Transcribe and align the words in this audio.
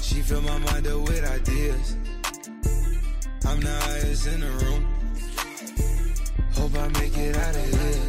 She 0.00 0.22
fill 0.22 0.42
my 0.42 0.58
mind 0.58 0.86
up 0.86 1.00
with 1.08 1.24
ideas. 1.24 1.96
I'm 3.46 3.60
the 3.60 3.70
highest 3.70 4.26
in 4.26 4.40
the 4.40 4.50
room. 4.60 4.82
Hope 6.52 6.74
I 6.76 6.88
make 7.00 7.16
it 7.16 7.36
out 7.36 7.56
of 7.56 7.66
here. 7.74 8.02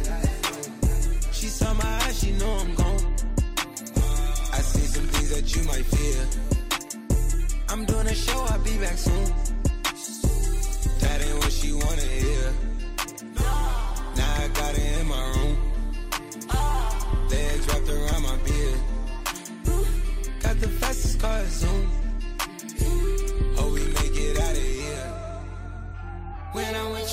She 1.32 1.46
saw 1.46 1.74
my 1.74 1.84
eyes, 1.84 2.18
she 2.20 2.30
know 2.32 2.52
I'm 2.62 2.74
gone. 2.74 3.14
I 4.52 4.60
see 4.60 4.86
some 4.94 5.06
things 5.06 5.30
that 5.34 5.56
you 5.56 5.62
might 5.64 5.86
fear. 5.94 6.26
I'm 7.70 7.84
doing 7.86 8.06
a 8.06 8.14
show, 8.14 8.40
I'll 8.50 8.58
be 8.60 8.78
back 8.78 8.98
soon. 8.98 9.24
That 11.00 11.22
ain't 11.26 11.38
what 11.38 11.52
she 11.52 11.72
wanna 11.72 12.02
hear. 12.02 12.35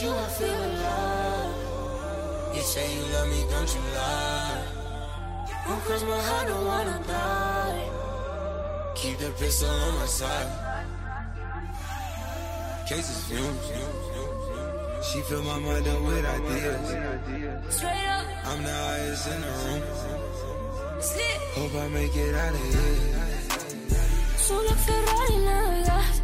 You, 0.03 0.11
I 0.11 0.27
feel 0.37 0.61
alive. 0.69 1.55
You 2.55 2.61
say 2.61 2.85
you 2.95 3.03
love 3.13 3.27
me, 3.33 3.41
don't 3.49 3.71
you 3.75 3.83
lie? 3.95 4.63
Oh, 5.69 5.79
cause 5.87 6.03
my 6.03 6.21
heart 6.27 6.47
don't 6.47 6.65
wanna 6.65 6.99
die. 7.07 7.89
Keep 8.95 9.17
the 9.23 9.31
pistol 9.39 9.69
on 9.69 9.93
my 9.99 10.05
side. 10.05 10.51
Cases 12.89 13.19
fumes. 13.27 13.65
She 15.07 15.21
fill 15.21 15.43
my 15.43 15.59
mind 15.59 15.87
up 15.87 16.01
with 16.01 16.25
ideas. 16.25 16.87
Straight 17.75 18.07
up, 18.17 18.25
I'm 18.49 18.63
the 18.63 18.75
highest 18.85 19.27
in 19.33 19.41
the 19.45 19.51
room. 19.61 19.81
slip. 21.11 21.39
Hope 21.57 21.75
I 21.83 21.87
make 21.89 22.15
it 22.15 22.35
out 22.35 22.53
of 22.53 22.65
here. 22.73 23.23
Solo 24.45 24.73
Ferrari 24.85 25.37
navegas. 25.47 26.15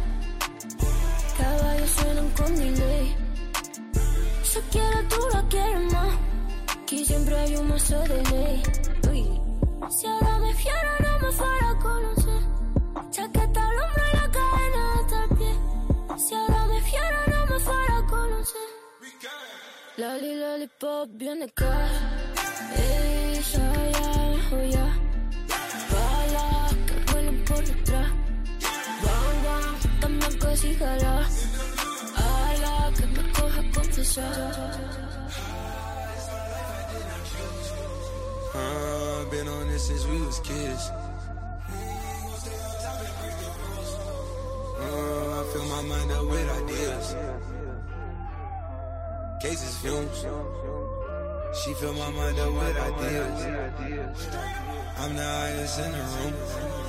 Caballos 1.38 1.90
suenan 1.96 2.28
con 2.36 2.54
delay. 2.54 3.19
Se 4.60 4.66
quiere, 4.68 5.02
tú 5.04 5.16
la 5.32 5.42
quieres 5.48 5.92
más. 5.92 6.18
Aquí 6.82 7.04
siempre 7.04 7.38
hay 7.38 7.56
un 7.56 7.68
mazo 7.68 7.98
de 8.00 8.22
ley. 8.30 8.62
Uy. 9.10 9.40
Si 9.90 10.06
ahora 10.06 10.38
me 10.38 10.54
fiera, 10.54 10.96
no 11.00 11.18
me 11.18 11.32
fuera 11.32 11.70
a 11.70 11.78
conocer. 11.78 12.42
Chaqueta 13.10 13.68
al 13.68 13.76
hombro 13.82 14.04
y 14.12 14.16
la 14.16 14.30
cadena 14.36 14.82
hasta 14.98 15.24
el 15.24 15.30
pie. 15.38 15.54
Si 16.18 16.34
ahora 16.34 16.66
me 16.66 16.80
fiera, 16.82 17.26
no 17.28 17.46
me 17.46 17.58
fuera 17.60 17.96
a 17.96 18.06
conocer. 18.06 18.68
Lali, 19.96 20.34
lollipop, 20.34 21.08
viene 21.12 21.48
cara. 21.54 21.88
Ella 22.76 23.90
ya, 23.92 24.50
joya. 24.50 24.86
Balas 25.90 26.74
que 26.86 27.12
vuelan 27.12 27.44
por 27.46 27.64
detrás. 27.64 28.10
Bang, 29.04 29.38
bang, 29.44 30.00
también 30.00 30.38
que 30.38 31.49
si 32.94 33.02
jala. 33.02 33.06
Ala, 33.06 33.06
que 33.06 33.06
me 33.06 33.32
coja 33.32 33.62
confesar. 33.74 35.00
Uh, 38.52 39.24
been 39.30 39.48
on 39.48 39.68
this 39.68 39.86
since 39.86 40.06
we 40.06 40.20
was 40.20 40.40
kids. 40.40 40.90
Uh, 44.80 45.40
I 45.40 45.44
fill 45.52 45.66
my 45.66 45.82
mind 45.82 46.12
up 46.12 46.24
with 46.26 46.50
ideas. 46.62 47.16
Cases 49.40 49.76
fumes. 49.78 50.26
She 51.62 51.74
fill 51.74 51.94
my 51.94 52.10
mind 52.10 52.38
up 52.38 52.52
with 52.52 52.76
ideas. 52.76 53.46
I'm 54.98 55.16
the 55.16 55.22
highest 55.22 55.78
in 55.80 55.92
the 55.92 55.98
room. 55.98 56.79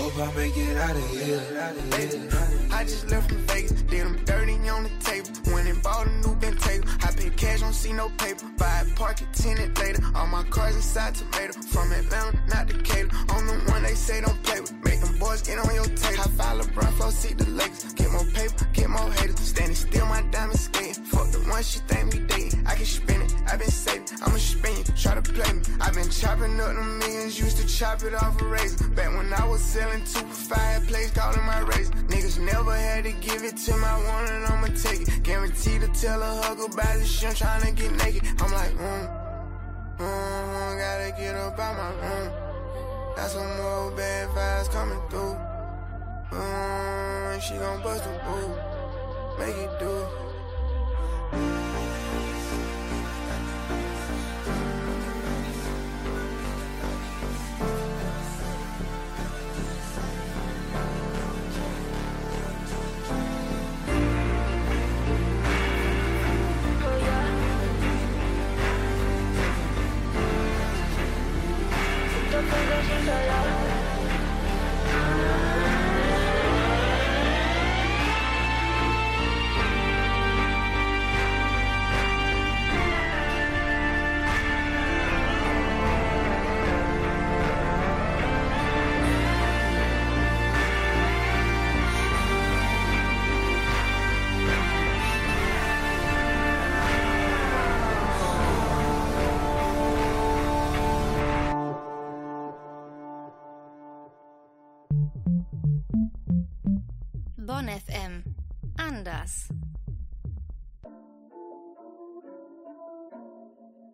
Hope 0.00 0.16
I 0.16 0.32
make 0.34 0.56
it 0.56 0.76
out 0.78 0.96
of 0.96 1.10
here. 1.10 1.42
I 2.72 2.84
just 2.84 3.10
left 3.10 3.28
from 3.28 3.38
Vegas, 3.48 3.82
did 3.82 3.90
them 3.90 4.24
dirty 4.24 4.56
on 4.70 4.84
the 4.84 4.90
table. 5.00 5.28
Went 5.52 5.68
and 5.68 5.82
bought 5.82 6.06
a 6.06 6.10
new 6.22 6.34
Bentayga. 6.36 7.04
I 7.04 7.12
paid 7.12 7.36
cash, 7.36 7.60
don't 7.60 7.74
see 7.74 7.92
no 7.92 8.08
paper. 8.16 8.46
Buy 8.56 8.80
a 8.80 8.94
park 8.96 9.20
it, 9.20 9.30
tenant 9.34 9.78
later. 9.78 10.02
All 10.14 10.26
my 10.26 10.42
cars 10.44 10.74
inside 10.74 11.16
tomato. 11.16 11.52
From 11.68 11.92
Atlanta, 11.92 12.40
not 12.48 12.68
Decatur. 12.68 13.10
On 13.34 13.46
the 13.46 13.52
one 13.70 13.82
they 13.82 13.94
say 13.94 14.22
don't 14.22 14.42
play 14.42 14.60
with. 14.60 14.72
Make 14.82 15.00
them 15.02 15.18
boys 15.18 15.42
get 15.42 15.58
on 15.58 15.74
your 15.74 15.84
tape. 15.84 16.18
I 16.18 16.28
file 16.30 16.60
LeBron, 16.60 16.92
flow, 16.94 17.10
see 17.10 17.34
the 17.34 17.50
Lakers. 17.50 17.92
Get 17.92 18.10
more 18.10 18.24
paper, 18.24 18.64
get 18.72 18.88
more 18.88 19.12
haters. 19.12 19.38
Standing 19.40 19.74
still, 19.74 20.06
my 20.06 20.22
diamond 20.30 20.58
skating. 20.58 21.04
Fuck 21.04 21.30
the 21.30 21.40
one 21.40 21.62
she 21.62 21.78
think 21.80 22.14
me 22.14 22.20
dating. 22.20 22.49
I 22.66 22.74
can 22.74 22.84
spin 22.84 23.22
it, 23.22 23.34
I 23.46 23.56
been 23.56 23.70
saving. 23.70 24.06
I'ma 24.22 24.36
spin 24.36 24.76
you, 24.76 24.84
try 24.96 25.14
to 25.14 25.22
play 25.22 25.52
me. 25.52 25.62
I 25.80 25.90
been 25.90 26.08
chopping 26.10 26.60
up 26.60 26.74
the 26.74 26.82
millions, 27.00 27.38
used 27.38 27.56
to 27.58 27.66
chop 27.66 28.02
it 28.02 28.14
off 28.14 28.40
a 28.40 28.44
razor. 28.44 28.88
Back 28.90 29.16
when 29.16 29.32
I 29.32 29.46
was 29.48 29.62
selling 29.62 30.04
two 30.04 30.20
for 30.20 30.54
five 30.54 30.86
plays, 30.86 31.10
calling 31.10 31.44
my 31.44 31.60
razor. 31.60 31.92
Niggas 32.12 32.38
never 32.38 32.74
had 32.74 33.04
to 33.04 33.12
give 33.12 33.44
it 33.44 33.56
to 33.56 33.76
my 33.76 33.94
one 34.04 34.26
and 34.32 34.44
I'ma 34.46 34.68
take 34.76 35.02
it. 35.02 35.22
Guaranteed 35.22 35.80
to 35.82 35.88
tell 35.88 36.22
a 36.22 36.42
hug 36.42 36.58
about 36.58 36.94
this 36.98 37.10
shit, 37.10 37.42
I'm 37.42 37.60
tryna 37.60 37.74
get 37.74 37.92
naked. 37.92 38.22
I'm 38.40 38.52
like, 38.52 38.74
mm, 38.74 39.06
mm, 39.98 40.78
gotta 40.78 41.10
get 41.18 41.34
up 41.34 41.58
out 41.58 41.76
my 41.76 41.90
room. 42.06 42.32
Got 43.16 43.30
some 43.30 43.56
more 43.56 43.90
bad 43.92 44.28
vibes 44.28 44.70
coming 44.72 45.00
through. 45.10 45.36
Mm, 46.30 47.40
she 47.42 47.54
gon' 47.54 47.82
bust 47.82 48.04
a 48.06 48.12
boo, 48.24 48.54
make 49.38 49.56
it 49.56 49.78
do. 49.80 50.06
Bonn 107.50 107.66
FM. 107.66 108.22
Anders. 108.78 109.48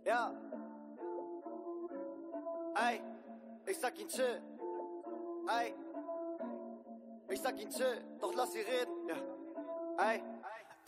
Ja. 0.05 0.31
Ey, 2.75 3.01
ich 3.67 3.79
sag 3.79 3.99
ihn 3.99 4.09
chill. 4.09 4.43
Ey, 5.49 5.75
ich 7.31 7.41
sag 7.41 7.59
ihn 7.59 7.71
chill, 7.71 8.05
doch 8.21 8.35
lass 8.35 8.53
sie 8.53 8.61
reden. 8.61 9.09
Ja. 9.09 10.07
Ey. 10.11 10.23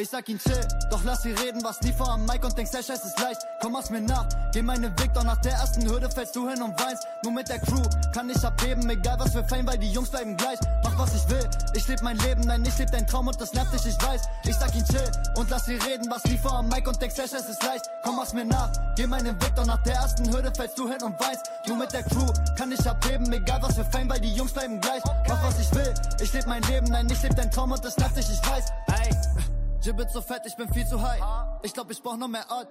Ich 0.01 0.11
sag 0.11 0.29
ihn 0.29 0.39
chill, 0.39 0.61
doch 0.91 1.03
lass 1.03 1.23
sie 1.23 1.33
reden, 1.33 1.61
was 1.65 1.81
die 1.81 1.93
vor 1.93 2.09
am 2.09 2.25
Mic 2.25 2.45
und 2.45 2.57
denkst, 2.57 2.71
der 2.71 2.85
Scheiß 2.85 3.05
ist 3.05 3.19
leicht. 3.19 3.41
Komm 3.61 3.75
aus 3.75 3.91
mir 3.91 4.01
nach, 4.01 4.29
geh 4.53 4.63
meinen 4.63 4.97
Weg, 5.01 5.13
doch 5.13 5.25
nach 5.25 5.41
der 5.41 5.55
ersten 5.55 5.91
Hürde 5.91 6.09
fällst 6.09 6.37
du 6.37 6.49
hin 6.49 6.63
und 6.63 6.81
weinst. 6.81 7.05
Nur 7.25 7.33
mit 7.33 7.49
der 7.49 7.59
Crew 7.59 7.83
kann 8.15 8.31
ich 8.31 8.45
abheben, 8.45 8.89
egal 8.89 9.19
was 9.19 9.33
für 9.33 9.43
Fame, 9.43 9.67
weil 9.67 9.79
die 9.79 9.91
Jungs 9.91 10.11
bleiben 10.11 10.37
gleich. 10.37 10.61
Mach 10.85 10.97
was 10.97 11.17
ich 11.17 11.29
will, 11.29 11.51
ich 11.75 11.89
leb 11.89 12.01
mein 12.03 12.17
Leben, 12.19 12.43
nein, 12.43 12.65
ich 12.65 12.79
leb 12.79 12.93
dein 12.93 13.09
Traum 13.09 13.27
und 13.27 13.41
das 13.41 13.53
nervt 13.55 13.73
dich, 13.75 13.87
ich 13.87 14.01
weiß. 14.01 14.23
Ich 14.45 14.55
sag 14.55 14.73
ihn 14.77 14.85
chill 14.85 15.11
und 15.37 15.51
lass 15.51 15.65
sie 15.65 15.75
reden, 15.75 16.09
was 16.09 16.23
die 16.23 16.39
vor 16.39 16.53
am 16.53 16.69
Mic 16.69 16.87
und 16.87 17.03
denkst, 17.03 17.17
der 17.17 17.27
Scheiß 17.27 17.49
ist 17.49 17.63
leicht. 17.65 17.91
Komm 18.05 18.21
aus 18.21 18.33
mir 18.33 18.45
nach, 18.45 18.71
geh 18.95 19.09
meinen 19.09 19.35
Weg, 19.43 19.53
doch 19.57 19.67
nach 19.67 19.83
der 19.83 19.95
ersten 19.95 20.33
Hürde 20.33 20.53
fällst 20.55 20.79
du 20.79 20.89
hin 20.89 21.03
und 21.03 21.19
weinst. 21.19 21.51
Nur 21.67 21.77
mit 21.77 21.93
der 21.93 22.05
Crew 22.05 22.33
kann 22.57 22.71
ich 22.71 22.89
abheben, 22.89 23.33
egal 23.33 23.61
was 23.63 23.75
für 23.75 23.85
Fame, 23.87 24.09
weil 24.09 24.21
die 24.21 24.33
Jungs 24.33 24.53
bleiben 24.53 24.81
gleich. 24.81 25.03
Mach 25.27 25.43
was 25.43 25.59
ich 25.59 25.75
will, 25.75 25.93
ich 26.21 26.33
leb 26.33 26.47
mein 26.47 26.63
Leben, 26.63 26.87
nein, 26.87 27.09
ich 27.11 27.21
leb 27.21 27.35
dein 27.35 27.51
Traum 27.51 27.73
und 27.73 27.85
das 27.85 27.97
nervt 27.97 28.17
dich, 28.17 28.31
ich 28.31 28.49
weiß. 28.49 28.65
Ey. 29.03 29.38
Gibbet 29.83 30.11
so 30.11 30.21
fett, 30.21 30.43
ich 30.47 30.57
bin 30.57 30.73
viel 30.73 30.87
zu 30.87 31.01
high. 31.01 31.21
Ich 31.63 31.73
glaub, 31.73 31.91
ich 31.91 32.03
brauch 32.03 32.17
noch 32.17 32.29
mehr 32.29 32.49
Art. 32.51 32.69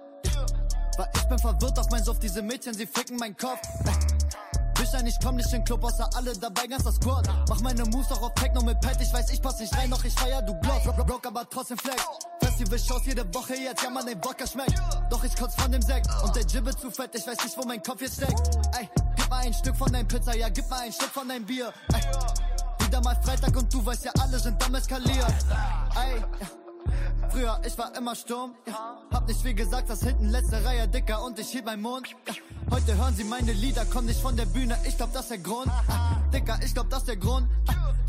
Weil 0.96 1.08
ich 1.14 1.28
bin 1.28 1.38
verwirrt 1.38 1.78
auf 1.78 1.90
mein 1.90 2.04
Soft, 2.04 2.22
diese 2.22 2.42
Mädchen, 2.42 2.74
sie 2.74 2.86
ficken 2.86 3.16
meinen 3.16 3.36
Kopf. 3.36 3.60
Büchern, 4.74 5.06
ich 5.06 5.18
komm 5.22 5.36
nicht 5.36 5.52
in 5.52 5.64
Club, 5.64 5.84
außer 5.84 6.08
alle 6.14 6.32
dabei, 6.36 6.66
ganz 6.66 6.84
das 6.84 6.96
Squad. 6.96 7.28
Mach 7.48 7.60
meine 7.60 7.84
Moves 7.84 8.10
auch 8.12 8.22
auf 8.22 8.34
Techno 8.34 8.62
mit 8.62 8.80
Pet, 8.80 9.00
ich 9.00 9.12
weiß, 9.12 9.30
ich 9.30 9.42
pass 9.42 9.58
nicht 9.58 9.76
rein, 9.76 9.90
doch 9.90 10.04
ich 10.04 10.14
feier, 10.14 10.42
du 10.42 10.54
glaubst. 10.60 10.86
Rock, 10.86 11.10
rock, 11.10 11.26
aber 11.26 11.48
trotzdem 11.48 11.78
Flex. 11.78 12.02
Fest 12.40 12.58
Massive 12.58 12.78
Shows 12.78 13.06
jede 13.06 13.34
Woche, 13.34 13.54
jetzt 13.54 13.82
ja 13.82 13.90
man 13.90 14.06
den 14.06 14.22
Wodka 14.24 14.46
schmeckt. 14.46 14.74
Doch 15.10 15.22
ich 15.22 15.34
kotz 15.36 15.54
von 15.54 15.70
dem 15.70 15.82
Sekt 15.82 16.08
und 16.24 16.34
der 16.34 16.44
Jibbe 16.44 16.76
zu 16.76 16.90
fett, 16.90 17.14
ich 17.14 17.26
weiß 17.26 17.42
nicht, 17.44 17.56
wo 17.56 17.66
mein 17.66 17.82
Kopf 17.82 18.00
jetzt 18.00 18.16
steckt. 18.16 18.56
Ey, 18.78 18.88
gib 19.16 19.30
mal 19.30 19.38
ein 19.38 19.54
Stück 19.54 19.76
von 19.76 19.92
deinem 19.92 20.08
Pizza, 20.08 20.36
ja, 20.36 20.48
gib 20.48 20.68
mal 20.68 20.80
ein 20.80 20.92
Stück 20.92 21.10
von 21.10 21.28
deinem 21.28 21.44
Bier. 21.44 21.72
Ey, 21.92 22.86
wieder 22.86 23.00
mal 23.00 23.16
Freitag 23.22 23.56
und 23.56 23.72
du 23.72 23.84
weißt 23.84 24.04
ja, 24.04 24.12
alle 24.20 24.38
sind 24.38 24.64
am 24.64 24.74
eskaliert. 24.74 25.34
Ey, 25.94 26.18
ja. 26.18 26.67
Früher, 27.30 27.60
ich 27.66 27.76
war 27.76 27.94
immer 27.96 28.14
stumm. 28.14 28.54
Hab 29.10 29.26
nicht 29.28 29.40
viel 29.42 29.54
gesagt, 29.54 29.90
das 29.90 30.00
hinten 30.02 30.28
letzte 30.28 30.64
Reihe 30.64 30.88
dicker 30.88 31.22
und 31.22 31.38
ich 31.38 31.48
hielt 31.50 31.66
meinen 31.66 31.82
Mund. 31.82 32.08
Heute 32.70 32.96
hören 32.96 33.14
sie 33.14 33.24
meine 33.24 33.52
Lieder, 33.52 33.84
kommen 33.86 34.06
nicht 34.06 34.20
von 34.20 34.36
der 34.36 34.46
Bühne, 34.46 34.76
ich 34.86 34.96
glaub, 34.96 35.12
das 35.12 35.22
ist 35.22 35.30
der 35.30 35.38
Grund. 35.38 35.70
Dicker, 36.32 36.58
ich 36.64 36.74
glaub, 36.74 36.88
das 36.90 37.00
ist 37.00 37.08
der 37.08 37.16
Grund. 37.16 37.48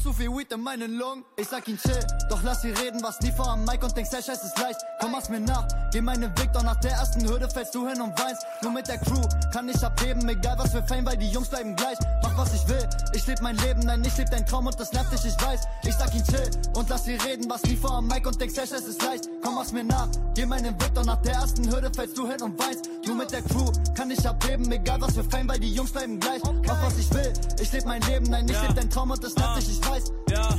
Zu 0.02 0.14
viel 0.14 0.30
Weed 0.30 0.52
in 0.54 0.62
meinen 0.62 0.98
Lungen. 0.98 1.26
Ich 1.36 1.50
sag 1.50 1.68
ihn 1.68 1.78
chill, 1.78 2.00
doch 2.30 2.42
lass 2.44 2.62
sie 2.62 2.70
reden, 2.70 3.04
was 3.04 3.20
nie 3.20 3.34
vor 3.34 3.50
am 3.50 3.66
Mic 3.66 3.84
und 3.84 3.96
denkst, 3.98 4.12
der 4.12 4.22
Scheiß 4.22 4.44
ist 4.44 4.58
leicht. 4.58 4.80
Komm, 5.02 5.12
mach's 5.12 5.28
mir 5.28 5.42
nach, 5.42 5.68
geh 5.92 6.00
meinen 6.02 6.38
Weg, 6.38 6.54
doch 6.54 6.64
nach 6.64 6.80
der 6.80 6.92
ersten 6.92 7.28
Hürde 7.28 7.50
fällst 7.50 7.76
du 7.76 7.86
hin 7.86 8.00
und 8.00 8.18
weinst. 8.18 8.42
Nur 8.62 8.72
mit 8.72 8.88
der 8.88 8.98
Crew 8.98 9.22
kann 9.52 9.68
ich 9.68 9.84
abheben, 9.84 10.28
egal 10.30 10.58
was 10.58 10.72
für 10.72 10.84
Fame, 10.84 11.06
weil 11.06 11.18
die 11.18 11.30
Jungs 11.30 11.50
bleiben 11.50 11.76
gleich. 11.76 11.98
Mach 12.24 12.38
was 12.38 12.54
ich 12.54 12.66
will, 12.70 12.88
ich 13.14 13.28
leb 13.28 13.42
mein 13.42 13.58
Leben, 13.58 13.82
nein, 13.82 14.02
ich 14.06 14.16
leb 14.18 14.30
dein 14.30 14.46
Traum 14.46 14.68
und 14.68 14.80
das 14.80 14.94
nervt 14.94 15.12
dich, 15.12 15.26
ich 15.26 15.46
weiß. 15.46 15.62
Ich 15.84 15.96
sag 15.96 16.16
ihn 16.16 16.24
chill 16.24 16.50
und 16.76 16.88
lass 16.88 17.04
sie 17.04 17.16
reden, 17.16 17.50
was 17.50 17.64
nie 17.64 17.76
vor 17.76 17.92
am 17.92 18.08
Mic 18.08 18.26
und 18.26 18.40
denkst, 18.40 18.56
der 18.60 18.68
Scheiß 18.68 18.88
ist 18.88 19.02
leicht. 19.04 19.30
Komm, 19.42 19.56
mach's 19.56 19.72
mir 19.72 19.84
nach, 19.84 20.08
geh 20.36 20.46
meinen 20.46 20.80
Weg, 20.82 20.94
doch 20.94 21.06
nach 21.06 21.22
der 21.22 21.34
ersten 21.34 21.70
Hürde 21.72 21.90
fällst 21.94 22.18
du 22.18 22.28
hin 22.28 22.42
und 22.42 22.60
weinst. 22.60 22.90
Nur 23.06 23.16
mit 23.16 23.32
der 23.32 23.42
Crew 23.42 23.72
kann 23.96 24.12
ich 24.12 24.28
abheben, 24.28 24.70
egal 24.72 25.00
was 25.02 25.14
für 25.16 25.24
Fame, 25.24 25.48
weil 25.48 25.60
die 25.60 25.74
Jungs 25.74 25.92
bleiben 25.92 26.20
gleich. 26.20 26.42
Mach 26.68 26.84
was 26.84 26.98
ich 26.98 27.10
will, 27.14 27.32
ich 27.62 27.72
leb 27.72 27.86
mein 27.86 28.02
Leben, 28.04 28.26
nein, 28.30 28.46
ich 28.48 28.54
Ja. 28.54 28.64
leb 28.64 28.76
dein 28.76 28.90
Traum 28.90 29.12
und 29.12 29.24
das 29.24 29.36
nervt 29.36 29.62
dich, 29.62 29.80
ich 29.80 29.90
weiß. 29.90 30.12
Ja, 30.32 30.50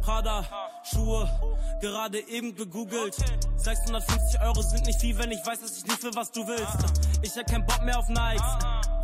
Prada, 0.00 0.44
Schuhe, 0.84 1.28
gerade 1.80 2.18
eben 2.28 2.54
gegoogelt. 2.54 3.14
650 3.56 4.40
Euro 4.40 4.62
sind 4.62 4.86
nicht 4.86 5.00
viel, 5.00 5.16
wenn 5.18 5.30
ich 5.30 5.44
weiß, 5.46 5.60
dass 5.60 5.76
ich 5.78 5.84
nicht 5.84 6.02
will, 6.02 6.12
was 6.14 6.30
du 6.30 6.46
willst. 6.46 6.76
Ich 7.22 7.36
hab 7.36 7.46
keinen 7.46 7.66
Bock 7.66 7.82
mehr 7.84 7.98
auf 7.98 8.08
Nikes. 8.08 8.42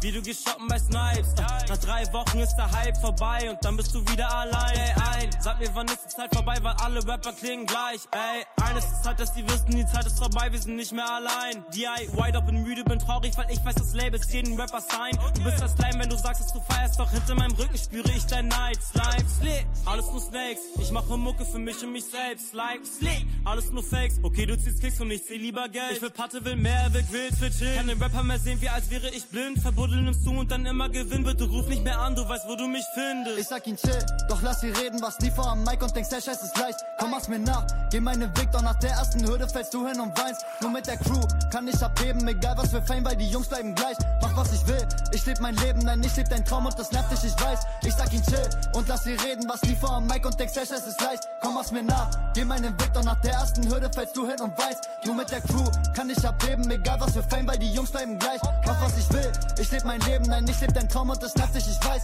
Wie 0.02 0.12
du 0.12 0.22
gehst 0.22 0.48
shoppen 0.48 0.66
bei 0.66 0.78
Snipes. 0.78 1.34
Nach 1.68 1.76
drei 1.76 2.10
Wochen 2.12 2.38
ist 2.38 2.56
der 2.56 2.70
Hype 2.72 2.96
vorbei 2.96 3.50
und 3.50 3.62
dann 3.62 3.76
bist 3.76 3.94
du 3.94 4.00
wieder 4.08 4.34
allein. 4.34 4.74
Ey, 4.74 4.94
ein, 5.12 5.30
sag 5.40 5.58
mir, 5.58 5.68
wann 5.74 5.86
ist 5.88 6.04
die 6.06 6.16
Zeit 6.16 6.34
vorbei, 6.34 6.56
weil 6.62 6.74
alle 6.82 7.06
Rapper 7.06 7.32
klingen 7.32 7.66
gleich. 7.66 8.00
Ey, 8.12 8.44
eines 8.64 8.84
ist 8.86 9.04
halt, 9.04 9.20
dass 9.20 9.34
die 9.34 9.46
wissen, 9.46 9.70
die 9.72 9.84
Zeit 9.86 10.06
ist 10.06 10.18
vorbei, 10.18 10.50
wir 10.50 10.58
sind 10.58 10.76
nicht 10.76 10.92
mehr 10.92 11.04
allein. 11.08 11.62
DIY, 11.74 12.32
doch 12.32 12.42
bin 12.46 12.62
müde, 12.62 12.82
bin 12.84 12.98
traurig, 12.98 13.36
weil 13.36 13.50
ich 13.50 13.62
weiß, 13.62 13.74
das 13.74 13.92
Label 13.92 14.18
ist 14.18 14.32
jeden 14.32 14.58
Rapper 14.58 14.80
sein. 14.80 15.18
Du 15.34 15.44
bist 15.44 15.60
das 15.60 15.72
Slime, 15.72 15.98
wenn 15.98 16.08
du 16.08 16.16
sagst, 16.16 16.44
dass 16.44 16.52
du 16.52 16.60
feierst, 16.60 16.98
doch 16.98 17.10
hinter 17.10 17.34
meinem 17.34 17.54
Rücken 17.56 17.76
spüre 17.76 18.10
ich 18.10 18.24
dein 18.24 18.48
Neid. 18.48 18.78
Slime, 18.82 19.28
Slick, 19.28 19.66
alles 19.84 20.06
nur 20.06 20.20
Snakes. 20.20 20.60
Ich 20.80 20.90
mache 20.92 21.18
Mucke 21.18 21.44
für 21.44 21.58
mich 21.58 21.82
und 21.84 21.92
mich 21.92 22.04
selbst. 22.06 22.50
Slime, 22.50 22.86
Slick, 22.86 23.26
alles 23.44 23.70
nur 23.70 23.82
Fakes. 23.82 24.16
Okay, 24.22 24.46
du 24.46 24.58
ziehst 24.58 24.80
Kicks 24.80 24.98
und 25.00 25.10
ich 25.10 25.22
seh 25.24 25.36
lieber 25.36 25.68
Geld. 25.68 25.92
Ich 25.92 26.02
will 26.02 26.10
Patte, 26.10 26.42
will 26.44 26.56
mehr, 26.56 26.88
will 26.92 27.04
Grills, 27.10 27.38
will 27.40 27.50
chillen. 27.50 27.76
Kann 27.76 27.86
den 27.88 28.02
Rapper 28.02 28.22
mehr 28.22 28.38
sehen, 28.38 28.60
wie 28.62 28.68
als 28.68 28.90
wäre 28.90 29.10
ich 29.10 29.26
blind. 29.26 29.58
Verbuddeln 29.90 30.04
nimmst 30.04 30.26
du 30.26 30.30
und 30.38 30.50
dann 30.50 30.64
immer 30.66 30.88
Gewinn. 30.88 31.24
Bitte 31.24 31.44
ruf 31.44 31.66
nicht 31.66 31.82
mehr 31.82 31.98
an, 31.98 32.14
du 32.14 32.28
weißt, 32.28 32.46
wo 32.46 32.54
du 32.54 32.66
mich 32.66 32.84
findest. 32.94 33.38
Ich 33.38 33.48
sag 33.48 33.66
ihn 33.66 33.76
chill, 33.76 33.98
doch 34.28 34.40
lass 34.42 34.60
sie 34.60 34.70
reden, 34.70 35.00
was 35.02 35.18
nie 35.20 35.30
vor 35.30 35.46
am 35.46 35.64
Mic 35.64 35.82
und 35.82 35.94
denkst, 35.94 36.10
der 36.10 36.20
Scheiß 36.20 36.42
ist 36.42 36.56
leicht. 36.58 36.78
Komm, 36.98 37.10
mach's 37.10 37.28
mir 37.28 37.38
nach, 37.38 37.66
geh 37.90 38.00
meinen 38.00 38.36
Weg, 38.36 38.50
doch 38.52 38.62
nach 38.62 38.78
der 38.78 38.90
ersten 38.90 39.26
Hürde 39.26 39.48
fällst 39.48 39.74
du 39.74 39.86
hin 39.86 40.00
und 40.00 40.16
weinst. 40.18 40.44
Nur 40.60 40.70
mit 40.70 40.86
der 40.86 40.96
Crew 40.96 41.20
kann 41.50 41.66
ich 41.68 41.82
abheben, 41.82 42.26
egal 42.28 42.56
was 42.56 42.70
für 42.70 42.82
Fame, 42.82 43.04
weil 43.04 43.16
die 43.16 43.28
Jungs 43.28 43.48
bleiben 43.48 43.74
gleich. 43.74 43.96
Mach 44.22 44.36
was 44.36 44.52
ich 44.52 44.66
will, 44.66 44.86
ich 45.12 45.26
leb 45.26 45.40
mein 45.40 45.56
Leben, 45.56 45.80
nein, 45.80 46.02
ich 46.04 46.16
leb 46.16 46.28
dein 46.28 46.44
Traum 46.44 46.66
und 46.66 46.78
das 46.78 46.92
nervt 46.92 47.10
dich, 47.12 47.24
ich 47.24 47.44
weiß. 47.44 47.60
Ich 47.82 47.94
sag 47.94 48.12
ihn 48.12 48.22
chill 48.22 48.50
und 48.74 48.88
lass 48.88 49.04
sie 49.04 49.14
reden, 49.14 49.48
was 49.48 49.62
nie 49.62 49.76
vor 49.76 49.92
am 49.92 50.06
Mic 50.06 50.24
und 50.24 50.38
denkst, 50.38 50.54
der 50.54 50.66
Scheiß 50.66 50.86
ist 50.86 51.00
leicht. 51.00 51.24
Komm, 51.42 51.54
mach's 51.54 51.72
mir 51.72 51.82
nach, 51.82 52.10
geh 52.34 52.44
meinen 52.44 52.78
Weg, 52.80 52.92
doch 52.94 53.04
nach 53.04 53.20
der 53.20 53.32
ersten 53.32 53.68
Hürde 53.68 53.90
fällst 53.92 54.16
du 54.16 54.26
hin 54.26 54.40
und 54.40 54.56
weinst. 54.58 54.88
Nur 55.04 55.14
mit 55.14 55.30
der 55.30 55.40
Crew 55.40 55.64
kann 55.94 56.08
ich 56.10 56.26
abheben, 56.26 56.70
egal 56.70 57.00
was 57.00 57.12
für 57.12 57.22
Fame, 57.22 57.48
weil 57.48 57.58
die 57.58 57.72
Jungs 57.72 57.90
bleiben 57.90 58.18
gleich. 58.18 58.40
Mach 58.66 58.80
was 58.82 58.96
ich 58.98 59.10
will, 59.12 59.32
ich 59.58 59.70
leb 59.70 59.79
mein 59.84 60.00
Leben, 60.00 60.24
nein, 60.26 60.46
ich 60.48 60.60
leb 60.60 60.74
dein 60.74 60.88
Traum 60.88 61.10
und 61.10 61.22
das 61.22 61.34
nervt 61.36 61.54
dich, 61.54 61.66
ich 61.68 61.88
weiß. 61.88 62.02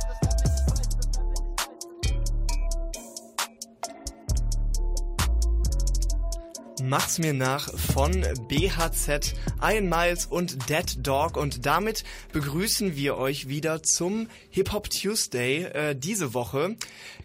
Mach's 6.82 7.18
mir 7.18 7.32
nach 7.32 7.70
von 7.72 8.26
BHZ, 8.48 9.34
Iron 9.62 9.88
Miles 9.88 10.26
und 10.26 10.68
Dead 10.68 10.84
Dog 10.98 11.38
und 11.38 11.64
damit 11.64 12.04
begrüßen 12.32 12.94
wir 12.94 13.16
euch 13.16 13.48
wieder 13.48 13.82
zum 13.82 14.28
Hip 14.50 14.72
Hop 14.72 14.90
Tuesday 14.90 15.64
äh, 15.64 15.96
diese 15.96 16.34
Woche. 16.34 16.76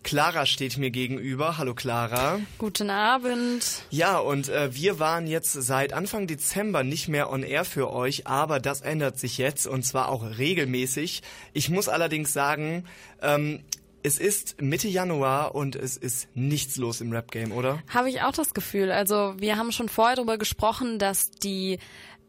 Clara 0.03 0.45
steht 0.45 0.77
mir 0.77 0.89
gegenüber. 0.89 1.57
Hallo 1.57 1.75
Clara. 1.75 2.39
Guten 2.57 2.89
Abend. 2.89 3.83
Ja, 3.89 4.19
und 4.19 4.47
äh, 4.47 4.73
wir 4.73 4.99
waren 4.99 5.27
jetzt 5.27 5.51
seit 5.51 5.91
Anfang 5.91 6.27
Dezember 6.27 6.83
nicht 6.83 7.09
mehr 7.09 7.29
on 7.29 7.43
air 7.43 7.65
für 7.65 7.91
euch, 7.91 8.27
aber 8.27 8.61
das 8.61 8.79
ändert 8.79 9.19
sich 9.19 9.37
jetzt 9.37 9.67
und 9.67 9.83
zwar 9.83 10.09
auch 10.09 10.23
regelmäßig. 10.37 11.23
Ich 11.51 11.69
muss 11.69 11.89
allerdings 11.89 12.31
sagen, 12.31 12.85
ähm, 13.21 13.59
es 14.03 14.19
ist 14.19 14.61
Mitte 14.61 14.87
Januar 14.87 15.55
und 15.55 15.75
es 15.75 15.97
ist 15.97 16.27
nichts 16.35 16.77
los 16.77 17.01
im 17.01 17.11
Rap-Game, 17.11 17.51
oder? 17.51 17.81
Habe 17.89 18.09
ich 18.09 18.21
auch 18.21 18.31
das 18.31 18.53
Gefühl. 18.53 18.91
Also 18.91 19.35
wir 19.37 19.57
haben 19.57 19.71
schon 19.71 19.89
vorher 19.89 20.15
darüber 20.15 20.37
gesprochen, 20.37 20.99
dass 20.99 21.31
die 21.31 21.79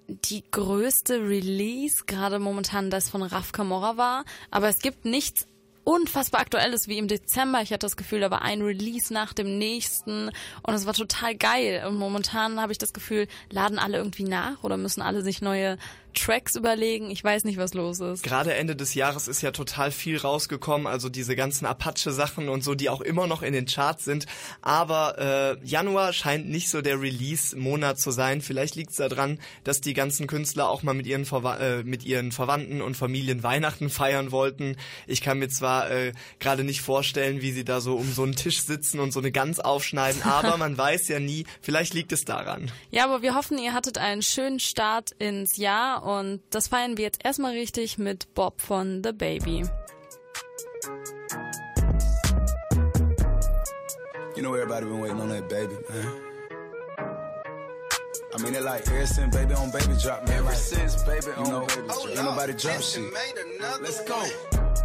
die 0.09 0.43
größte 0.51 1.21
Release 1.29 2.05
gerade 2.07 2.39
momentan 2.39 2.91
das 2.91 3.09
von 3.09 3.23
Raf 3.23 3.53
Camorra 3.53 3.97
war, 3.97 4.25
aber 4.51 4.69
es 4.69 4.81
gibt 4.81 5.05
nichts 5.05 5.47
unfassbar 5.85 6.41
aktuelles 6.41 6.87
wie 6.87 6.99
im 6.99 7.09
Dezember. 7.09 7.61
Ich 7.63 7.73
hatte 7.73 7.87
das 7.87 7.97
Gefühl, 7.97 8.21
da 8.21 8.31
war 8.31 8.43
ein 8.43 8.63
Release 8.63 9.13
nach 9.13 9.33
dem 9.33 9.59
nächsten 9.59 10.31
und 10.63 10.75
es 10.75 10.87
war 10.87 10.95
total 10.95 11.35
geil. 11.35 11.85
Und 11.89 11.97
momentan 11.97 12.61
habe 12.61 12.73
ich 12.73 12.79
das 12.79 12.93
Gefühl, 12.93 13.27
laden 13.51 13.79
alle 13.79 13.99
irgendwie 13.99 14.25
nach 14.25 14.63
oder 14.63 14.77
müssen 14.77 15.03
alle 15.03 15.23
sich 15.23 15.43
neue 15.43 15.79
Tracks 16.13 16.57
überlegen. 16.57 17.11
Ich 17.11 17.23
weiß 17.23 17.45
nicht, 17.45 17.59
was 17.59 17.75
los 17.75 18.01
ist. 18.01 18.23
Gerade 18.23 18.55
Ende 18.55 18.77
des 18.77 18.95
Jahres 18.95 19.29
ist 19.29 19.43
ja 19.43 19.51
total 19.51 19.91
viel 19.91 20.19
rausgekommen, 20.19 20.87
also 20.87 21.09
diese 21.09 21.37
ganzen 21.37 21.67
Apache-Sachen 21.67 22.49
und 22.49 22.63
so, 22.65 22.75
die 22.75 22.89
auch 22.89 23.01
immer 23.01 23.27
noch 23.27 23.43
in 23.43 23.53
den 23.53 23.67
Charts 23.67 24.05
sind. 24.05 24.27
Aber 24.61 25.19
äh, 25.19 25.67
Januar 25.67 26.13
scheint 26.13 26.49
nicht 26.49 26.71
so 26.71 26.83
der 26.83 27.01
Release-Monat 27.01 27.99
zu 27.99 28.11
sein. 28.11 28.41
Vielleicht 28.41 28.77
liegt 28.77 28.91
es 28.91 28.97
daran, 28.97 29.39
dass 29.65 29.81
die 29.81 29.95
ganzen 29.95 30.27
Künstler 30.27 30.69
auch 30.69 30.83
mal 30.83 30.95
mit 30.95 31.07
ihren, 31.07 31.25
Verwa 31.25 31.57
äh, 31.57 31.85
mit 31.85 32.05
ihren 32.05 32.33
Verwandten 32.33 32.83
und 32.83 32.97
Familien 32.97 33.43
Weihnachten 33.43 33.91
feiern 33.91 34.33
wollten. 34.33 34.77
Ich 35.07 35.21
kann 35.21 35.39
mir 35.39 35.49
zwar 35.49 35.91
äh, 35.91 36.13
gerade 36.39 36.65
nicht 36.65 36.81
vorstellen, 36.81 37.43
wie 37.43 37.53
sie 37.53 37.65
da 37.65 37.81
so 37.81 37.97
um 37.97 38.13
so 38.13 38.23
einen 38.23 38.37
Tisch 38.37 38.63
sitzen 38.63 39.01
und 39.01 39.13
so 39.13 39.21
eine 39.21 39.33
Gans 39.33 39.61
aufschneiden, 39.61 40.23
aber 40.25 40.57
man 40.57 40.77
weiß 40.77 41.09
ja 41.09 41.19
nie, 41.19 41.45
vielleicht 41.61 41.95
liegt 41.95 42.13
es 42.13 42.25
daran. 42.25 42.71
Ja, 42.91 43.05
aber 43.05 43.23
wir 43.23 43.35
hoffen, 43.35 43.59
ihr 43.59 43.73
hattet 43.73 43.99
einen 43.99 44.23
schönen 44.23 44.61
Start 44.61 45.13
ins 45.19 45.57
Jahr 45.57 46.02
und 46.03 46.43
das 46.51 46.69
feiern 46.69 46.97
wir 46.97 47.05
jetzt 47.05 47.25
erstmal 47.25 47.53
richtig 47.53 47.99
mit 47.99 48.35
Bob 48.35 48.61
von 48.61 49.03
The 49.05 49.13
Baby. 49.13 49.65
You 54.35 54.43
know 54.43 54.55
everybody 54.55 54.87
been 54.87 55.01
waiting 55.01 55.21
on 55.21 55.29
that 55.29 55.49
baby, 55.49 55.75
man. 55.89 56.33
I 58.35 58.43
mean 58.43 58.55
it 58.55 58.63
like 58.63 58.89
ever 58.89 59.07
since 59.07 59.37
baby 59.37 59.55
on 59.55 59.71
baby 59.71 59.95
drop, 60.03 60.27
man. 60.27 60.39
Ever 60.39 60.47
like, 60.47 60.57
since 60.57 61.03
baby 61.05 61.27
you 61.39 61.45
know, 61.45 61.61
on 61.61 61.67
baby 61.67 61.87
drop. 61.87 62.09
Ain't 62.09 62.25
nobody 62.25 62.53
drop 62.55 62.81
shit. 62.81 63.13
Let's 63.81 64.03
go. 64.05 64.25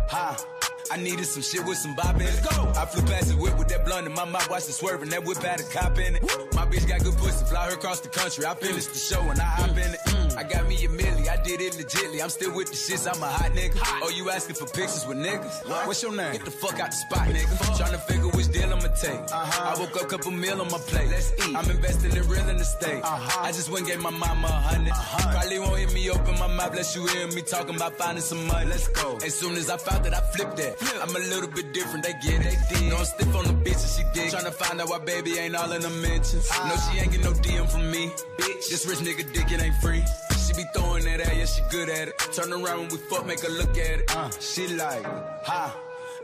Ha. 0.09 0.56
I 0.91 0.97
needed 0.97 1.25
some 1.25 1.41
shit 1.41 1.65
with 1.65 1.77
some 1.77 1.95
bop 1.95 2.15
in 2.15 2.21
it. 2.21 2.25
Let's 2.25 2.55
go. 2.55 2.71
I 2.75 2.85
flew 2.85 3.03
past 3.03 3.29
the 3.29 3.35
whip 3.35 3.57
with 3.57 3.67
that 3.69 3.85
blunt 3.85 4.07
in 4.07 4.13
my 4.13 4.25
mouth, 4.25 4.49
watched 4.49 4.69
it 4.69 4.73
swerving. 4.73 5.09
That 5.09 5.23
whip 5.25 5.37
had 5.37 5.59
a 5.59 5.63
cop 5.63 5.97
in 5.99 6.15
it. 6.15 6.23
My 6.53 6.65
bitch 6.65 6.87
got 6.87 7.03
good 7.03 7.15
pussy, 7.17 7.45
fly 7.45 7.65
her 7.67 7.73
across 7.73 7.99
the 8.01 8.09
country. 8.09 8.45
I 8.45 8.53
finished 8.55 8.93
the 8.93 8.99
show 8.99 9.21
and 9.21 9.39
I 9.39 9.43
hop 9.43 9.71
in 9.71 9.93
it. 9.93 9.99
I 10.37 10.43
got 10.43 10.67
me 10.67 10.75
a 10.85 10.87
milli, 10.87 11.27
I 11.27 11.41
did 11.43 11.61
it 11.61 11.73
legitly. 11.73 12.21
I'm 12.21 12.29
still 12.29 12.53
with 12.55 12.67
the 12.69 12.75
shits, 12.75 13.07
I'm 13.11 13.21
a 13.21 13.25
hot 13.25 13.51
nigga. 13.51 13.79
Oh, 14.03 14.09
you 14.09 14.29
asking 14.29 14.55
for 14.55 14.65
pictures 14.65 15.05
with 15.07 15.17
niggas? 15.17 15.67
What? 15.67 15.87
What's 15.87 16.03
your 16.03 16.15
name? 16.15 16.33
Get 16.33 16.45
the 16.45 16.51
fuck 16.51 16.79
out 16.79 16.91
the 16.91 16.95
spot, 16.95 17.27
nigga. 17.29 17.91
to 17.91 17.97
figure 17.97 18.27
which 18.29 18.51
deal 18.51 18.71
I'ma 18.71 18.87
take. 19.01 19.19
I 19.33 19.75
woke 19.79 19.95
up, 20.01 20.09
couple 20.09 20.31
meal 20.31 20.61
on 20.61 20.69
my 20.69 20.77
plate. 20.77 21.09
Let's 21.09 21.33
eat. 21.33 21.55
I'm 21.55 21.69
investing 21.69 22.15
in 22.15 22.27
real 22.27 22.47
estate. 22.49 23.03
Uh-huh. 23.03 23.43
I 23.43 23.51
just 23.51 23.69
went 23.69 23.87
and 23.87 23.93
gave 23.93 24.01
my 24.01 24.11
mama 24.11 24.47
a 24.47 24.51
100 24.51 24.91
Uh-huh. 24.91 25.31
Probably 25.31 25.59
won't 25.59 25.77
hear 25.79 25.89
me 25.89 26.09
open 26.09 26.37
my 26.39 26.47
mouth, 26.47 26.71
unless 26.71 26.95
you 26.95 27.05
hear 27.07 27.27
me 27.27 27.41
talking 27.41 27.75
about 27.75 27.95
finding 27.97 28.23
some 28.23 28.45
money. 28.47 28.69
Let's 28.69 28.87
go. 28.89 29.17
As 29.25 29.33
soon 29.33 29.55
as 29.55 29.69
I 29.69 29.77
found 29.77 30.05
that, 30.05 30.13
I 30.13 30.21
flipped 30.21 30.57
that. 30.57 30.76
I'm 30.81 31.15
a 31.15 31.19
little 31.19 31.49
bit 31.49 31.73
different, 31.73 32.05
they 32.05 32.13
get 32.13 32.45
it. 32.45 32.57
They 32.69 32.89
know 32.89 32.97
I'm 32.97 33.05
stiff 33.05 33.35
on 33.35 33.45
the 33.45 33.53
bitch 33.53 33.81
and 33.81 33.91
she 33.95 34.03
dig. 34.13 34.31
Tryna 34.31 34.53
find 34.53 34.81
out 34.81 34.89
why 34.89 34.99
baby 34.99 35.37
ain't 35.37 35.55
all 35.55 35.71
in 35.71 35.81
the 35.81 35.89
mentions. 35.89 36.49
No, 36.49 36.75
she 36.75 36.99
ain't 36.99 37.11
get 37.11 37.23
no 37.23 37.31
DM 37.31 37.69
from 37.69 37.89
me. 37.89 38.09
Bitch, 38.37 38.69
this 38.69 38.85
rich 38.85 38.99
nigga 38.99 39.31
dick, 39.33 39.51
it 39.51 39.61
ain't 39.61 39.75
free. 39.75 40.03
She 40.45 40.53
be 40.53 40.65
throwing 40.73 41.05
that 41.05 41.19
at, 41.21 41.35
yeah, 41.35 41.45
she 41.45 41.61
good 41.69 41.89
at 41.89 42.09
it. 42.09 42.19
Turn 42.33 42.51
around 42.51 42.79
when 42.79 42.89
we 42.89 42.97
fuck, 42.97 43.25
make 43.25 43.41
her 43.41 43.49
look 43.49 43.71
at 43.71 43.99
it. 43.99 44.15
Uh, 44.15 44.29
she 44.39 44.67
like, 44.75 45.03
ha. 45.43 45.75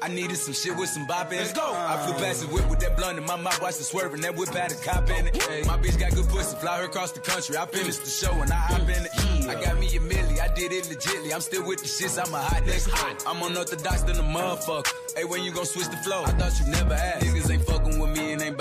I 0.01 0.09
needed 0.09 0.35
some 0.35 0.53
shit 0.53 0.75
with 0.75 0.89
some 0.89 1.07
bop 1.07 1.31
in 1.31 1.37
it. 1.37 1.41
Let's 1.41 1.53
go. 1.53 1.73
I 1.73 1.95
flew 2.05 2.13
past 2.15 2.41
the 2.41 2.47
whip 2.47 2.69
with 2.69 2.81
that 2.81 2.97
blunt 2.97 3.17
in 3.17 3.25
my 3.25 3.37
mouth, 3.37 3.61
watched 3.61 3.79
it 3.79 3.85
swerving. 3.85 4.19
That 4.21 4.35
whip 4.35 4.49
had 4.49 4.73
a 4.73 4.75
cop 4.75 5.09
in 5.09 5.27
it. 5.27 5.41
Hey, 5.43 5.63
my 5.65 5.77
bitch 5.77 5.97
got 5.97 6.13
good 6.13 6.27
pussy, 6.27 6.57
fly 6.57 6.79
her 6.79 6.85
across 6.85 7.13
the 7.13 7.21
country. 7.21 7.55
I 7.55 7.65
finished 7.67 8.03
the 8.03 8.09
show 8.09 8.33
and 8.33 8.51
I 8.51 8.55
hop 8.55 8.81
in 8.81 8.89
it. 8.89 9.32
I 9.47 9.55
got 9.61 9.77
me 9.79 9.87
a 9.87 9.99
milli, 9.99 10.39
I 10.39 10.53
did 10.53 10.71
it 10.71 10.85
legitly. 10.85 11.33
I'm 11.33 11.41
still 11.41 11.65
with 11.67 11.79
the 11.81 11.87
shits, 11.87 12.17
I'm 12.17 12.33
a 12.33 12.37
hot 12.37 12.63
nigga. 12.63 13.27
I'm 13.27 13.41
unorthodox 13.41 14.03
than 14.03 14.17
a 14.17 14.23
motherfucker. 14.23 14.93
Hey, 15.15 15.25
when 15.25 15.43
you 15.43 15.51
gon' 15.51 15.65
switch 15.65 15.89
the 15.89 15.97
flow? 15.97 16.23
I 16.23 16.31
thought 16.31 16.53
you 16.59 16.71
never 16.71 16.93
asked. 16.93 17.25
Niggas 17.25 17.51
ain't 17.51 17.65
fucking 17.65 17.82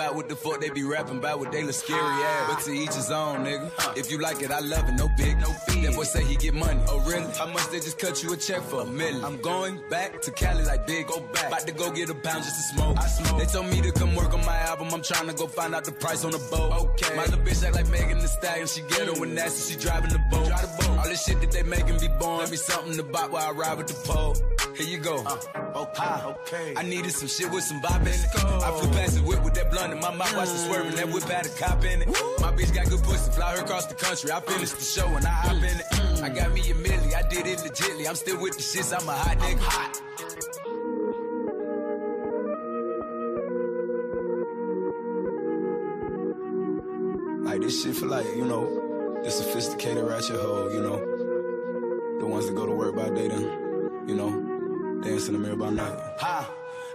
about 0.02 0.16
what 0.16 0.28
the 0.28 0.36
fuck 0.36 0.60
they 0.60 0.70
be 0.70 0.82
rapping 0.82 1.18
about, 1.18 1.38
what 1.38 1.52
they 1.52 1.62
look 1.62 1.74
scary 1.74 2.00
ass. 2.00 2.42
Ah. 2.42 2.54
But 2.54 2.64
to 2.64 2.72
each 2.72 2.94
his 2.94 3.10
own, 3.10 3.44
nigga. 3.44 3.70
If 3.96 4.10
you 4.10 4.18
like 4.18 4.42
it, 4.42 4.50
I 4.50 4.60
love 4.60 4.88
it, 4.88 4.94
no 4.94 5.08
big, 5.16 5.38
no 5.38 5.48
fee. 5.66 5.82
That 5.82 5.94
boy 5.94 6.04
say 6.04 6.24
he 6.24 6.36
get 6.36 6.54
money. 6.54 6.80
Oh, 6.88 7.00
really? 7.00 7.30
How 7.38 7.46
much 7.46 7.70
they 7.70 7.78
just 7.78 7.98
cut 7.98 8.22
you 8.22 8.32
a 8.32 8.36
check 8.36 8.62
for? 8.62 8.82
A 8.82 8.86
million. 8.86 9.24
I'm 9.24 9.40
going 9.40 9.80
back 9.90 10.20
to 10.22 10.30
Cali 10.30 10.64
like 10.64 10.86
big, 10.86 11.06
go 11.06 11.20
back. 11.20 11.48
About 11.48 11.66
to 11.66 11.72
go 11.72 11.90
get 11.90 12.10
a 12.10 12.14
pound 12.14 12.44
just 12.44 12.56
to 12.56 12.74
smoke. 12.74 12.98
I 12.98 13.06
smoke. 13.06 13.38
They 13.38 13.46
told 13.46 13.66
me 13.66 13.80
to 13.82 13.92
come 13.92 14.14
work 14.14 14.32
on 14.34 14.44
my 14.44 14.58
album. 14.58 14.88
I'm 14.92 15.02
trying 15.02 15.28
to 15.28 15.34
go 15.34 15.46
find 15.46 15.74
out 15.74 15.84
the 15.84 15.92
price 15.92 16.24
on 16.24 16.32
the 16.32 16.42
boat. 16.50 16.72
Okay. 16.84 17.14
My 17.16 17.24
little 17.24 17.40
bitch 17.40 17.64
act 17.64 17.74
like 17.74 17.88
Megan 17.88 18.18
the 18.18 18.28
Stallion. 18.28 18.66
She 18.66 18.80
get 18.82 19.06
her 19.06 19.14
when 19.20 19.34
nasty, 19.34 19.72
she 19.72 19.78
driving 19.78 20.10
the 20.10 20.22
boat. 20.30 20.46
Drive 20.46 20.62
the 20.62 20.84
boat. 20.84 20.98
All 20.98 21.08
this 21.08 21.24
shit 21.24 21.40
that 21.40 21.52
they 21.52 21.62
making 21.62 21.98
be 21.98 22.08
born. 22.18 22.50
Me 22.50 22.56
something 22.56 22.96
to 22.96 23.02
buy 23.02 23.26
while 23.26 23.48
I 23.48 23.52
ride 23.52 23.78
with 23.78 23.86
the 23.86 23.94
pole. 24.08 24.36
Here 24.76 24.86
you 24.86 24.98
go. 24.98 25.22
Uh, 25.24 25.36
okay, 25.76 26.22
okay. 26.24 26.74
I 26.76 26.82
needed 26.82 27.12
some 27.12 27.28
shit 27.28 27.50
with 27.50 27.62
some 27.62 27.80
bop 27.80 28.00
in 28.00 28.08
it. 28.08 28.26
I 28.34 28.78
flew 28.78 28.90
past 28.92 29.16
the 29.16 29.22
whip 29.22 29.42
with 29.44 29.54
that 29.54 29.70
blunt 29.70 29.92
in 29.92 30.00
my 30.00 30.14
mouth, 30.14 30.34
watched 30.34 30.52
it 30.52 30.58
swerving. 30.58 30.94
That 30.96 31.08
whip 31.08 31.24
had 31.24 31.46
a 31.46 31.48
cop 31.50 31.84
in 31.84 32.02
it. 32.02 32.08
My 32.40 32.52
bitch 32.52 32.74
got 32.74 32.88
good 32.88 33.02
pussy, 33.02 33.30
fly 33.32 33.56
her 33.56 33.62
across 33.62 33.86
the 33.86 33.94
country. 33.94 34.30
I 34.32 34.40
finished 34.40 34.78
the 34.78 34.84
show 34.84 35.06
and 35.08 35.26
I 35.26 35.30
hop 35.30 35.56
in 35.56 35.64
it. 35.64 36.22
I 36.22 36.28
got 36.30 36.52
me 36.52 36.60
a 36.70 36.74
milli, 36.74 37.14
I 37.14 37.28
did 37.28 37.46
it 37.46 37.58
legitly. 37.58 38.08
I'm 38.08 38.14
still 38.14 38.40
with 38.40 38.56
the 38.56 38.62
shits, 38.62 38.98
I'm 38.98 39.08
a 39.08 39.12
hot 39.12 39.38
nigga. 39.38 39.58
hot. 39.58 40.02
Like 47.44 47.60
this 47.60 47.82
shit 47.82 47.96
for 47.96 48.06
like, 48.06 48.26
you 48.36 48.44
know, 48.46 49.20
the 49.22 49.30
sophisticated 49.30 50.04
ratchet 50.04 50.36
hoe, 50.36 50.70
you 50.72 50.80
know. 50.80 50.98
The 52.20 52.26
ones 52.26 52.46
that 52.46 52.54
go 52.54 52.64
to 52.66 52.72
work 52.72 52.94
by 52.94 53.10
day 53.10 53.28
then, 53.28 53.42
you 54.06 54.14
know, 54.14 54.51
dance 55.02 55.28
in 55.28 55.34
the 55.34 55.38
mirror 55.38 55.56
by 55.56 55.70
night. 55.70 55.98
Ha! 56.18 56.50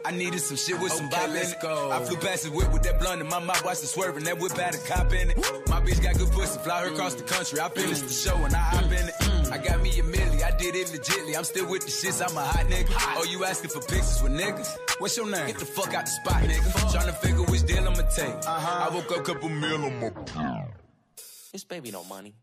I 0.06 0.12
needed 0.12 0.40
some 0.40 0.56
shit 0.56 0.80
with 0.80 0.94
some 0.94 1.10
bop 1.10 1.30
in 1.30 1.36
it. 1.36 1.56
Go. 1.62 1.92
I 1.92 2.00
flew 2.06 2.16
past 2.18 2.44
the 2.44 2.52
whip 2.52 2.72
with 2.72 2.84
that 2.84 3.00
blunt 3.00 3.20
in 3.20 3.28
my 3.28 3.40
mouth, 3.40 3.64
watched 3.66 3.84
it 3.84 3.88
swerving. 3.88 4.24
That 4.24 4.40
whip 4.40 4.54
had 4.54 4.74
a 4.74 4.78
cop 4.78 5.12
in 5.12 5.32
it. 5.32 5.38
My 5.68 5.82
bitch 5.82 6.02
got 6.02 6.18
good 6.18 6.32
pussy, 6.32 6.60
fly 6.60 6.84
her 6.84 6.94
across 6.94 7.16
the 7.16 7.24
country. 7.24 7.60
I 7.60 7.68
finished 7.70 8.08
the 8.08 8.14
show 8.14 8.36
and 8.38 8.56
I 8.56 8.60
hop 8.60 8.86
in 8.86 9.08
it. 9.10 9.52
I 9.52 9.58
got 9.58 9.82
me 9.82 9.90
a 10.00 10.04
milli, 10.04 10.44
I 10.44 10.56
did 10.58 10.76
it 10.76 10.88
legitly. 10.88 11.36
I'm 11.38 11.44
still 11.44 11.70
with 11.70 11.84
the 11.84 11.92
shits, 11.92 12.22
I'm 12.26 12.38
a 12.38 12.42
hot 12.42 12.66
nigga. 12.68 12.88
Oh, 13.18 13.26
you 13.26 13.44
asking 13.44 13.72
for 13.72 13.82
pictures 13.82 14.22
with 14.24 14.32
niggas? 14.32 14.78
What's 15.00 15.18
your 15.18 15.30
name? 15.30 15.48
Get 15.48 15.60
the 15.60 15.66
fuck 15.66 15.94
out 15.94 16.06
the 16.06 16.12
spot, 16.12 16.44
nigga. 16.44 16.92
Trying 16.92 17.08
to 17.08 17.14
figure 17.14 17.44
which 17.44 17.66
deal 17.66 17.86
I'ma 17.86 18.08
take. 18.16 18.30
Uh-huh. 18.30 18.90
I 18.90 18.94
woke 18.94 19.12
up, 19.12 19.26
couple 19.26 19.50
meal 19.50 19.84
on 19.84 20.00
my 20.00 20.66
This 21.52 21.66
baby 21.66 21.92
no 21.92 22.06
money. 22.06 22.34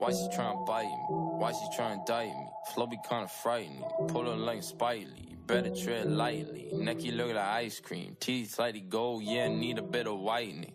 Why 0.00 0.12
she 0.12 0.28
tryna 0.34 0.64
bite 0.64 0.84
me? 0.84 1.14
Why 1.40 1.52
she 1.52 1.78
tryna 1.78 2.06
diet 2.06 2.34
me? 2.34 2.46
Flow 2.72 2.86
be 2.86 2.96
kinda 3.06 3.28
frightening. 3.28 3.84
Pull 4.08 4.24
her 4.24 4.34
like 4.34 4.60
Spiley. 4.60 5.36
Better 5.46 5.74
tread 5.76 6.10
lightly. 6.10 6.70
Necky 6.72 7.14
look 7.14 7.34
like 7.34 7.44
ice 7.44 7.80
cream. 7.80 8.16
Teeth 8.18 8.54
slightly 8.54 8.80
gold, 8.80 9.24
yeah, 9.24 9.48
need 9.48 9.76
a 9.76 9.82
bit 9.82 10.06
of 10.06 10.18
whitening. 10.20 10.72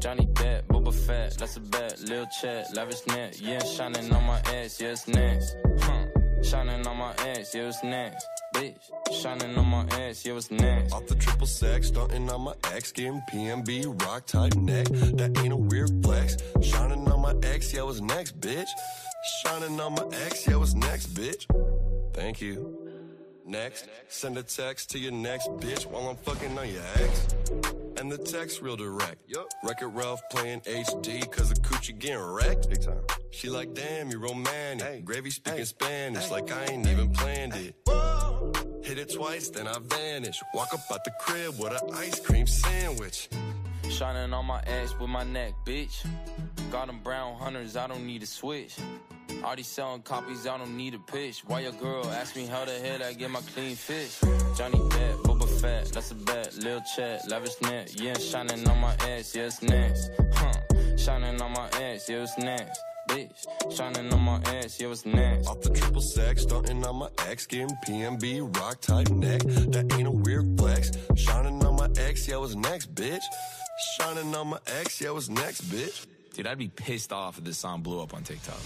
Johnny 0.00 0.26
Depp, 0.26 0.66
Boba 0.66 0.92
Fett, 0.92 1.38
that's 1.38 1.56
a 1.56 1.60
bet. 1.60 2.00
Lil 2.00 2.26
Chet, 2.40 2.74
lavish 2.74 3.06
net, 3.06 3.40
yeah, 3.40 3.62
shining 3.62 4.12
on 4.12 4.24
my 4.24 4.40
ass, 4.40 4.80
yeah, 4.80 4.88
it's 4.88 5.06
next. 5.06 5.56
Huh. 5.80 6.06
Shining 6.42 6.84
on 6.84 6.96
my 6.96 7.12
ass, 7.12 7.54
yeah, 7.54 7.68
it's 7.68 7.84
next. 7.84 8.26
Bitch, 8.54 9.20
shining 9.20 9.58
on 9.58 9.66
my 9.66 9.84
ass, 9.98 10.24
yeah, 10.24 10.32
what's 10.32 10.48
next? 10.48 10.92
Off 10.92 11.06
the 11.08 11.16
triple 11.16 11.46
sex, 11.46 11.88
stunting 11.88 12.30
on 12.30 12.42
my 12.42 12.54
ex, 12.72 12.92
getting 12.92 13.20
PMB, 13.32 14.00
rock 14.04 14.26
type 14.26 14.54
neck. 14.54 14.86
That 14.86 15.36
ain't 15.42 15.52
a 15.52 15.56
weird 15.56 15.90
flex. 16.04 16.36
Shining 16.62 17.10
on 17.10 17.20
my 17.20 17.34
ex, 17.42 17.74
yeah, 17.74 17.82
what's 17.82 18.00
next, 18.00 18.38
bitch? 18.38 18.68
Shining 19.42 19.80
on 19.80 19.94
my 19.94 20.06
ex, 20.24 20.46
yeah, 20.46 20.54
what's 20.54 20.74
next, 20.74 21.14
bitch? 21.14 21.46
Thank 22.14 22.40
you. 22.40 22.78
Next, 23.44 23.88
send 24.08 24.38
a 24.38 24.44
text 24.44 24.90
to 24.92 25.00
your 25.00 25.12
next 25.12 25.48
bitch 25.58 25.86
while 25.86 26.08
I'm 26.08 26.16
fucking 26.16 26.56
on 26.56 26.68
your 26.68 26.82
ex. 26.94 27.83
And 28.04 28.12
the 28.12 28.18
text 28.18 28.60
real 28.60 28.76
direct. 28.76 29.26
Yup. 29.26 29.46
Record 29.62 29.88
Ralph 29.88 30.20
playing 30.30 30.60
HD 30.60 31.26
cause 31.32 31.48
the 31.48 31.54
coochie 31.54 31.98
getting 31.98 32.20
wrecked. 32.20 32.68
Big 32.68 32.82
time. 32.82 33.00
She 33.30 33.48
like, 33.48 33.72
damn, 33.72 34.10
you 34.10 34.18
romantic. 34.18 34.86
Hey. 34.86 35.00
Gravy 35.00 35.30
speaking 35.30 35.60
hey. 35.60 35.64
Spanish 35.64 36.24
hey. 36.24 36.30
like 36.30 36.52
I 36.52 36.66
ain't 36.66 36.86
even 36.86 37.14
planned 37.14 37.54
it. 37.54 37.74
Whoa. 37.86 38.52
Hit 38.82 38.98
it 38.98 39.10
twice, 39.10 39.48
then 39.48 39.66
I 39.66 39.78
vanish. 39.80 40.38
Walk 40.52 40.74
up 40.74 40.80
out 40.92 41.02
the 41.04 41.12
crib 41.18 41.58
with 41.58 41.82
an 41.82 41.94
ice 41.94 42.20
cream 42.20 42.46
sandwich. 42.46 43.30
Shining 43.88 44.34
on 44.34 44.44
my 44.44 44.60
ass 44.60 44.94
with 45.00 45.08
my 45.08 45.24
neck, 45.24 45.54
bitch. 45.64 46.04
Got 46.70 46.88
them 46.88 47.00
brown 47.02 47.38
hunters, 47.38 47.74
I 47.74 47.86
don't 47.86 48.04
need 48.04 48.22
a 48.22 48.26
switch. 48.26 48.76
Already 49.42 49.62
selling 49.62 50.02
copies, 50.02 50.46
I 50.46 50.56
don't 50.58 50.76
need 50.76 50.94
a 50.94 50.98
pitch. 50.98 51.42
Why 51.46 51.60
your 51.60 51.72
girl 51.72 52.06
ask 52.10 52.34
me 52.36 52.46
how 52.46 52.64
the 52.64 52.72
hell 52.72 53.02
I 53.02 53.12
get 53.12 53.30
my 53.30 53.40
clean 53.54 53.76
fish? 53.76 54.20
Johnny 54.56 54.78
Depp, 54.78 55.22
Boba 55.22 55.48
Fett, 55.60 55.86
that's 55.92 56.10
a 56.10 56.14
bet. 56.14 56.54
Lil 56.56 56.80
Chet, 56.94 57.28
lavish 57.28 57.60
net, 57.62 58.00
yeah, 58.00 58.16
shining 58.18 58.66
on 58.68 58.80
my 58.80 58.94
ass, 58.94 59.34
yeah, 59.34 59.44
it's 59.44 59.62
next. 59.62 60.10
Huh, 60.34 60.52
shining 60.96 61.40
on 61.40 61.52
my 61.52 61.68
ass, 61.80 62.08
yeah, 62.08 62.22
it's 62.22 62.38
next. 62.38 62.80
Bitch, 63.08 63.46
shining 63.76 64.10
on 64.12 64.20
my 64.20 64.40
ass, 64.54 64.80
yeah, 64.80 64.88
what's 64.88 65.04
next? 65.04 65.46
Off 65.46 65.60
the 65.60 65.68
triple 65.70 66.00
sex, 66.00 66.42
stunting 66.42 66.84
on 66.86 66.96
my 66.96 67.08
ex, 67.28 67.46
getting 67.46 67.76
PMB, 67.86 68.56
rock 68.58 68.80
type 68.80 69.10
neck. 69.10 69.42
That 69.42 69.92
ain't 69.98 70.08
a 70.08 70.10
weird 70.10 70.58
flex. 70.58 70.90
Shining 71.14 71.62
on 71.64 71.76
my 71.76 71.90
ex, 71.98 72.26
yeah, 72.26 72.36
what's 72.38 72.54
next, 72.54 72.94
bitch? 72.94 73.22
Shining 73.98 74.34
on 74.34 74.48
my 74.48 74.58
ex, 74.80 75.00
yeah, 75.02 75.10
what's 75.10 75.28
next, 75.28 75.62
bitch? 75.70 76.06
Dude, 76.34 76.48
I'd 76.48 76.58
be 76.58 76.66
pissed 76.66 77.12
off 77.12 77.38
if 77.38 77.44
this 77.44 77.58
song 77.58 77.82
blew 77.82 78.02
up 78.02 78.12
on 78.12 78.24
TikTok. 78.24 78.58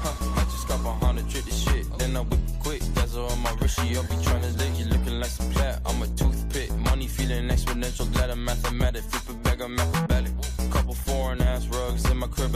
Huh, 0.00 0.40
I 0.40 0.44
just 0.44 0.66
got 0.66 0.80
a 1.18 1.22
trick 1.24 1.44
this 1.44 1.62
shit, 1.62 1.86
then 1.98 2.16
I 2.16 2.20
whip 2.20 2.40
quick. 2.58 2.80
That's 2.94 3.14
all 3.16 3.30
on 3.30 3.38
my 3.42 3.52
wrist, 3.60 3.78
be 4.04 4.16
trying 4.24 4.40
to 4.40 4.48
lick. 4.56 4.78
You 4.78 4.86
looking 4.86 5.20
like 5.20 5.28
some 5.28 5.50
plat, 5.50 5.82
I'm 5.84 6.00
a 6.00 6.06
toothpick. 6.06 6.74
Money 6.78 7.06
feeling 7.08 7.48
exponential, 7.48 8.10
mathematic. 8.38 9.02
Flip 9.02 9.60
I'm 9.60 9.78
acrobatic. 9.78 10.32
Couple 10.70 10.94
foreign 10.94 11.42
ass 11.42 11.66
rugs 11.66 12.10
in 12.10 12.16
my 12.16 12.28
crib. 12.28 12.54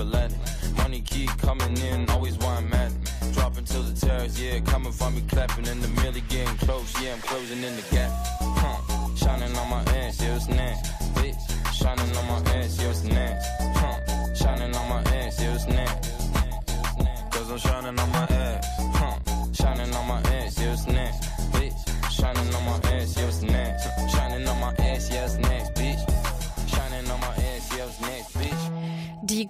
Money 0.78 1.02
keep 1.02 1.28
coming 1.36 1.76
in, 1.76 2.08
always 2.08 2.38
why 2.38 2.56
I'm 2.56 2.72
at. 2.72 2.92
Dropping 3.34 3.66
the 3.82 4.06
terrace, 4.06 4.40
yeah, 4.40 4.60
me 5.10 5.20
clapping. 5.28 5.68
And 5.68 5.82
the 5.82 5.88
milli 6.00 6.26
getting 6.30 6.56
close, 6.56 6.94
yeah, 7.02 7.12
I'm 7.12 7.20
closing 7.20 7.62
in 7.62 7.76
the 7.76 7.84
gap. 7.90 8.10
Huh, 8.40 9.14
shining 9.16 9.54
on 9.54 9.68
my 9.68 9.82
ass, 9.92 10.22
yeah, 10.22 10.34
it's. 10.34 10.48
Bitch, 11.12 11.74
shining 11.74 12.16
on 12.16 12.26
my 12.26 12.50
ass, 12.52 12.80
yeah, 12.80 12.88
it's. 12.88 13.65
Shining 14.46 14.76
on 14.76 14.88
my 14.88 15.02
yeah, 15.40 15.54
it's. 15.54 15.66
Cause 17.32 17.50
I'm 17.50 17.58
shining 17.58 17.98
on 17.98 18.10
my 18.12 18.26
ass. 18.30 18.95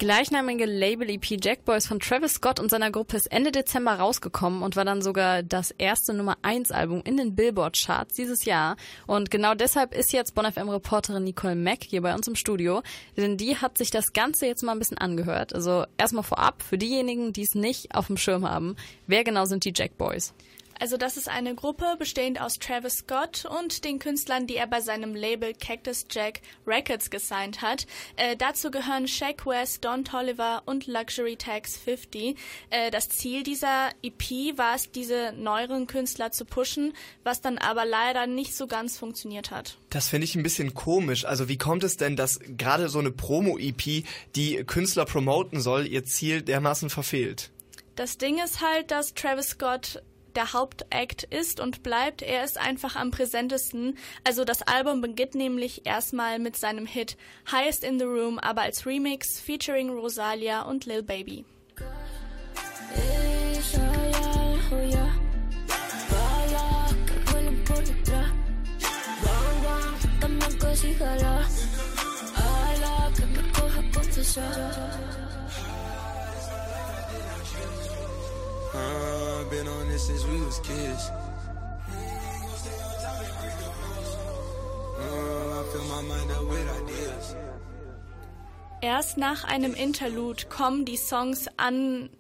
Gleichnamige 0.07 0.67
Label-EP 0.67 1.45
Jackboys 1.45 1.89
von 1.89 1.99
Travis 1.99 2.35
Scott 2.35 2.61
und 2.61 2.71
seiner 2.71 2.93
Gruppe 2.93 3.17
ist 3.17 3.27
Ende 3.27 3.51
Dezember 3.51 3.95
rausgekommen 3.95 4.63
und 4.63 4.77
war 4.77 4.85
dann 4.85 5.03
sogar 5.03 5.43
das 5.43 5.73
erste 5.73 6.15
Nummer 6.15 6.37
1 6.43 6.71
Album 6.71 7.03
in 7.05 7.17
den 7.17 7.35
Billboard-Charts 7.35 8.15
dieses 8.15 8.45
Jahr. 8.45 8.77
Und 9.09 9.33
genau 9.33 9.57
deshalb 9.57 9.93
ist 9.93 10.13
jetzt 10.13 10.37
Bon 10.37 10.45
FM-Reporterin 10.45 11.25
Nicole 11.25 11.57
Mack 11.57 11.83
hier 11.83 12.03
bei 12.03 12.15
uns 12.15 12.29
im 12.29 12.37
Studio, 12.37 12.85
denn 13.17 13.37
die 13.37 13.57
hat 13.57 13.79
sich 13.79 13.91
das 13.91 14.13
Ganze 14.13 14.47
jetzt 14.47 14.63
mal 14.63 14.71
ein 14.71 14.79
bisschen 14.79 14.99
angehört. 14.99 15.53
Also 15.53 15.87
erstmal 15.99 16.23
vorab, 16.23 16.63
für 16.63 16.79
diejenigen, 16.79 17.33
die 17.33 17.43
es 17.43 17.57
nicht 17.57 17.93
auf 17.93 18.07
dem 18.07 18.17
Schirm 18.17 18.49
haben, 18.49 18.77
wer 19.09 19.25
genau 19.25 19.45
sind 19.45 19.65
die 19.65 19.73
Jackboys? 19.75 20.35
Also 20.79 20.97
das 20.97 21.17
ist 21.17 21.29
eine 21.29 21.55
Gruppe 21.55 21.97
bestehend 21.99 22.41
aus 22.41 22.59
Travis 22.59 22.99
Scott 22.99 23.45
und 23.47 23.85
den 23.85 23.99
Künstlern, 23.99 24.47
die 24.47 24.57
er 24.57 24.67
bei 24.67 24.81
seinem 24.81 25.15
Label 25.15 25.55
Cactus 25.55 26.07
Jack 26.11 26.41
Records 26.67 27.11
gesigned 27.11 27.63
hat. 27.63 27.87
Äh, 28.17 28.37
dazu 28.37 28.71
gehören 28.71 29.09
Shaq 29.09 29.47
West, 29.47 29.85
Don 29.85 30.05
Tolliver 30.05 30.63
und 30.67 30.87
Luxury 30.87 31.37
Tax 31.37 31.77
50. 31.79 32.37
Äh, 32.71 32.91
das 32.91 33.09
Ziel 33.09 33.43
dieser 33.43 33.91
EP 34.03 34.57
war 34.59 34.75
es, 34.75 34.91
diese 34.91 35.33
neueren 35.33 35.87
Künstler 35.87 36.31
zu 36.31 36.45
pushen, 36.45 36.93
was 37.25 37.41
dann 37.41 37.59
aber 37.59 37.85
leider 37.85 38.27
nicht 38.27 38.55
so 38.55 38.67
ganz 38.67 38.99
funktioniert 38.99 39.51
hat. 39.51 39.79
Das 39.91 40.09
finde 40.09 40.25
ich 40.25 40.35
ein 40.35 40.43
bisschen 40.43 40.75
komisch. 40.75 41.25
Also 41.25 41.49
wie 41.49 41.59
kommt 41.59 41.85
es 41.85 41.97
denn, 41.97 42.17
dass 42.17 42.39
gerade 42.41 42.89
so 42.89 42.99
eine 42.99 43.11
Promo-EP, 43.11 44.05
die 44.35 44.65
Künstler 44.67 45.07
promoten 45.07 45.61
soll, 45.61 45.87
ihr 45.87 46.05
Ziel 46.05 46.43
dermaßen 46.43 46.91
verfehlt? 46.91 47.51
Das 47.95 48.19
Ding 48.19 48.39
ist 48.45 48.61
halt, 48.61 48.91
dass 48.91 49.15
Travis 49.15 49.49
Scott 49.49 50.03
der 50.37 50.53
Hauptakt 50.53 51.25
ist 51.25 51.61
und 51.61 51.83
bleibt. 51.83 52.23
Er 52.23 52.45
ist 52.45 52.59
einfach 52.59 52.95
am 52.95 53.11
präsentesten. 53.11 53.97
Also 54.25 54.45
das 54.45 54.63
Album 54.63 55.01
beginnt 55.01 55.35
nämlich 55.35 55.87
erstmal 55.87 56.39
mit 56.39 56.57
seinem 56.57 56.87
Hit 56.87 57.17
Highest 57.51 57.83
in 57.83 57.99
the 57.99 58.05
Room, 58.05 58.39
aber 58.39 58.63
als 58.63 58.87
Remix 58.87 59.41
featuring 59.41 59.91
Rosalia 59.91 60.63
und 60.63 60.85
Lil 60.85 61.03
Baby. 61.03 61.45
Been 79.51 79.69
on 79.69 79.89
this 79.89 80.07
since 80.07 80.25
we 80.27 80.41
was 80.45 80.61
kids. 80.61 81.11
Ideas. 86.83 87.37
Erst 88.81 89.19
nach 89.19 89.45
einem 89.45 89.75
Interlude 89.75 90.45
kommen 90.49 90.85
die 90.85 90.97
Songs 90.97 91.49
an 91.57 92.11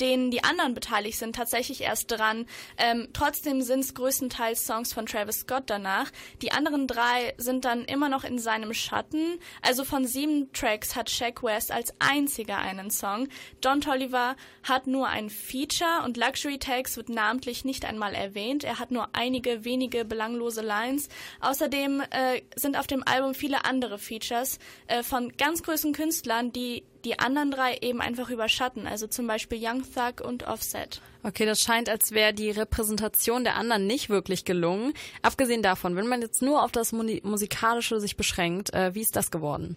denen 0.00 0.30
die 0.30 0.44
anderen 0.44 0.74
beteiligt 0.74 1.18
sind, 1.18 1.36
tatsächlich 1.36 1.82
erst 1.82 2.10
dran. 2.10 2.46
Ähm, 2.76 3.08
trotzdem 3.12 3.62
sind 3.62 3.80
es 3.80 3.94
größtenteils 3.94 4.66
Songs 4.66 4.92
von 4.92 5.06
Travis 5.06 5.40
Scott 5.40 5.64
danach. 5.66 6.10
Die 6.42 6.52
anderen 6.52 6.86
drei 6.86 7.34
sind 7.36 7.64
dann 7.64 7.84
immer 7.84 8.08
noch 8.08 8.24
in 8.24 8.38
seinem 8.38 8.74
Schatten. 8.74 9.38
Also 9.62 9.84
von 9.84 10.06
sieben 10.06 10.52
Tracks 10.52 10.96
hat 10.96 11.10
Shaq 11.10 11.42
West 11.42 11.72
als 11.72 11.94
einziger 11.98 12.58
einen 12.58 12.90
Song. 12.90 13.28
Don 13.60 13.80
Toliver 13.80 14.36
hat 14.62 14.86
nur 14.86 15.08
ein 15.08 15.30
Feature 15.30 16.02
und 16.04 16.16
Luxury 16.16 16.58
Tags 16.58 16.96
wird 16.96 17.08
namentlich 17.08 17.64
nicht 17.64 17.84
einmal 17.84 18.14
erwähnt. 18.14 18.64
Er 18.64 18.78
hat 18.78 18.90
nur 18.90 19.08
einige 19.12 19.64
wenige 19.64 20.04
belanglose 20.04 20.62
Lines. 20.62 21.08
Außerdem 21.40 22.00
äh, 22.10 22.42
sind 22.56 22.78
auf 22.78 22.86
dem 22.86 23.06
Album 23.06 23.34
viele 23.34 23.64
andere 23.64 23.98
Features 23.98 24.58
äh, 24.86 25.02
von 25.02 25.36
ganz 25.36 25.62
großen 25.62 25.92
Künstlern, 25.92 26.52
die 26.52 26.84
die 27.04 27.18
anderen 27.18 27.50
drei 27.50 27.76
eben 27.80 28.00
einfach 28.00 28.30
überschatten, 28.30 28.86
also 28.86 29.06
zum 29.06 29.26
Beispiel 29.26 29.58
Young 29.60 29.82
Thug 29.82 30.26
und 30.26 30.46
Offset. 30.46 31.00
Okay, 31.22 31.46
das 31.46 31.60
scheint, 31.60 31.88
als 31.88 32.12
wäre 32.12 32.34
die 32.34 32.50
Repräsentation 32.50 33.44
der 33.44 33.56
anderen 33.56 33.86
nicht 33.86 34.10
wirklich 34.10 34.44
gelungen. 34.44 34.92
Abgesehen 35.22 35.62
davon, 35.62 35.96
wenn 35.96 36.06
man 36.06 36.20
jetzt 36.20 36.42
nur 36.42 36.62
auf 36.62 36.72
das 36.72 36.92
Musikalische 36.92 38.00
sich 38.00 38.16
beschränkt, 38.16 38.74
äh, 38.74 38.94
wie 38.94 39.00
ist 39.00 39.16
das 39.16 39.30
geworden? 39.30 39.76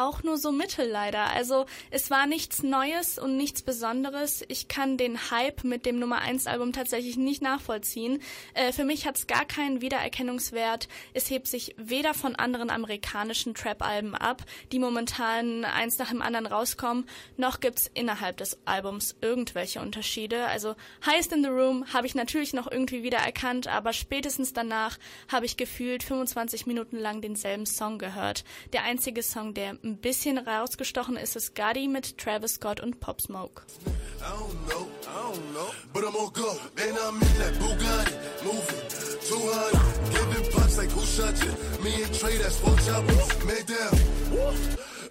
Auch 0.00 0.22
nur 0.22 0.38
so 0.38 0.50
mittel 0.50 0.88
leider. 0.88 1.30
Also 1.30 1.66
es 1.90 2.10
war 2.10 2.26
nichts 2.26 2.62
Neues 2.62 3.18
und 3.18 3.36
nichts 3.36 3.62
Besonderes. 3.62 4.42
Ich 4.48 4.68
kann 4.68 4.96
den 4.96 5.30
Hype 5.30 5.62
mit 5.64 5.86
dem 5.86 5.98
Nummer 5.98 6.22
1 6.22 6.46
Album 6.46 6.72
tatsächlich 6.72 7.16
nicht 7.16 7.42
nachvollziehen. 7.42 8.22
Äh, 8.54 8.72
für 8.72 8.84
mich 8.84 9.06
hat 9.06 9.18
es 9.18 9.26
gar 9.26 9.44
keinen 9.44 9.82
Wiedererkennungswert. 9.82 10.88
Es 11.12 11.28
hebt 11.30 11.46
sich 11.46 11.74
weder 11.76 12.14
von 12.14 12.34
anderen 12.34 12.70
amerikanischen 12.70 13.54
Trap-Alben 13.54 14.14
ab, 14.14 14.42
die 14.72 14.78
momentan 14.78 15.64
eins 15.64 15.98
nach 15.98 16.10
dem 16.10 16.22
anderen 16.22 16.46
rauskommen, 16.46 17.06
noch 17.36 17.60
gibt 17.60 17.80
es 17.80 17.90
innerhalb 17.92 18.38
des 18.38 18.58
Albums 18.64 19.16
irgendwelche 19.20 19.80
Unterschiede. 19.80 20.46
Also 20.46 20.74
Highest 21.04 21.32
in 21.32 21.42
the 21.42 21.50
Room 21.50 21.92
habe 21.92 22.06
ich 22.06 22.14
natürlich 22.14 22.54
noch 22.54 22.70
irgendwie 22.70 23.02
wiedererkannt, 23.02 23.68
aber 23.68 23.92
spätestens 23.92 24.52
danach 24.52 24.98
habe 25.28 25.46
ich 25.46 25.56
gefühlt 25.56 26.02
25 26.02 26.66
Minuten 26.66 26.96
lang 26.96 27.20
denselben 27.20 27.66
Song 27.66 27.98
gehört. 27.98 28.44
Der 28.72 28.84
einzige 28.84 29.22
Song, 29.22 29.54
der 29.54 29.76
ein 29.90 29.96
bisschen 29.96 30.38
rausgestochen 30.38 31.16
ist 31.16 31.34
es 31.36 31.54
Gotti 31.54 31.88
mit 31.88 32.16
Travis 32.16 32.54
Scott 32.54 32.80
und 32.80 33.00
Pop 33.00 33.20
Smoke. 33.20 33.62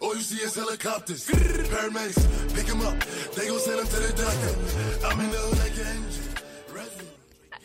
All 0.02 0.16
you 0.16 0.22
see 0.22 0.42
is 0.42 0.56
helicopters, 0.56 1.26
paramedics, 1.26 2.26
pick 2.56 2.68
him 2.68 2.80
up, 2.80 2.98
they 3.36 3.48
gon' 3.50 3.60
send 3.60 3.82
him 3.82 3.86
to 3.86 3.98
the 3.98 4.14
doctor. 4.16 5.06
I'm 5.06 5.20
in 5.20 5.30
the 5.30 5.42
like 5.60 5.78
an 5.78 5.88
engine. 5.98 6.30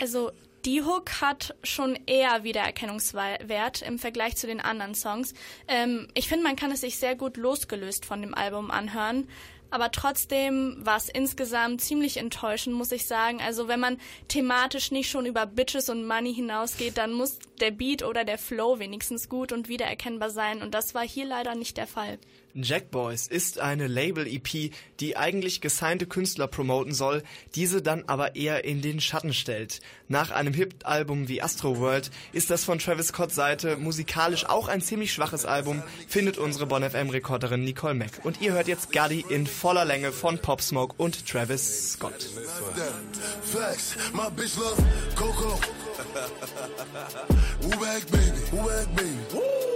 Also 0.01 0.33
die 0.65 0.83
Hook 0.83 1.21
hat 1.21 1.55
schon 1.63 1.99
eher 2.07 2.45
Wiedererkennungswert 2.45 3.83
im 3.83 3.99
Vergleich 3.99 4.37
zu 4.37 4.47
den 4.47 4.61
anderen 4.61 4.95
Songs. 4.95 5.35
Ähm, 5.69 6.09
ich 6.15 6.29
finde, 6.29 6.45
man 6.45 6.57
kann 6.57 6.73
es 6.73 6.81
sich 6.81 6.99
sehr 6.99 7.17
gut 7.17 7.37
losgelöst 7.37 8.05
von 8.05 8.23
dem 8.23 8.35
Album 8.35 8.71
anhören. 8.71 9.29
Aber 9.71 9.91
trotzdem 9.91 10.77
war 10.79 10.99
es 10.99 11.09
insgesamt 11.09 11.81
ziemlich 11.81 12.19
enttäuschend, 12.19 12.77
muss 12.77 12.93
ich 12.93 13.09
sagen. 13.09 13.41
Also 13.41 13.67
wenn 13.67 13.81
man 13.81 13.99
thematisch 14.29 14.93
nicht 14.93 15.11
schon 15.11 15.27
über 15.27 15.47
Bitches 15.47 15.89
und 15.89 16.07
Money 16.07 16.33
hinausgeht, 16.33 16.97
dann 16.97 17.13
muss 17.13 17.41
der 17.61 17.73
Beat 17.73 18.05
oder 18.05 18.25
der 18.25 18.39
Flow 18.39 18.79
wenigstens 18.79 19.29
gut 19.29 19.51
und 19.51 19.69
wiedererkennbar 19.69 20.31
sein. 20.31 20.63
Und 20.63 20.75
das 20.75 20.95
war 20.95 21.03
hier 21.03 21.25
leider 21.25 21.57
nicht 21.57 21.77
der 21.77 21.89
Fall. 21.89 22.19
Jack 22.55 22.93
Boys 22.93 23.27
ist 23.27 23.59
eine 23.59 23.89
Label-EP, 23.89 24.73
die 25.01 25.17
eigentlich 25.17 25.61
gesignte 25.61 26.07
Künstler 26.07 26.47
promoten 26.47 26.95
soll, 26.95 27.25
diese 27.57 27.83
dann 27.83 28.05
aber 28.07 28.37
eher 28.37 28.65
in 28.65 28.81
den 28.81 29.01
Schatten 29.01 29.33
stellt. 29.33 29.81
Nach 30.07 30.31
einem 30.31 30.55
Hit-Album 30.55 31.27
wie 31.29 31.43
Astro 31.43 31.79
World 31.81 32.13
ist 32.33 32.51
das 32.51 32.63
von 32.65 32.79
Travis 32.79 33.09
Scotts 33.09 33.35
Seite 33.35 33.77
musikalisch 33.77 34.47
auch 34.47 34.69
ein 34.69 34.81
ziemlich 34.81 35.13
schwaches 35.13 35.45
Album, 35.45 35.83
findet 36.07 36.39
unsere 36.39 36.67
Bon 36.67 36.89
FM-Rekorderin 36.89 37.65
Nicole 37.65 37.95
Mack. 37.95 38.21
Und 38.23 38.41
ihr 38.41 38.53
hört 38.53 38.69
jetzt 38.69 38.93
Gaddy 38.93 39.25
in 39.29 39.49
voller 39.49 39.85
Länge 39.85 40.13
von 40.13 40.39
Pop 40.39 40.63
Smoke 40.63 40.95
und 40.97 41.27
Travis 41.27 41.95
Scott. 41.95 42.29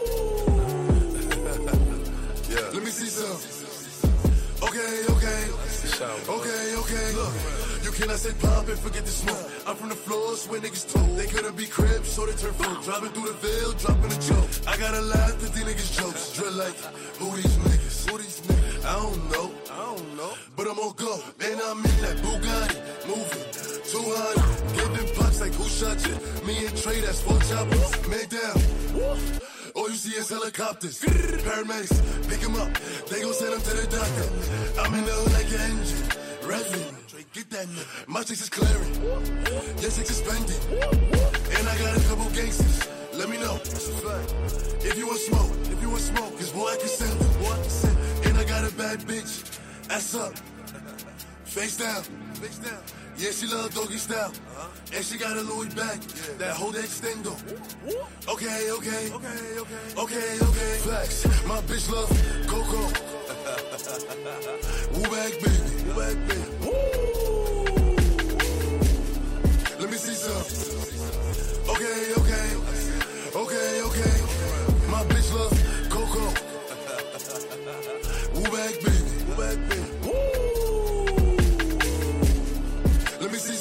Okay, 6.00 6.76
okay. 6.78 7.12
Look, 7.12 7.34
you 7.82 7.90
cannot 7.90 8.18
say 8.18 8.32
pop 8.40 8.68
and 8.68 8.78
forget 8.78 9.04
the 9.04 9.10
smoke. 9.10 9.50
I'm 9.66 9.74
from 9.74 9.88
the 9.88 9.96
floors 9.96 10.46
where 10.46 10.60
niggas 10.60 10.92
told. 10.92 11.16
They 11.16 11.26
couldn't 11.26 11.56
be 11.56 11.66
cribs, 11.66 12.08
so 12.08 12.24
they 12.24 12.34
turn 12.34 12.52
full. 12.52 12.80
Driving 12.82 13.10
through 13.10 13.26
the 13.26 13.38
veil, 13.42 13.72
dropping 13.72 14.12
a 14.12 14.20
joke. 14.22 14.48
I 14.68 14.76
gotta 14.78 15.00
laugh 15.00 15.32
at 15.32 15.40
these 15.40 15.64
niggas' 15.64 15.98
jokes. 15.98 16.36
Drill 16.36 16.52
like, 16.52 16.76
who 17.18 17.34
these 17.34 17.56
niggas? 17.66 18.10
Who 18.10 18.18
these 18.18 18.40
niggas? 18.42 18.84
I 18.86 18.94
don't 18.94 19.30
know. 19.32 19.50
I 19.72 19.96
don't 19.96 20.16
know. 20.16 20.32
But 20.54 20.70
I'm 20.70 20.78
on 20.78 20.94
go. 20.94 21.18
And 21.40 21.60
I'm 21.66 21.78
in 21.78 21.98
that 22.06 22.16
Bugatti. 22.22 22.78
Moving. 23.08 23.48
200. 23.90 24.76
Giving 24.76 25.14
pops 25.16 25.40
like 25.40 25.54
who 25.54 25.64
shot 25.66 25.98
you? 26.06 26.14
Me 26.46 26.64
and 26.64 26.76
Trey, 26.76 27.00
that's 27.00 27.22
four 27.22 27.40
choppers. 27.40 28.06
Made 28.06 28.28
down. 28.28 29.57
All 29.78 29.88
you 29.88 29.94
see 29.94 30.18
is 30.18 30.28
helicopters. 30.28 31.00
Paramedics, 31.00 32.28
pick 32.28 32.40
him 32.40 32.56
up. 32.56 32.68
They 33.08 33.22
gon' 33.22 33.32
send 33.32 33.54
him 33.54 33.60
to 33.60 33.74
the 33.78 33.86
doctor. 33.86 34.80
I'm 34.82 34.92
in 34.92 35.04
the 35.04 35.12
hood 35.12 35.32
like 35.38 35.46
an 35.54 35.60
engine. 35.70 36.18
Get 37.32 37.48
that. 37.50 37.68
My 38.08 38.24
chicks 38.24 38.42
is 38.42 38.48
clearing. 38.48 38.92
Your 39.78 39.92
chicks 39.94 40.10
is 40.10 40.18
spending. 40.18 40.58
And 41.56 41.68
I 41.68 41.78
got 41.78 41.96
a 41.96 42.00
couple 42.08 42.28
gangsters. 42.30 42.88
Let 43.14 43.28
me 43.28 43.38
know. 43.38 43.54
If 44.82 44.98
you 44.98 45.06
want 45.06 45.20
smoke, 45.20 45.52
if 45.70 45.80
you 45.80 45.90
want 45.90 46.02
smoke, 46.02 46.36
cause 46.36 46.50
boy 46.50 46.66
I 46.66 46.76
can 46.76 46.88
send 46.88 47.20
them. 47.20 47.32
Boy 47.40 47.52
I 47.52 47.60
can 47.62 47.70
send 47.70 47.96
them. 47.96 48.26
And 48.26 48.38
I 48.38 48.44
got 48.44 48.64
a 48.68 48.74
bad 48.74 48.98
bitch. 49.06 49.60
Ass 49.90 50.16
up. 50.16 50.34
Face 51.44 51.76
down. 51.76 52.02
Face 52.42 52.58
down. 52.58 52.82
Yeah, 53.18 53.32
she 53.32 53.46
love 53.48 53.74
doggy 53.74 53.98
style. 53.98 54.30
Uh-huh. 54.30 54.68
And 54.94 55.04
she 55.04 55.18
got 55.18 55.36
a 55.36 55.40
Louis 55.40 55.74
bag. 55.74 55.98
Yeah. 55.98 56.38
That 56.38 56.54
whole 56.54 56.70
extendo. 56.70 57.34
Okay, 58.28 58.70
okay. 58.70 59.10
Okay, 59.10 59.58
okay. 59.58 59.74
Okay, 59.98 60.38
okay. 60.40 60.78
Flex. 60.86 61.26
My 61.44 61.60
bitch 61.62 61.90
love 61.90 62.08
Coco. 62.46 62.78
Woo 64.94 65.02
back, 65.10 65.32
baby. 65.42 65.82
Woo 65.82 65.94
back, 65.98 66.14
baby. 66.28 66.46
Woo. 66.62 66.70
Let 69.80 69.90
me 69.90 69.96
see 69.96 70.14
some. 70.14 70.46
Okay, 71.74 72.14
okay. 72.20 72.46
Okay, 73.34 73.82
okay. 73.82 74.14
My 74.92 75.02
bitch 75.10 75.30
love 75.34 75.50
Coco. 75.90 76.22
Woo 78.34 78.42
back, 78.56 78.74
baby. 78.84 79.07
Okay, 83.38 83.54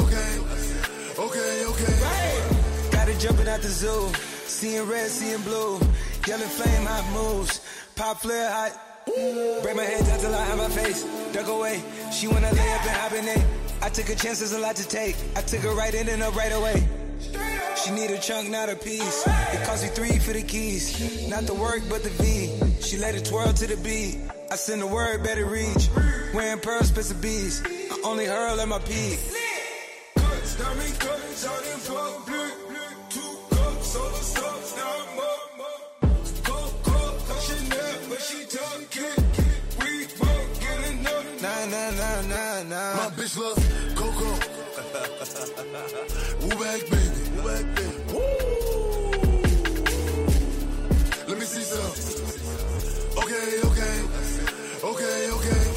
okay, 0.00 0.38
okay, 1.18 1.64
okay. 1.64 1.94
Right. 2.02 2.90
Got 2.92 3.08
it 3.08 3.18
jumping 3.18 3.48
out 3.48 3.62
the 3.62 3.68
zoo, 3.68 4.12
seeing 4.44 4.86
red, 4.86 5.08
seeing 5.08 5.40
blue, 5.40 5.80
yellow 6.26 6.44
flame, 6.44 6.84
hot 6.84 7.10
moves, 7.14 7.62
pop 7.96 8.20
flare 8.20 8.50
hot. 8.50 8.78
Break 9.62 9.76
my 9.76 9.84
head 9.84 10.04
down 10.04 10.20
till 10.20 10.34
I 10.34 10.44
have 10.44 10.58
my 10.58 10.68
face. 10.68 11.06
Duck 11.32 11.48
away. 11.48 11.82
She 12.12 12.28
wanna 12.28 12.52
lay 12.52 12.70
up 12.74 12.84
and 12.84 12.90
hibernate. 12.90 13.46
I 13.80 13.88
took 13.88 14.10
a 14.10 14.14
chance, 14.14 14.40
there's 14.40 14.52
a 14.52 14.58
lot 14.58 14.76
to 14.76 14.86
take. 14.86 15.16
I 15.34 15.40
took 15.40 15.60
her 15.60 15.74
right 15.74 15.94
in 15.94 16.06
and 16.10 16.22
up 16.22 16.36
right 16.36 16.52
away. 16.52 16.86
She 17.82 17.92
need 17.92 18.10
a 18.10 18.18
chunk, 18.18 18.50
not 18.50 18.68
a 18.68 18.76
piece. 18.76 19.26
It 19.26 19.64
cost 19.64 19.84
me 19.84 19.88
three 19.88 20.18
for 20.18 20.34
the 20.34 20.42
keys. 20.42 21.28
Not 21.30 21.44
the 21.44 21.54
work, 21.54 21.80
but 21.88 22.02
the 22.02 22.10
V. 22.10 22.69
She 22.90 22.96
let 22.96 23.14
it 23.14 23.24
twirl 23.24 23.52
to 23.52 23.66
the 23.68 23.76
beat. 23.76 24.18
I 24.50 24.56
send 24.56 24.82
the 24.82 24.86
word, 24.88 25.22
better 25.22 25.44
reach. 25.46 25.88
Wearing 26.34 26.58
pearls, 26.58 26.88
spits 26.88 27.12
of 27.12 27.20
bees. 27.22 27.62
I 27.64 28.00
only 28.02 28.26
hurl 28.26 28.60
at 28.60 28.66
my 28.66 28.80
peak. 28.80 29.20
Nah, 41.40 41.64
nah, 41.66 41.90
nah, 41.90 42.22
nah, 42.22 42.62
nah. 42.64 42.96
My 42.96 43.10
bitch 43.14 43.38
love 43.38 43.56
Coco. 43.94 44.34
Woo 46.42 46.56
back, 46.58 46.80
baby. 46.90 47.22
Woo 47.36 47.42
back, 47.46 47.64
baby. 47.76 47.94
Woo. 48.12 48.30
Let 51.28 51.38
me 51.38 51.44
see 51.44 51.62
some. 51.62 52.29
Okay, 54.82 55.28
okay. 55.30 55.69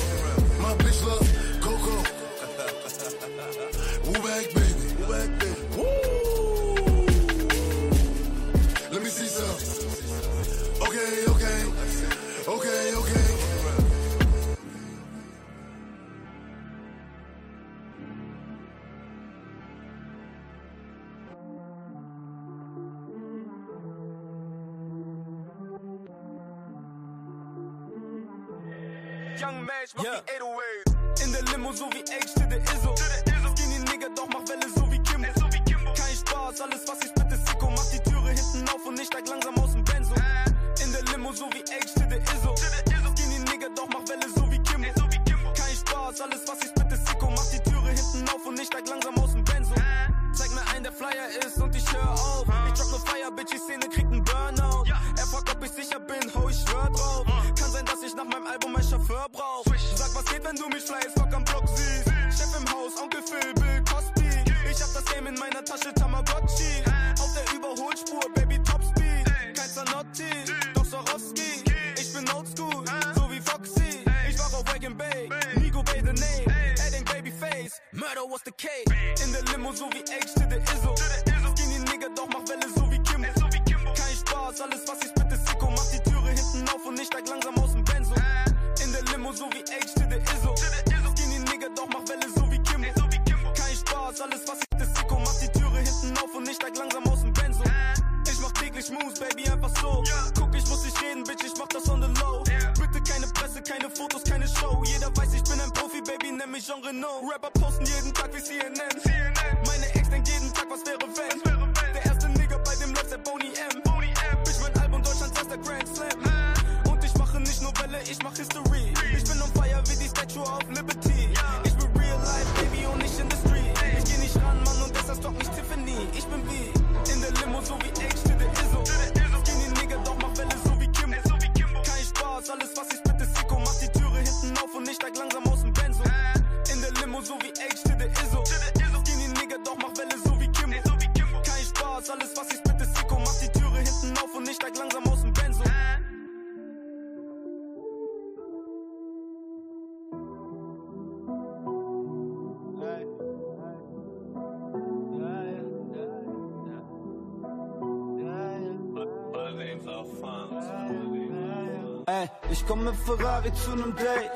Ferrari 163.43 163.53
zu 163.53 163.75
nem 163.75 163.95
Date. 163.95 164.31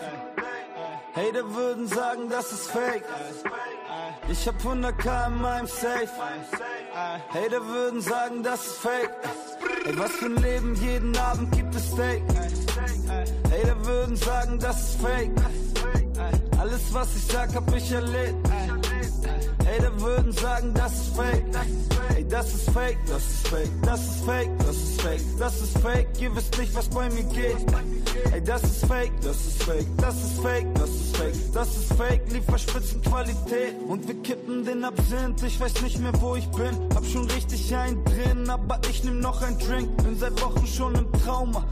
Hater 1.16 1.56
würden 1.56 1.88
sagen, 1.88 2.30
das 2.30 2.52
ist 2.52 2.70
fake. 2.70 3.06
Ich 4.30 4.48
hab 4.48 4.56
100k 4.58 5.28
in 5.28 5.42
meinem 5.42 5.68
Safe. 5.68 6.10
Hater 7.34 7.66
würden 7.66 8.02
sagen, 8.02 8.44
das 8.44 8.66
ist 8.66 8.78
fake. 8.78 9.12
Ey, 9.86 9.98
was 9.98 10.12
für 10.12 10.26
ein 10.26 10.36
Leben, 10.36 10.76
jeden 10.76 11.18
Abend 11.18 11.52
gibt 11.56 11.74
es 11.76 11.88
Steak. 11.88 12.22
Hater 13.50 13.86
würden 13.86 14.16
sagen, 14.16 14.60
das 14.60 14.90
ist 14.90 15.02
fake. 15.02 15.32
Alles, 16.60 16.94
was 16.94 17.16
ich 17.16 17.26
sag, 17.26 17.56
hab 17.56 17.76
ich 17.76 17.92
erlebt. 17.92 18.48
Hater 19.78 20.02
würden 20.02 20.32
sagen, 20.32 20.74
das 20.74 20.94
ist 20.94 21.16
fake. 21.16 21.44
Ey, 22.16 22.26
das 22.28 22.54
ist 22.54 22.70
fake, 22.72 22.98
das 23.08 23.24
ist 23.24 23.48
fake, 23.48 23.70
das 23.84 24.02
ist 24.02 24.26
fake, 24.26 24.50
das 24.60 24.76
ist 24.76 25.02
fake, 25.02 25.22
das 25.40 25.62
ist 25.62 25.78
fake. 25.80 26.08
Ihr 26.20 26.36
wisst 26.36 26.58
nicht, 26.58 26.76
was 26.76 26.88
bei 26.90 27.10
mir 27.10 27.24
geht. 27.24 27.58
Ey, 28.34 28.42
das 28.44 28.64
ist 28.64 28.86
fake, 28.86 29.12
das 29.22 29.38
ist 29.46 29.64
fake, 29.64 29.86
das 29.98 30.16
ist 30.16 30.42
fake, 30.42 30.76
das 30.76 30.90
ist 30.90 31.18
fake, 31.18 31.54
das 31.54 31.78
ist 31.78 31.94
fake. 31.94 32.32
Lieferspitzenqualität 32.32 33.76
und 33.88 34.08
wir 34.08 34.16
kippen 34.24 34.66
den 34.66 34.84
Absinth. 34.84 35.44
Ich 35.44 35.60
weiß 35.60 35.82
nicht 35.82 36.00
mehr, 36.00 36.14
wo 36.22 36.36
ich 36.36 36.48
bin. 36.48 36.76
Hab 36.96 37.06
schon 37.06 37.30
richtig 37.30 37.76
einen 37.76 38.04
drin, 38.06 38.50
aber 38.50 38.80
ich 38.90 39.04
nehm 39.04 39.20
noch 39.20 39.42
ein 39.42 39.58
Drink. 39.60 39.96
Bin 39.98 40.18
seit 40.18 40.42
Wochen 40.42 40.66
schon 40.66 40.96
im 40.96 41.12
Trauma. 41.24 41.66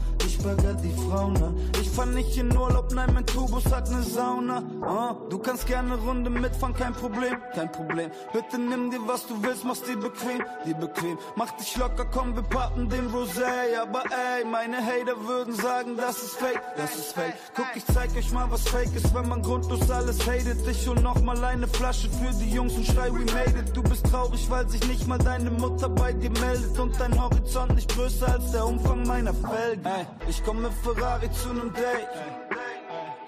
Bagger 0.46 0.74
die 0.74 0.92
Frauen 0.92 1.36
an. 1.42 1.56
Ich 1.80 1.90
fahr 1.90 2.06
nicht 2.06 2.36
in 2.36 2.56
Urlaub, 2.56 2.92
nein, 2.94 3.10
mein 3.12 3.26
Tubus 3.26 3.64
hat 3.72 3.90
ne 3.90 4.00
Sauna. 4.02 4.62
Ah, 4.80 5.16
du 5.28 5.38
kannst 5.38 5.66
gerne 5.66 5.96
Runde 5.96 6.30
mitfahren, 6.30 6.72
kein 6.72 6.92
Problem, 6.92 7.36
kein 7.52 7.72
Problem. 7.72 8.12
Bitte 8.32 8.56
nimm 8.56 8.92
dir, 8.92 9.00
was 9.06 9.26
du 9.26 9.34
willst, 9.42 9.64
mach's 9.64 9.82
dir 9.82 9.96
bequem, 9.96 10.40
dir 10.64 10.74
bequem. 10.74 11.18
Mach 11.34 11.50
dich 11.56 11.76
locker, 11.76 12.04
komm, 12.12 12.36
wir 12.36 12.42
pappen 12.42 12.88
den 12.88 13.08
Rosé. 13.10 13.76
Aber 13.82 14.04
ey, 14.04 14.44
meine 14.44 14.76
Hater 14.76 15.16
würden 15.26 15.52
sagen, 15.54 15.96
das 15.96 16.22
ist 16.22 16.36
fake, 16.36 16.62
das 16.76 16.94
ist 16.94 17.12
fake. 17.12 17.34
Guck, 17.56 17.66
ich 17.74 17.84
zeig 17.86 18.16
euch 18.16 18.30
mal, 18.32 18.46
was 18.48 18.62
fake 18.68 18.94
ist, 18.94 19.12
wenn 19.12 19.28
man 19.28 19.42
grundlos 19.42 19.90
alles 19.90 20.20
hatet. 20.28 20.64
Ich 20.68 20.86
hol 20.86 21.00
noch 21.00 21.20
mal 21.22 21.42
eine 21.44 21.66
Flasche 21.66 22.08
für 22.08 22.32
die 22.38 22.50
Jungs 22.52 22.74
und 22.74 22.86
schrei, 22.86 23.10
we 23.10 23.24
made 23.32 23.58
it. 23.58 23.76
Du 23.76 23.82
bist 23.82 24.06
traurig, 24.06 24.48
weil 24.48 24.68
sich 24.68 24.86
nicht 24.86 25.08
mal 25.08 25.18
deine 25.18 25.50
Mutter 25.50 25.88
bei 25.88 26.12
dir 26.12 26.30
meldet. 26.30 26.78
Und 26.78 26.94
dein 27.00 27.20
Horizont 27.20 27.74
nicht 27.74 27.92
größer 27.92 28.32
als 28.32 28.52
der 28.52 28.64
Umfang 28.64 29.04
meiner 29.06 29.34
Felgen. 29.34 29.84
Ey, 29.84 30.06
ich 30.36 30.44
komm 30.44 30.62
mit 30.62 30.72
Ferrari 30.82 31.30
zu 31.32 31.48
nem 31.48 31.72
Date. 31.72 32.08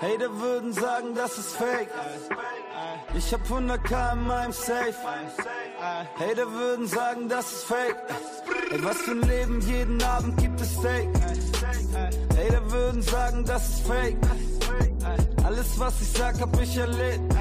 Hater 0.00 0.40
würden 0.40 0.72
sagen, 0.72 1.14
das 1.14 1.38
ist 1.38 1.56
fake. 1.56 1.88
Ich 3.14 3.32
hab 3.32 3.40
100k 3.48 4.12
in 4.12 4.26
meinem 4.26 4.52
Safe. 4.52 4.94
Hater 6.18 6.52
würden 6.52 6.86
sagen, 6.86 7.28
das 7.28 7.50
ist 7.50 7.64
fake. 7.64 7.96
Ey, 8.70 8.84
was 8.84 8.96
für 8.98 9.12
ein 9.12 9.22
Leben, 9.22 9.60
jeden 9.62 10.02
Abend 10.02 10.36
gibt 10.38 10.60
es 10.60 10.72
Steak. 10.72 11.08
Hater 12.36 12.70
würden 12.70 13.02
sagen, 13.02 13.44
das 13.44 13.68
ist 13.68 13.86
fake. 13.86 14.16
Alles, 15.44 15.78
was 15.78 16.00
ich 16.02 16.12
sag, 16.12 16.40
hab 16.40 16.60
ich 16.60 16.76
erlebt. 16.76 17.34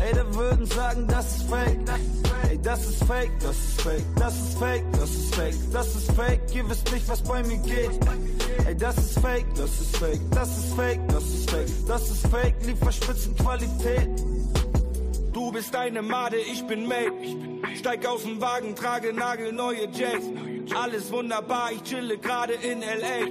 Hater 0.00 0.34
würden 0.34 0.66
sagen, 0.66 1.06
das 1.08 1.36
ist 1.36 1.50
fake. 1.50 1.78
Ey, 2.48 2.58
das 2.62 2.86
ist 2.86 3.04
fake, 3.04 3.32
das 3.40 3.56
ist 3.56 3.80
fake, 3.82 4.04
das 4.16 4.34
ist 4.34 4.58
fake, 4.58 4.84
das 4.92 5.10
ist 5.10 5.34
fake, 5.34 5.72
das 5.72 5.96
ist 5.96 6.12
fake. 6.12 6.54
Ihr 6.54 6.68
wisst 6.68 6.92
nicht, 6.92 7.08
was 7.08 7.22
bei 7.22 7.42
mir 7.42 7.58
geht. 7.58 7.90
Ey, 8.64 8.76
das 8.76 8.96
ist 8.98 9.18
fake, 9.18 9.46
das 9.54 9.80
ist 9.80 9.96
fake, 9.96 10.20
das 10.30 10.58
ist 10.58 10.74
fake, 10.74 11.08
das 11.08 11.24
ist 11.24 11.50
fake, 11.50 11.86
das 11.86 12.10
ist 12.10 12.26
fake. 12.28 12.54
Lieferspitzenqualität. 12.64 14.08
Du 15.32 15.52
bist 15.52 15.74
eine 15.76 16.02
Made, 16.02 16.38
ich 16.38 16.66
bin 16.66 16.86
Mate. 16.88 17.12
Steig 17.76 18.06
aus 18.06 18.22
dem 18.22 18.40
Wagen, 18.40 18.74
trage 18.74 19.12
nagelneue 19.12 19.88
Jacks. 19.92 20.24
Alles 20.74 21.12
wunderbar, 21.12 21.72
ich 21.72 21.82
chille 21.82 22.16
gerade 22.18 22.54
in 22.54 22.82
L.A. 22.82 23.26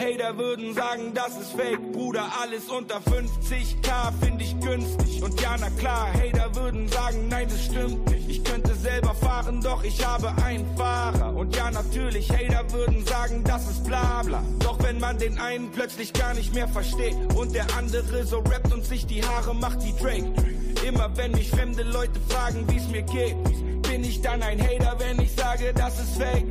Hater 0.00 0.38
würden 0.38 0.72
sagen, 0.72 1.12
das 1.12 1.36
ist 1.36 1.52
fake, 1.52 1.92
Bruder, 1.92 2.24
alles 2.40 2.70
unter 2.70 2.96
50k 3.00 4.12
finde 4.22 4.44
ich 4.44 4.58
günstig. 4.58 5.22
Und 5.22 5.38
ja, 5.42 5.56
na 5.60 5.68
klar, 5.78 6.08
Hater 6.14 6.54
würden 6.54 6.88
sagen, 6.88 7.28
nein, 7.28 7.46
das 7.50 7.66
stimmt 7.66 8.08
nicht. 8.08 8.30
Ich 8.30 8.42
könnte 8.42 8.74
selber 8.76 9.14
fahren, 9.14 9.60
doch 9.60 9.84
ich 9.84 10.02
habe 10.06 10.32
einen 10.42 10.66
Fahrer. 10.74 11.36
Und 11.36 11.54
ja, 11.54 11.70
natürlich, 11.70 12.30
Hater 12.30 12.72
würden 12.72 13.04
sagen, 13.04 13.44
das 13.44 13.68
ist 13.68 13.84
bla 13.84 14.22
bla. 14.22 14.42
Doch 14.60 14.82
wenn 14.82 14.98
man 15.00 15.18
den 15.18 15.38
einen 15.38 15.70
plötzlich 15.70 16.14
gar 16.14 16.32
nicht 16.32 16.54
mehr 16.54 16.68
versteht 16.68 17.16
und 17.34 17.54
der 17.54 17.66
andere 17.76 18.24
so 18.24 18.38
rappt 18.38 18.72
und 18.72 18.86
sich 18.86 19.06
die 19.06 19.22
Haare 19.22 19.54
macht 19.54 19.84
wie 19.84 19.92
Drake. 20.02 20.32
Immer 20.88 21.14
wenn 21.18 21.32
mich 21.32 21.50
fremde 21.50 21.82
Leute 21.82 22.18
fragen, 22.30 22.64
wie's 22.68 22.88
mir 22.88 23.02
geht, 23.02 23.36
bin 23.82 24.02
ich 24.02 24.22
dann 24.22 24.42
ein 24.42 24.62
Hater, 24.62 24.96
wenn 24.98 25.20
ich 25.20 25.32
sage, 25.32 25.74
das 25.74 26.00
ist 26.00 26.16
fake. 26.16 26.46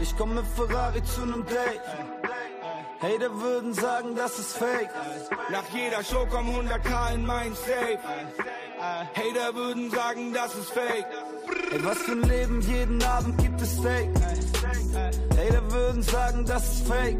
Ich 0.00 0.16
komm 0.16 0.34
mit 0.34 0.44
Ferrari 0.56 1.02
zu 1.02 1.24
nem 1.26 1.44
Date. 1.46 1.80
Hater 3.00 3.40
würden 3.40 3.74
sagen, 3.74 4.14
das 4.16 4.38
ist 4.38 4.56
fake. 4.56 4.90
Nach 5.50 5.64
jeder 5.72 6.02
Show 6.02 6.26
kommen 6.26 6.68
100k 6.68 7.14
in 7.14 7.26
mein 7.26 7.54
Safe. 7.54 7.98
Hater 8.80 9.54
würden 9.54 9.90
sagen, 9.90 10.32
das 10.32 10.54
ist 10.54 10.70
fake. 10.70 11.06
Ey, 11.72 11.84
was 11.84 11.98
für 11.98 12.12
ein 12.12 12.22
Leben, 12.22 12.60
jeden 12.62 13.02
Abend 13.02 13.38
gibt 13.38 13.60
es 13.60 13.72
Steak. 13.72 14.10
Hater 15.36 15.72
würden 15.72 16.02
sagen, 16.02 16.44
das 16.46 16.72
ist 16.72 16.86
fake. 16.86 17.18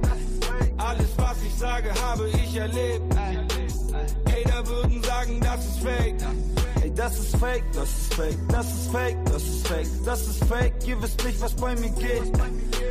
Alles, 0.78 1.08
was 1.16 1.42
ich 1.42 1.54
sage, 1.54 1.92
habe 2.02 2.28
ich 2.28 2.56
erlebt. 2.56 3.14
Hater 3.16 4.66
würden 4.66 5.02
sagen, 5.02 5.40
das 5.40 5.64
ist 5.64 5.80
fake. 5.80 6.20
Das 6.96 7.18
ist 7.18 7.36
fake, 7.36 7.64
das 7.72 7.88
ist 7.88 8.14
fake, 8.14 8.38
das 8.48 8.66
ist 8.66 8.92
fake, 8.92 9.16
das 9.26 9.42
ist 9.42 9.66
fake, 9.66 9.88
das 10.04 10.28
ist 10.28 10.44
fake. 10.44 10.72
Ihr 10.86 11.02
wisst 11.02 11.24
nicht, 11.24 11.40
was 11.40 11.52
bei 11.54 11.74
mir 11.74 11.90
geht. 11.90 12.32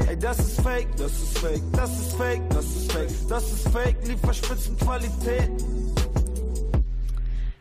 Ey, 0.09 0.17
das 0.19 0.39
ist 0.39 0.59
fake, 0.61 0.93
das 0.97 1.11
ist 1.11 1.37
fake, 1.37 1.61
das 1.71 1.89
ist 1.91 2.15
fake, 2.17 2.49
das 2.49 2.65
ist 2.65 2.91
fake, 2.91 3.27
das 3.29 3.43
ist 3.51 3.69
fake. 3.69 4.07
Lieferspitzenqualität. 4.07 5.49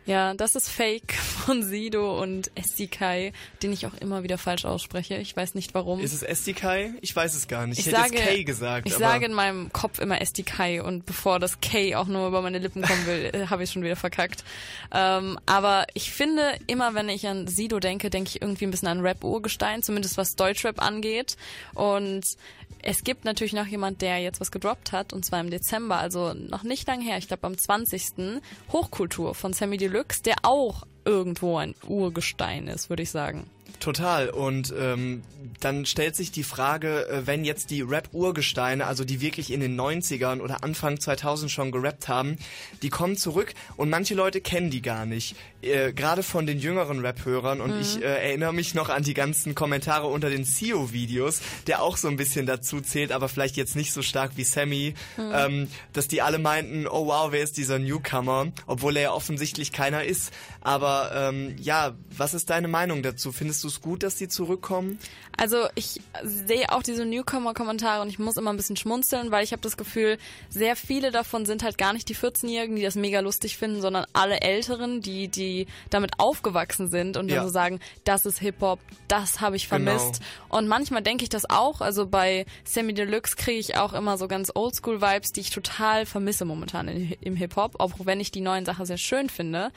Ja, 0.04 0.34
das 0.34 0.56
ist 0.56 0.68
Fake 0.68 1.12
von 1.46 1.62
Sido 1.62 2.20
und 2.20 2.50
SDK, 2.54 3.32
den 3.62 3.72
ich 3.72 3.86
auch 3.86 3.94
immer 4.00 4.22
wieder 4.22 4.38
falsch 4.38 4.64
ausspreche. 4.64 5.16
Ich 5.16 5.36
weiß 5.36 5.54
nicht 5.54 5.74
warum. 5.74 6.00
Ist 6.00 6.12
es 6.12 6.22
SDK? 6.22 6.94
Ich 7.00 7.14
weiß 7.14 7.34
es 7.34 7.48
gar 7.48 7.66
nicht. 7.66 7.78
Ich, 7.78 7.86
ich 7.86 7.92
hätte 7.92 8.02
sage, 8.02 8.18
jetzt 8.18 8.28
K 8.28 8.44
gesagt. 8.44 8.86
Ich 8.86 8.94
sage 8.94 9.26
in 9.26 9.32
meinem 9.32 9.72
Kopf 9.72 9.98
immer 10.00 10.20
SDK 10.20 10.82
und 10.82 11.06
bevor 11.06 11.38
das 11.38 11.60
K 11.60 11.94
auch 11.94 12.06
nur 12.06 12.28
über 12.28 12.42
meine 12.42 12.58
Lippen 12.58 12.82
kommen 12.82 13.06
will, 13.06 13.46
habe 13.50 13.64
ich 13.64 13.70
schon 13.70 13.82
wieder 13.82 13.96
verkackt. 13.96 14.44
Ähm, 14.92 15.38
aber 15.46 15.86
ich 15.94 16.10
finde, 16.10 16.54
immer 16.66 16.94
wenn 16.94 17.08
ich 17.08 17.26
an 17.26 17.46
Sido 17.46 17.78
denke, 17.78 18.10
denke 18.10 18.30
ich 18.30 18.42
irgendwie 18.42 18.66
ein 18.66 18.70
bisschen 18.70 18.88
an 18.88 19.00
Rap-Urgestein, 19.00 19.82
zumindest 19.82 20.16
was 20.16 20.36
Deutschrap 20.36 20.82
angeht. 20.82 21.36
Und 21.74 22.36
es 22.82 23.04
gibt 23.04 23.24
natürlich 23.24 23.52
noch 23.52 23.66
jemand, 23.66 24.02
der 24.02 24.18
jetzt 24.18 24.40
was 24.40 24.50
gedroppt 24.50 24.92
hat, 24.92 25.12
und 25.12 25.24
zwar 25.24 25.40
im 25.40 25.50
Dezember, 25.50 25.98
also 25.98 26.34
noch 26.34 26.64
nicht 26.64 26.86
lang 26.86 27.00
her, 27.00 27.18
ich 27.18 27.28
glaube 27.28 27.46
am 27.46 27.56
20. 27.56 28.40
Hochkultur 28.72 29.34
von 29.34 29.52
Sammy 29.52 29.76
Deluxe, 29.76 30.22
der 30.22 30.36
auch 30.42 30.84
irgendwo 31.04 31.56
ein 31.58 31.74
Urgestein 31.86 32.68
ist, 32.68 32.90
würde 32.90 33.02
ich 33.02 33.10
sagen. 33.10 33.48
Total. 33.80 34.30
Und 34.30 34.72
ähm, 34.78 35.22
dann 35.58 35.86
stellt 35.86 36.14
sich 36.14 36.30
die 36.30 36.44
Frage, 36.44 37.08
äh, 37.08 37.26
wenn 37.26 37.44
jetzt 37.44 37.70
die 37.70 37.80
Rap-Urgesteine, 37.82 38.86
also 38.86 39.04
die 39.04 39.20
wirklich 39.20 39.50
in 39.50 39.58
den 39.58 39.78
90ern 39.78 40.40
oder 40.40 40.62
Anfang 40.62 41.00
2000 41.00 41.50
schon 41.50 41.72
gerappt 41.72 42.06
haben, 42.06 42.36
die 42.82 42.90
kommen 42.90 43.16
zurück 43.16 43.54
und 43.76 43.90
manche 43.90 44.14
Leute 44.14 44.40
kennen 44.40 44.70
die 44.70 44.82
gar 44.82 45.04
nicht. 45.04 45.34
Äh, 45.62 45.92
Gerade 45.92 46.22
von 46.22 46.46
den 46.46 46.58
jüngeren 46.58 47.00
Rap-Hörern. 47.00 47.60
Und 47.60 47.74
Mhm. 47.76 47.80
ich 47.80 47.96
äh, 48.02 48.28
erinnere 48.28 48.52
mich 48.52 48.74
noch 48.74 48.88
an 48.88 49.02
die 49.02 49.14
ganzen 49.14 49.54
Kommentare 49.54 50.06
unter 50.06 50.28
den 50.30 50.44
CEO-Videos, 50.44 51.40
der 51.66 51.82
auch 51.82 51.96
so 51.96 52.08
ein 52.08 52.16
bisschen 52.16 52.46
dazu 52.46 52.80
zählt, 52.80 53.12
aber 53.12 53.28
vielleicht 53.28 53.56
jetzt 53.56 53.76
nicht 53.76 53.92
so 53.92 54.02
stark 54.02 54.32
wie 54.36 54.44
Sammy, 54.44 54.94
Mhm. 55.16 55.32
ähm, 55.34 55.68
dass 55.92 56.08
die 56.08 56.22
alle 56.22 56.38
meinten, 56.38 56.86
oh 56.86 57.06
wow, 57.06 57.30
wer 57.32 57.42
ist 57.42 57.56
dieser 57.56 57.78
Newcomer? 57.78 58.52
Obwohl 58.66 58.96
er 58.96 59.02
ja 59.02 59.12
offensichtlich 59.12 59.72
keiner 59.72 60.04
ist. 60.04 60.32
Aber 60.60 61.10
ähm, 61.14 61.56
ja, 61.60 61.94
was 62.16 62.34
ist 62.34 62.50
deine 62.50 62.68
Meinung 62.68 63.02
dazu? 63.02 63.32
Findest 63.32 63.64
du 63.64 63.68
es 63.68 63.80
gut, 63.80 64.02
dass 64.02 64.16
die 64.16 64.28
zurückkommen? 64.28 64.98
Also 65.36 65.66
ich 65.74 66.00
sehe 66.24 66.70
auch 66.70 66.82
diese 66.82 67.04
Newcomer-Kommentare 67.06 68.02
und 68.02 68.08
ich 68.08 68.18
muss 68.18 68.36
immer 68.36 68.52
ein 68.52 68.56
bisschen 68.56 68.76
schmunzeln, 68.76 69.30
weil 69.30 69.42
ich 69.44 69.52
habe 69.52 69.62
das 69.62 69.76
Gefühl, 69.76 70.18
sehr 70.50 70.76
viele 70.76 71.10
davon 71.10 71.46
sind 71.46 71.62
halt 71.62 71.78
gar 71.78 71.92
nicht 71.92 72.08
die 72.08 72.14
14-Jährigen, 72.14 72.76
die 72.76 72.82
das 72.82 72.94
mega 72.96 73.20
lustig 73.20 73.56
finden, 73.56 73.80
sondern 73.80 74.04
alle 74.12 74.40
Älteren, 74.40 75.00
die, 75.00 75.28
die 75.28 75.51
damit 75.90 76.12
aufgewachsen 76.18 76.88
sind 76.88 77.16
und 77.16 77.28
Ja. 77.28 77.36
dann 77.36 77.44
so 77.46 77.50
sagen, 77.52 77.80
das 78.04 78.26
ist 78.26 78.38
Hip-Hop, 78.40 78.80
das 79.08 79.40
habe 79.40 79.56
ich 79.56 79.68
vermisst. 79.68 80.20
Und 80.48 80.68
manchmal 80.68 81.02
denke 81.02 81.24
ich 81.24 81.28
das 81.30 81.48
auch, 81.48 81.80
also 81.80 82.06
bei 82.06 82.46
Sammy 82.64 82.94
Deluxe 82.94 83.36
kriege 83.36 83.58
ich 83.58 83.76
auch 83.76 83.92
immer 83.92 84.16
so 84.18 84.28
ganz 84.28 84.50
Oldschool-Vibes, 84.54 85.32
die 85.32 85.40
ich 85.40 85.50
total 85.50 86.06
vermisse 86.06 86.44
momentan 86.44 86.88
in, 86.88 87.12
im 87.20 87.36
Hip-Hop, 87.36 87.80
auch 87.80 87.92
wenn 88.04 88.20
ich 88.20 88.30
die 88.30 88.40
neuen 88.40 88.64
Sachen 88.64 88.86
sehr 88.86 88.98
schön 88.98 89.28
finde. 89.28 89.70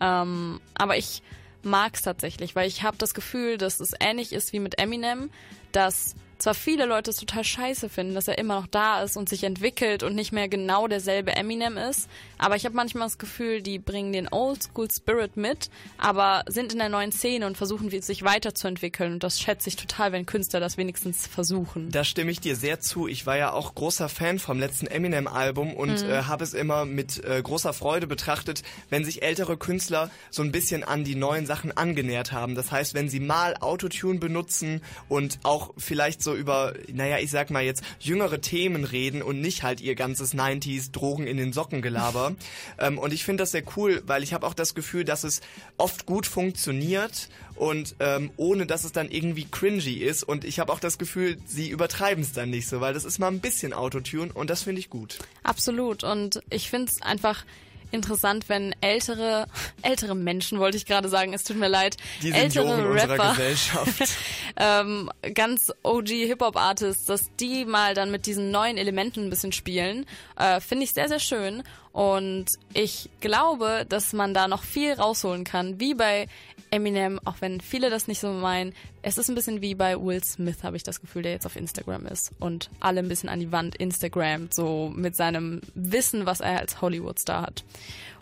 Ähm, 0.00 0.60
aber 0.74 0.96
ich 0.96 1.22
mag 1.62 1.94
es 1.94 2.02
tatsächlich, 2.02 2.56
weil 2.56 2.66
ich 2.68 2.82
habe 2.82 2.96
das 2.98 3.14
Gefühl, 3.14 3.56
dass 3.56 3.78
es 3.80 3.92
ähnlich 4.00 4.32
ist 4.32 4.52
wie 4.52 4.58
mit 4.58 4.78
Eminem, 4.80 5.30
dass 5.70 6.14
zwar 6.42 6.54
viele 6.54 6.86
Leute 6.86 7.10
es 7.10 7.16
total 7.16 7.44
scheiße 7.44 7.88
finden, 7.88 8.14
dass 8.14 8.28
er 8.28 8.38
immer 8.38 8.60
noch 8.60 8.66
da 8.66 9.02
ist 9.02 9.16
und 9.16 9.28
sich 9.28 9.44
entwickelt 9.44 10.02
und 10.02 10.14
nicht 10.14 10.32
mehr 10.32 10.48
genau 10.48 10.88
derselbe 10.88 11.34
Eminem 11.36 11.76
ist, 11.76 12.08
aber 12.38 12.56
ich 12.56 12.64
habe 12.64 12.74
manchmal 12.74 13.06
das 13.06 13.18
Gefühl, 13.18 13.62
die 13.62 13.78
bringen 13.78 14.12
den 14.12 14.28
Oldschool 14.30 14.90
Spirit 14.90 15.36
mit, 15.36 15.70
aber 15.98 16.42
sind 16.48 16.72
in 16.72 16.78
der 16.78 16.88
neuen 16.88 17.12
Szene 17.12 17.46
und 17.46 17.56
versuchen 17.56 17.90
sich 18.02 18.24
weiterzuentwickeln 18.24 19.12
und 19.14 19.22
das 19.22 19.40
schätze 19.40 19.68
ich 19.68 19.76
total, 19.76 20.12
wenn 20.12 20.26
Künstler 20.26 20.60
das 20.60 20.76
wenigstens 20.76 21.26
versuchen. 21.26 21.90
Da 21.90 22.04
stimme 22.04 22.30
ich 22.30 22.40
dir 22.40 22.56
sehr 22.56 22.80
zu. 22.80 23.06
Ich 23.06 23.26
war 23.26 23.36
ja 23.36 23.52
auch 23.52 23.74
großer 23.74 24.08
Fan 24.08 24.38
vom 24.38 24.58
letzten 24.58 24.86
Eminem-Album 24.86 25.74
und 25.74 26.02
Mhm. 26.04 26.10
äh, 26.10 26.22
habe 26.24 26.42
es 26.44 26.54
immer 26.54 26.84
mit 26.84 27.22
äh, 27.24 27.40
großer 27.42 27.72
Freude 27.72 28.06
betrachtet, 28.06 28.62
wenn 28.90 29.04
sich 29.04 29.22
ältere 29.22 29.56
Künstler 29.56 30.10
so 30.30 30.42
ein 30.42 30.50
bisschen 30.52 30.82
an 30.84 31.04
die 31.04 31.14
neuen 31.14 31.46
Sachen 31.46 31.76
angenähert 31.76 32.32
haben. 32.32 32.54
Das 32.54 32.72
heißt, 32.72 32.94
wenn 32.94 33.08
sie 33.08 33.20
mal 33.20 33.56
Autotune 33.60 34.18
benutzen 34.18 34.80
und 35.08 35.38
auch 35.44 35.72
vielleicht 35.76 36.22
so 36.22 36.31
über, 36.34 36.74
naja, 36.92 37.18
ich 37.18 37.30
sag 37.30 37.50
mal 37.50 37.62
jetzt, 37.62 37.82
jüngere 38.00 38.40
Themen 38.40 38.84
reden 38.84 39.22
und 39.22 39.40
nicht 39.40 39.62
halt 39.62 39.80
ihr 39.80 39.94
ganzes 39.94 40.34
90s 40.34 40.92
Drogen 40.92 41.26
in 41.26 41.36
den 41.36 41.52
Socken 41.52 41.82
gelaber. 41.82 42.34
ähm, 42.78 42.98
und 42.98 43.12
ich 43.12 43.24
finde 43.24 43.42
das 43.42 43.52
sehr 43.52 43.64
cool, 43.76 44.02
weil 44.06 44.22
ich 44.22 44.32
habe 44.32 44.46
auch 44.46 44.54
das 44.54 44.74
Gefühl, 44.74 45.04
dass 45.04 45.24
es 45.24 45.40
oft 45.76 46.06
gut 46.06 46.26
funktioniert 46.26 47.28
und 47.54 47.94
ähm, 48.00 48.30
ohne 48.36 48.66
dass 48.66 48.84
es 48.84 48.92
dann 48.92 49.10
irgendwie 49.10 49.44
cringy 49.44 49.94
ist. 49.94 50.22
Und 50.22 50.44
ich 50.44 50.58
habe 50.58 50.72
auch 50.72 50.80
das 50.80 50.98
Gefühl, 50.98 51.38
sie 51.46 51.68
übertreiben 51.68 52.22
es 52.22 52.32
dann 52.32 52.50
nicht 52.50 52.68
so, 52.68 52.80
weil 52.80 52.94
das 52.94 53.04
ist 53.04 53.18
mal 53.18 53.28
ein 53.28 53.40
bisschen 53.40 53.72
Autotune 53.72 54.32
und 54.32 54.50
das 54.50 54.62
finde 54.62 54.80
ich 54.80 54.90
gut. 54.90 55.18
Absolut. 55.42 56.04
Und 56.04 56.42
ich 56.50 56.70
finde 56.70 56.90
es 56.90 57.02
einfach 57.02 57.44
interessant, 57.92 58.48
wenn 58.48 58.74
ältere, 58.80 59.46
ältere 59.82 60.14
Menschen, 60.14 60.58
wollte 60.58 60.76
ich 60.76 60.86
gerade 60.86 61.08
sagen, 61.08 61.32
es 61.34 61.44
tut 61.44 61.56
mir 61.56 61.68
leid, 61.68 61.96
Die 62.22 62.32
ältere 62.32 62.92
Rapper, 62.92 63.36
ähm, 64.56 65.10
ganz 65.34 65.72
OG 65.82 66.08
Hip-Hop-Artists, 66.08 67.04
dass 67.04 67.22
die 67.38 67.64
mal 67.64 67.94
dann 67.94 68.10
mit 68.10 68.26
diesen 68.26 68.50
neuen 68.50 68.76
Elementen 68.76 69.24
ein 69.24 69.30
bisschen 69.30 69.52
spielen, 69.52 70.06
äh, 70.36 70.60
finde 70.60 70.84
ich 70.84 70.92
sehr, 70.92 71.08
sehr 71.08 71.20
schön. 71.20 71.62
Und 71.92 72.46
ich 72.72 73.10
glaube, 73.20 73.84
dass 73.88 74.12
man 74.12 74.32
da 74.32 74.48
noch 74.48 74.62
viel 74.62 74.94
rausholen 74.94 75.44
kann, 75.44 75.78
wie 75.78 75.94
bei 75.94 76.26
Eminem, 76.70 77.20
auch 77.24 77.36
wenn 77.40 77.60
viele 77.60 77.90
das 77.90 78.08
nicht 78.08 78.20
so 78.20 78.32
meinen. 78.32 78.72
Es 79.02 79.18
ist 79.18 79.28
ein 79.28 79.34
bisschen 79.34 79.60
wie 79.60 79.74
bei 79.74 80.00
Will 80.00 80.24
Smith, 80.24 80.62
habe 80.62 80.76
ich 80.76 80.82
das 80.82 81.02
Gefühl, 81.02 81.22
der 81.22 81.32
jetzt 81.32 81.44
auf 81.44 81.56
Instagram 81.56 82.06
ist 82.06 82.32
und 82.40 82.70
alle 82.80 83.00
ein 83.00 83.08
bisschen 83.08 83.28
an 83.28 83.40
die 83.40 83.52
Wand 83.52 83.76
Instagram, 83.76 84.48
so 84.50 84.90
mit 84.94 85.14
seinem 85.14 85.60
Wissen, 85.74 86.24
was 86.24 86.40
er 86.40 86.60
als 86.60 86.80
Hollywood-Star 86.80 87.42
hat. 87.42 87.64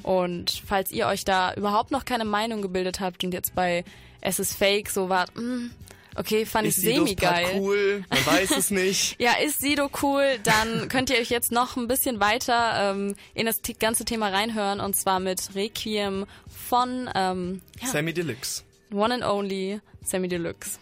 Und 0.03 0.63
falls 0.67 0.91
ihr 0.91 1.07
euch 1.07 1.25
da 1.25 1.55
überhaupt 1.55 1.93
noch 1.93 2.05
keine 2.05 2.25
Meinung 2.25 2.61
gebildet 2.61 2.99
habt 2.99 3.23
und 3.23 3.33
jetzt 3.33 3.55
bei 3.55 3.85
Es 4.21 4.39
ist 4.41 4.57
Fake 4.57 4.91
so 4.91 5.09
wart, 5.09 5.35
mm, 5.37 5.71
okay, 6.17 6.47
fand 6.47 6.67
Ist 6.67 6.79
ich 6.79 6.85
Sidos 6.85 7.09
semi-geil. 7.09 7.45
Part 7.45 7.55
cool? 7.57 8.05
Man 8.09 8.27
weiß 8.27 8.51
es 8.57 8.71
nicht. 8.71 9.21
Ja, 9.21 9.33
ist 9.43 9.61
Sido 9.61 9.91
cool, 10.03 10.39
dann 10.43 10.89
könnt 10.89 11.11
ihr 11.11 11.17
euch 11.17 11.31
jetzt 11.31 11.53
noch 11.53 11.77
ein 11.77 11.89
bisschen 11.89 12.21
weiter 12.21 12.91
ähm, 12.93 13.15
in 13.35 13.47
das 13.47 13.61
ganze 13.79 14.05
Thema 14.05 14.29
reinhören 14.29 14.81
und 14.81 14.97
zwar 14.97 15.21
mit 15.21 15.55
Requiem 15.55 16.27
von 16.49 17.09
ähm, 17.15 17.61
ja, 17.81 17.89
Sammy 17.89 18.13
Deluxe. 18.13 18.63
One 18.93 19.15
and 19.15 19.25
Only 19.25 19.81
Sammy 20.05 20.29
Deluxe. 20.29 20.79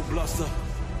aus 0.00 0.06
dem 0.06 0.06
Ghetto 0.06 0.12
Blaster, 0.12 0.46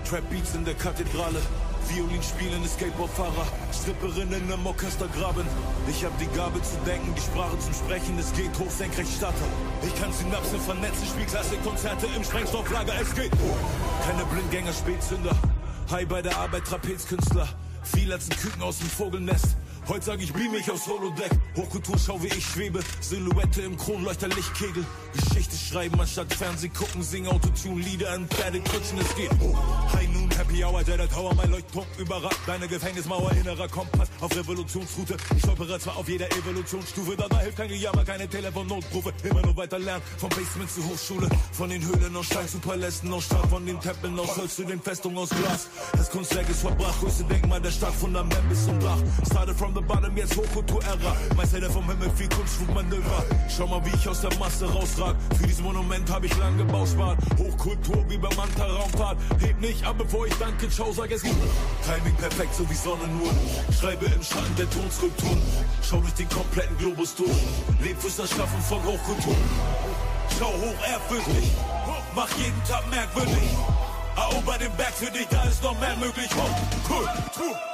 Trap 0.08 0.30
Beats 0.30 0.54
in 0.54 0.64
der 0.64 0.74
Kathedrale, 0.74 1.40
Violin 1.88 2.22
spielende 2.22 2.68
Skateboardfahrer, 2.68 3.46
Stripperinnen 3.72 4.50
im 4.50 4.66
Orchester 4.66 5.08
graben. 5.08 5.46
Ich 5.88 6.04
hab 6.04 6.16
die 6.18 6.26
Gabe 6.36 6.60
zu 6.62 6.76
denken, 6.86 7.14
die 7.14 7.20
Sprache 7.20 7.58
zum 7.58 7.74
Sprechen, 7.74 8.18
es 8.18 8.32
geht 8.32 8.56
hoch, 8.58 8.70
senkrecht 8.70 9.12
starter. 9.12 9.48
Ich 9.82 9.94
kann 10.00 10.12
Synapsen 10.12 10.60
vernetzen, 10.60 11.06
spiel 11.06 11.26
Klassikkonzerte 11.26 12.06
im 12.16 12.24
Sprengstofflager, 12.24 12.92
es 13.00 13.14
geht. 13.14 13.32
Keine 14.06 14.24
Blindgänger, 14.24 14.72
Spätzünder, 14.72 15.36
High 15.90 16.08
bei 16.08 16.22
der 16.22 16.36
Arbeit, 16.36 16.64
Trapezkünstler, 16.64 17.48
viel 17.82 18.12
als 18.12 18.30
ein 18.30 18.36
Küken 18.36 18.62
aus 18.62 18.78
dem 18.78 18.88
Vogelnest. 18.88 19.56
Heute 19.90 20.04
sag 20.04 20.22
ich 20.22 20.32
beam 20.32 20.52
mich 20.52 20.70
aufs 20.70 20.86
Holodeck. 20.86 21.32
Hochkulturschau 21.56 22.22
wie 22.22 22.28
ich 22.28 22.46
schwebe. 22.46 22.78
Silhouette 23.00 23.62
im 23.62 23.76
Kronleuchter 23.76 24.28
Lichtkegel. 24.28 24.86
Geschichte 25.12 25.56
schreiben 25.56 26.00
anstatt 26.00 26.32
Fernseh 26.32 26.68
gucken. 26.68 27.02
Sing 27.02 27.26
Autotune 27.26 27.82
Lieder 27.82 28.14
in 28.14 28.28
Pferdekutschen. 28.28 29.00
Es 29.00 29.16
geht 29.16 29.32
Noon 29.40 29.58
Happy 30.40 30.64
Hour, 30.64 30.82
der 30.82 31.06
Tower, 31.06 31.34
mein 31.34 31.50
Leuchtturm 31.50 31.84
überragt. 31.98 32.38
Deine 32.46 32.66
Gefängnismauer, 32.66 33.30
innerer 33.32 33.68
Kompass 33.68 34.08
auf 34.22 34.34
Revolutionsroute. 34.34 35.18
Ich 35.36 35.42
stolpere 35.42 35.78
zwar 35.78 35.98
auf 35.98 36.08
jeder 36.08 36.32
Evolutionsstufe, 36.32 37.14
da, 37.14 37.28
da 37.28 37.40
hilft 37.40 37.58
kein 37.58 37.68
Gejammer, 37.68 38.06
keine 38.06 38.26
Telefonnotrufe. 38.26 39.12
Immer 39.22 39.42
nur 39.42 39.54
weiter 39.54 39.78
lernen, 39.78 40.02
vom 40.16 40.30
Basement 40.30 40.70
zur 40.70 40.84
Hochschule. 40.86 41.28
Von 41.52 41.68
den 41.68 41.84
Höhlen 41.86 42.16
aus 42.16 42.24
Stein 42.24 42.48
zu 42.48 42.58
Palästen 42.58 43.12
aus 43.12 43.24
Stahl, 43.24 43.46
von 43.48 43.66
den 43.66 43.78
Tempeln 43.80 44.18
aus 44.18 44.34
Holz 44.34 44.56
zu 44.56 44.64
den 44.64 44.80
Festungen 44.80 45.18
aus 45.18 45.28
Glas. 45.28 45.68
Das 45.92 46.10
Kunstwerk 46.10 46.48
ist 46.48 46.60
verbracht, 46.60 46.98
größte 47.00 47.24
Denkmal 47.24 47.60
der 47.60 47.70
Stadt, 47.70 47.94
Fundament 47.94 48.48
bis 48.48 48.64
zum 48.64 48.80
Dach. 48.80 48.98
Started 49.26 49.54
from 49.54 49.74
the 49.74 49.82
bottom, 49.82 50.16
jetzt 50.16 50.34
Hochkultur-Ära. 50.38 51.16
Meister 51.36 51.60
der 51.60 51.70
vom 51.70 51.86
Himmel, 51.86 52.10
viel 52.16 52.30
Kunstflugmanöver. 52.30 53.24
Schau 53.54 53.66
mal, 53.66 53.84
wie 53.84 53.94
ich 53.94 54.08
aus 54.08 54.22
der 54.22 54.34
Masse 54.38 54.64
rausrag. 54.64 55.16
Für 55.36 55.46
dieses 55.46 55.60
Monument 55.60 56.10
hab 56.10 56.24
ich 56.24 56.34
lang 56.38 56.56
gebaut. 56.56 56.88
Hochkultur 57.38 58.06
wie 58.08 58.16
beim 58.16 58.34
Manta 58.36 58.64
Raumfahrt. 58.64 59.18
Heb 59.40 59.60
nicht 59.60 59.84
ab, 59.84 59.96
bevor 59.98 60.26
ich 60.26 60.29
Danke, 60.38 60.68
ciao, 60.70 60.92
sag 60.92 61.10
es 61.10 61.22
gibt. 61.22 61.36
Timing 61.84 62.14
perfekt, 62.16 62.54
so 62.54 62.68
wie 62.68 62.74
Sonne 62.74 63.06
nur. 63.08 63.30
Schreibe 63.78 64.06
im 64.06 64.22
Schatten 64.22 64.54
der 64.56 64.68
Tonskulpturen. 64.70 65.42
Schau 65.82 66.00
durch 66.00 66.14
den 66.14 66.28
kompletten 66.28 66.76
Globus 66.78 67.14
durch. 67.14 67.30
Leb 67.82 68.00
fürs 68.00 68.18
Erschaffen 68.18 68.60
von 68.62 68.82
Hochkultur. 68.84 69.36
Schau 70.38 70.52
hoch, 70.52 70.88
ehrfürchtig. 70.88 71.50
Mach 72.14 72.30
jeden 72.36 72.64
Tag 72.64 72.88
merkwürdig. 72.90 73.50
Erober 74.16 74.58
den 74.58 74.72
Berg 74.76 74.92
für 74.94 75.10
dich, 75.10 75.26
da 75.28 75.42
ist 75.44 75.62
noch 75.62 75.78
mehr 75.80 75.96
möglich. 75.96 76.28
Hochkultur. 76.34 77.69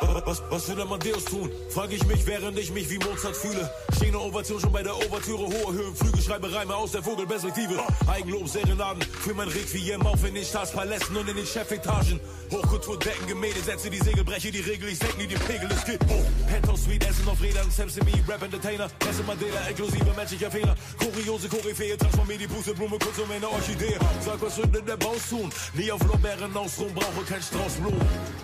Was, 0.00 0.42
was 0.48 0.68
will 0.68 0.80
Amadeus 0.80 1.24
tun? 1.24 1.50
Frag 1.68 1.92
ich 1.92 2.04
mich, 2.06 2.26
während 2.26 2.58
ich 2.58 2.72
mich 2.72 2.88
wie 2.88 2.98
Mozart 2.98 3.36
fühle. 3.36 3.70
Stehende 3.96 4.18
Ovation 4.20 4.58
schon 4.58 4.72
bei 4.72 4.82
der 4.82 4.96
Overtüre, 4.96 5.42
hohe 5.42 5.72
Höhen, 5.74 5.94
Flüge, 5.94 6.22
schreibe 6.22 6.52
Reime 6.52 6.74
aus 6.74 6.92
der 6.92 7.02
Vogelperspektive. 7.02 7.82
Eigenlob, 8.06 8.48
Serenaden 8.48 9.02
für 9.02 9.34
mein 9.34 9.48
Requiem 9.48 10.06
auf 10.06 10.24
in 10.24 10.34
den 10.34 10.44
Staatspalästen 10.44 11.16
und 11.16 11.28
in 11.28 11.36
den 11.36 11.46
Chefetagen. 11.46 12.18
Hochkultur, 12.50 12.98
Decken, 12.98 13.26
Gemälde, 13.26 13.60
setze 13.60 13.90
die 13.90 13.98
Segel, 13.98 14.24
breche 14.24 14.50
die 14.50 14.60
Regel, 14.60 14.88
ich 14.88 14.98
senke 14.98 15.18
nie 15.18 15.26
die 15.26 15.36
Pegel, 15.36 15.68
es 15.70 15.84
geht 15.84 16.00
hoch. 16.04 16.24
Penthouse 16.48 16.84
Suite, 16.84 17.06
Essen 17.06 17.28
auf 17.28 17.40
Rädern, 17.42 17.70
Sam 17.70 17.90
Simi, 17.90 18.12
Rap 18.26 18.42
Entertainer, 18.42 18.88
Esse 19.08 19.22
Mandela, 19.24 19.60
inklusive 19.68 20.12
menschlicher 20.16 20.50
Fehler. 20.50 20.76
Kuriose 20.98 21.48
Koryphäe, 21.48 21.96
transformier 21.98 22.38
die 22.38 22.48
Pusteblume 22.48 22.98
kurz 22.98 23.18
um 23.18 23.30
eine 23.30 23.48
Orchidee. 23.48 23.96
Sag, 24.24 24.40
was 24.40 24.56
würde 24.56 24.82
der 24.82 24.96
Baus 24.96 25.28
tun? 25.28 25.50
Nie 25.74 25.92
auf 25.92 26.02
Lorbeeren 26.06 26.56
ausruhen, 26.56 26.94
brauche 26.94 27.24
kein 27.28 27.42
Strauß 27.42 27.74
Blumen. 27.74 28.00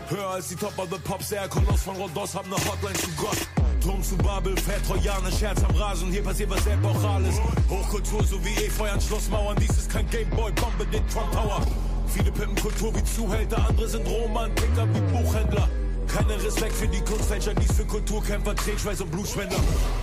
Höher 0.08 0.28
als 0.28 0.48
die 0.48 0.56
Top 0.56 0.78
of 0.78 0.88
the 0.90 0.98
Pops, 0.98 1.30
der 1.46 1.48
Koloss 1.48 1.82
von 1.82 1.96
Rhodos, 1.96 2.34
hab 2.34 2.46
ne 2.48 2.56
Hotline 2.56 2.98
zu 2.98 3.10
Gott. 3.16 3.38
Turm 3.80 4.02
zu 4.02 4.16
Babel, 4.16 4.56
fährt 4.56 4.84
Trojaner, 4.86 5.30
Scherz 5.30 5.62
am 5.62 5.74
Rasen, 5.76 6.10
hier 6.10 6.22
passiert 6.22 6.50
was 6.50 6.66
Epochales. 6.66 7.36
Hochkultur, 7.68 8.24
so 8.24 8.44
wie 8.44 8.54
Efeu 8.64 8.90
an 8.90 9.00
Schlossmauern, 9.00 9.56
dies 9.60 9.70
ist 9.70 9.90
kein 9.90 10.08
Gameboy, 10.10 10.50
Bombe, 10.52 10.86
den 10.86 11.06
Trump 11.08 11.30
Tower. 11.32 11.60
Viele 12.08 12.32
pimpen 12.32 12.56
Kultur 12.56 12.94
wie 12.94 13.04
Zuhälter, 13.04 13.58
andere 13.68 13.88
sind 13.88 14.06
Romantiker 14.08 14.88
wie 14.92 15.00
Buchhändler. 15.12 15.68
Keinen 16.08 16.40
Respekt 16.40 16.72
für 16.72 16.88
die 16.88 17.00
Kunstfälscher, 17.00 17.54
dies 17.54 17.72
für 17.72 17.84
Kulturkämpfer, 17.84 18.54
Tränenschweiß 18.54 19.00
und 19.02 19.10
Blutspender. 19.10 19.56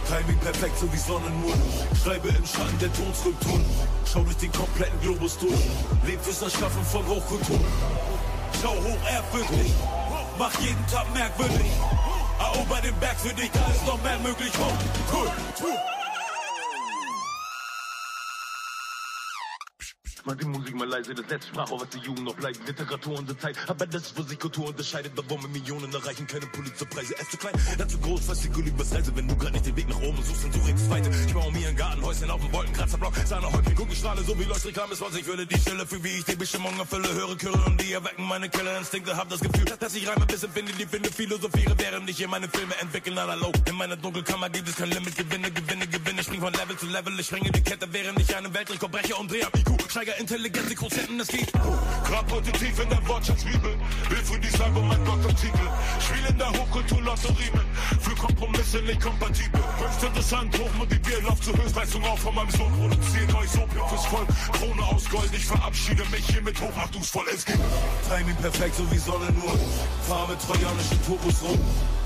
Timing 0.08 0.40
perfekt, 0.40 0.78
so 0.78 0.92
wie 0.94 0.98
Sonne 0.98 1.30
nur. 1.42 1.54
Schreibe 2.04 2.30
im 2.30 2.46
Schatten 2.46 2.78
der 2.80 2.94
Tonskulpturen. 2.94 3.66
Schau 4.06 4.22
durch 4.22 4.38
den 4.38 4.52
kompletten 4.52 5.00
Globus 5.02 5.38
durch. 5.38 5.52
Leb 6.06 6.22
fürs 6.22 6.42
Erschaffen 6.42 6.84
von 6.84 7.06
Hochkultur. 7.08 7.60
Schau 8.62 8.76
hoch, 8.76 9.12
ehrfürchtig. 9.12 9.74
Mach 10.38 10.60
jeden 10.60 10.86
Tag 10.88 11.06
merkwürdig. 11.14 11.72
Erober 12.40 12.82
den 12.82 12.96
Berg 13.00 13.18
für 13.20 13.34
dich, 13.34 13.52
da 13.52 13.66
ist 13.72 13.86
noch 13.86 14.02
mehr 14.02 14.20
möglich. 14.20 14.52
Hochkultur. 14.58 15.93
Mach 20.26 20.36
die 20.36 20.46
Musik 20.46 20.74
mal 20.76 20.88
leise, 20.88 21.14
das 21.14 21.28
letzte 21.28 21.50
Sprachrohr, 21.50 21.82
was 21.82 21.90
die 21.90 21.98
Jugend 21.98 22.24
noch 22.24 22.36
bleibt. 22.36 22.66
Literatur 22.66 23.20
unsere 23.20 23.38
Zeit, 23.38 23.58
aber 23.68 23.86
das 23.86 24.04
ist, 24.04 24.18
wo 24.18 24.24
sich 24.24 24.40
Kultur 24.40 24.68
unterscheidet. 24.70 25.12
Warum 25.18 25.42
wir 25.42 25.50
Millionen 25.50 25.94
erreichen, 25.94 26.26
keine 26.26 26.46
Pulitzerpreise. 26.46 27.14
Es 27.20 27.30
zu 27.30 27.36
klein, 27.36 27.54
dazu 27.78 28.00
groß, 28.00 28.28
fast 28.28 28.46
die 28.46 28.48
Gulli 28.48 28.72
Reise. 28.80 29.14
Wenn 29.18 29.28
du 29.28 29.36
grad 29.36 29.52
nicht 29.52 29.66
den 29.66 29.76
Weg 29.76 29.90
nach 29.90 30.02
oben 30.02 30.24
suchst, 30.24 30.46
dann 30.46 30.54
such 30.54 30.70
ins 30.70 30.88
Zweite. 30.88 31.10
Ich 31.28 31.34
baue 31.34 31.52
mir 31.52 31.68
ein 31.68 31.76
Gartenhäuschen 31.76 32.32
auf 32.32 32.40
dem 32.40 32.54
Wolkenkratzerblock. 32.54 33.14
Sahne 33.26 33.52
Häuptling, 33.52 33.76
Kugelstrahle, 33.76 34.24
so 34.24 34.40
wie 34.40 34.46
Leuchtreklame 34.46 34.94
ist, 34.94 35.02
was 35.02 35.14
ich 35.14 35.26
würde. 35.26 35.46
Die 35.46 35.60
Stelle 35.60 35.86
für 35.86 36.02
wie 36.02 36.18
ich 36.18 36.24
die 36.24 36.38
Bestimmung 36.38 36.80
erfülle. 36.80 37.14
Höre 37.14 37.38
Chöre 37.38 37.62
und 37.66 37.82
die 37.82 37.92
erwecken 37.92 38.26
meine 38.26 38.48
Killerinstinkte. 38.48 39.18
Hab 39.18 39.28
das 39.28 39.42
Gefühl, 39.42 39.66
dass 39.66 39.94
ich 39.94 40.08
Reime 40.08 40.26
bis 40.26 40.42
empfinde, 40.42 40.72
die 40.72 40.86
finde, 40.86 41.12
philosophiere, 41.12 41.76
während 41.78 42.10
ich 42.10 42.16
hier 42.16 42.30
meine 42.30 42.48
Filme 42.48 42.74
entwickeln 42.80 43.18
analog. 43.18 43.56
In 43.68 43.76
meiner 43.76 43.98
Dunkelkammer 43.98 44.50
gibt 44.50 44.70
es 44.70 44.78
kein 44.78 44.90
Limit, 44.90 45.18
gewinne, 45.18 45.52
gewinne, 45.52 45.86
gewinne. 45.86 46.24
Spring 46.24 46.40
von 46.40 46.54
Level 46.54 46.78
zu 46.78 46.86
Level, 46.86 47.20
ich 47.20 47.26
springe 47.26 47.52
die 47.52 47.62
Kette, 47.62 47.92
während 47.92 48.18
ich 48.22 48.34
einen 48.34 48.54
Weltrekord 48.54 48.90
breche 48.90 49.16
und 49.18 49.30
drehe 49.30 49.46
am 49.46 49.60
IQ. 49.60 49.92
Steiger 49.92 50.13
Intelligenz, 50.20 50.70
die 50.70 50.76
Quotienten, 50.76 51.20
es 51.20 51.28
geht. 51.28 51.52
Grab 51.52 52.32
heute 52.32 52.52
tief 52.52 52.80
in 52.80 52.90
der 52.90 53.08
Wortschatzbibel. 53.08 53.76
Will 54.10 54.24
für 54.24 54.40
die 54.40 54.50
Salbe 54.50 54.82
mein 54.82 55.04
Doktortitel. 55.06 55.68
Spiel 56.00 56.26
in 56.30 56.38
der 56.38 56.50
Hochkultur 56.50 57.02
Lotto 57.02 57.30
Riemen. 57.30 57.66
Für 58.00 58.16
Kompromisse 58.16 58.82
nicht 58.82 59.02
kompatibel. 59.02 59.62
Höchst 59.80 60.04
interessant, 60.04 60.58
hochmotiviert, 60.58 61.24
lauf 61.24 61.42
zur 61.42 61.56
Höchstleistung 61.58 62.04
auf 62.06 62.20
von 62.20 62.36
meinem 62.36 62.50
Sohn. 62.52 62.72
Produziert 62.74 63.34
euch 63.36 63.50
so 63.50 63.68
fürs 63.90 64.06
Volk. 64.06 64.28
Krone 64.54 64.84
aus 64.84 65.10
Gold, 65.10 65.32
ich 65.34 65.46
verabschiede 65.46 66.04
mich 66.12 66.26
hiermit 66.28 66.60
hoch, 66.62 66.72
mach 66.76 66.90
du's 66.90 67.10
voll, 67.10 67.26
es 67.34 67.46
geht. 67.46 67.60
Timing 68.10 68.36
perfekt, 68.38 68.76
so 68.76 68.90
wie 68.92 68.98
Sonne 68.98 69.32
nur. 69.32 69.58
Fahr 70.08 70.28
mit 70.28 70.40
trojanischen 70.42 71.04
Turbos 71.06 71.42
rum. 71.44 71.60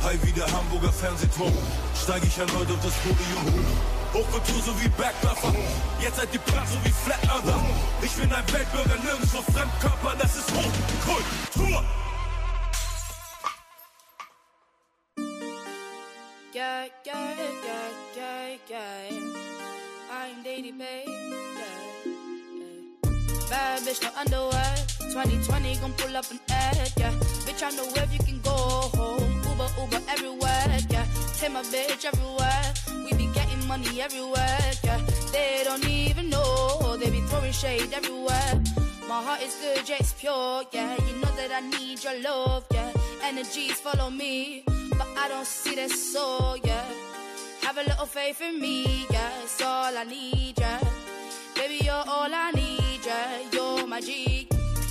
High 0.04 0.20
wie 0.24 0.32
der 0.32 0.52
Hamburger 0.52 0.94
Fernsehturm. 0.94 1.54
Steig 2.02 2.24
ich 2.24 2.38
erneut 2.38 2.70
auf 2.72 2.84
das 2.84 2.94
Podium. 3.04 3.66
Hochkultur 4.18 4.62
so 4.64 4.82
wie 4.82 4.90
Bergdörfer. 4.90 5.54
Jetzt 6.02 6.18
seid 6.18 6.34
ihr 6.34 6.40
platt 6.40 6.68
so 6.68 6.78
wie 6.84 6.92
Flat 6.92 7.24
Earther. 7.30 7.60
Ich 8.02 8.12
bin 8.14 8.34
ein 8.34 8.44
Weltbürger, 8.52 8.96
nirgendwo 9.04 9.42
Fremdkörper, 9.44 10.16
das 10.18 10.36
ist 10.38 10.50
Hochkultur. 10.52 11.84
Yeah, 16.52 16.88
yeah, 17.06 17.34
yeah, 17.64 17.90
yeah, 18.16 18.58
yeah. 18.68 19.12
I'm 20.10 20.44
Daddy 20.44 20.72
Babe. 20.72 21.06
Bad 23.50 23.82
bitch, 23.86 24.02
no 24.02 24.10
underwear. 24.20 24.76
2020 25.12 25.80
gon' 25.80 25.94
pull 25.94 26.18
up 26.18 26.26
an 26.32 26.40
ad, 26.50 26.92
yeah. 26.98 27.12
Bitch, 27.46 27.62
I 27.62 27.70
know 27.76 27.86
where 27.94 28.08
you 28.12 28.20
can 28.26 28.42
go 28.42 28.50
home. 28.98 29.42
Uber, 29.46 29.70
Uber 29.80 30.02
everywhere, 30.10 30.80
yeah. 30.90 31.06
Take 31.40 31.52
my 31.52 31.62
bitch 31.62 32.06
everywhere. 32.06 32.87
Money 33.68 34.02
everywhere, 34.02 34.72
yeah. 34.84 35.00
They 35.34 35.62
don't 35.66 35.86
even 35.90 36.30
know. 36.30 36.96
They 36.98 37.10
be 37.10 37.20
throwing 37.22 37.52
shade 37.52 37.94
everywhere. 37.94 38.64
My 39.10 39.22
heart 39.22 39.42
is 39.42 39.56
good, 39.56 39.90
yeah, 39.90 39.98
it's 40.00 40.14
pure, 40.14 40.64
yeah. 40.72 40.96
You 41.06 41.16
know 41.22 41.32
that 41.36 41.52
I 41.52 41.60
need 41.60 42.02
your 42.02 42.18
love, 42.22 42.66
yeah. 42.72 42.92
Energies 43.24 43.74
follow 43.74 44.10
me, 44.10 44.64
but 44.66 45.08
I 45.18 45.28
don't 45.28 45.46
see 45.46 45.76
that 45.76 45.92
soul, 45.92 46.58
yeah. 46.64 46.86
Have 47.64 47.78
a 47.78 47.84
little 47.84 48.06
faith 48.06 48.42
in 48.42 48.62
me, 48.62 49.06
yeah. 49.12 49.30
It's 49.44 49.62
all 49.62 49.98
I 49.98 50.06
need, 50.06 50.58
yeah. 50.58 50.80
Baby, 51.56 51.84
you're 51.84 51.94
all 51.94 52.34
I 52.34 52.52
need, 52.52 53.02
yeah. 53.06 53.40
You're 53.52 53.86
my 53.86 54.00
G. 54.00 54.48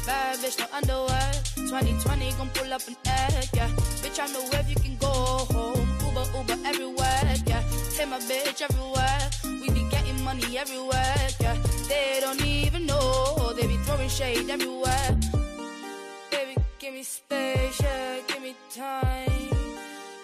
Bitch, 0.07 0.59
no 0.59 0.67
underwear. 0.73 1.33
2020 1.57 2.33
gon' 2.33 2.51
pull 2.55 2.73
up 2.73 2.87
an 2.87 2.97
egg, 3.07 3.49
yeah. 3.55 3.69
Bitch, 4.03 4.21
I 4.21 4.27
know 4.33 4.43
where 4.51 4.65
you 4.69 4.77
can 4.77 4.97
go 4.99 5.07
home. 5.07 5.89
Uber, 6.05 6.27
Uber 6.37 6.69
everywhere, 6.69 7.35
yeah. 7.47 7.56
Take 7.97 8.11
my 8.11 8.19
bitch 8.19 8.61
everywhere. 8.61 9.31
We 9.63 9.71
be 9.71 9.89
getting 9.89 10.23
money 10.23 10.59
everywhere, 10.59 11.17
yeah. 11.41 11.57
They 11.89 12.19
don't 12.21 12.45
even 12.45 12.85
know. 12.85 13.55
They 13.57 13.67
be 13.67 13.79
throwing 13.79 14.11
shade 14.11 14.51
everywhere. 14.51 15.19
Baby, 16.31 16.57
give 16.79 16.93
me 16.93 17.03
space, 17.03 17.81
yeah. 17.81 18.19
Give 18.29 18.43
me 18.43 18.55
time. 18.75 19.49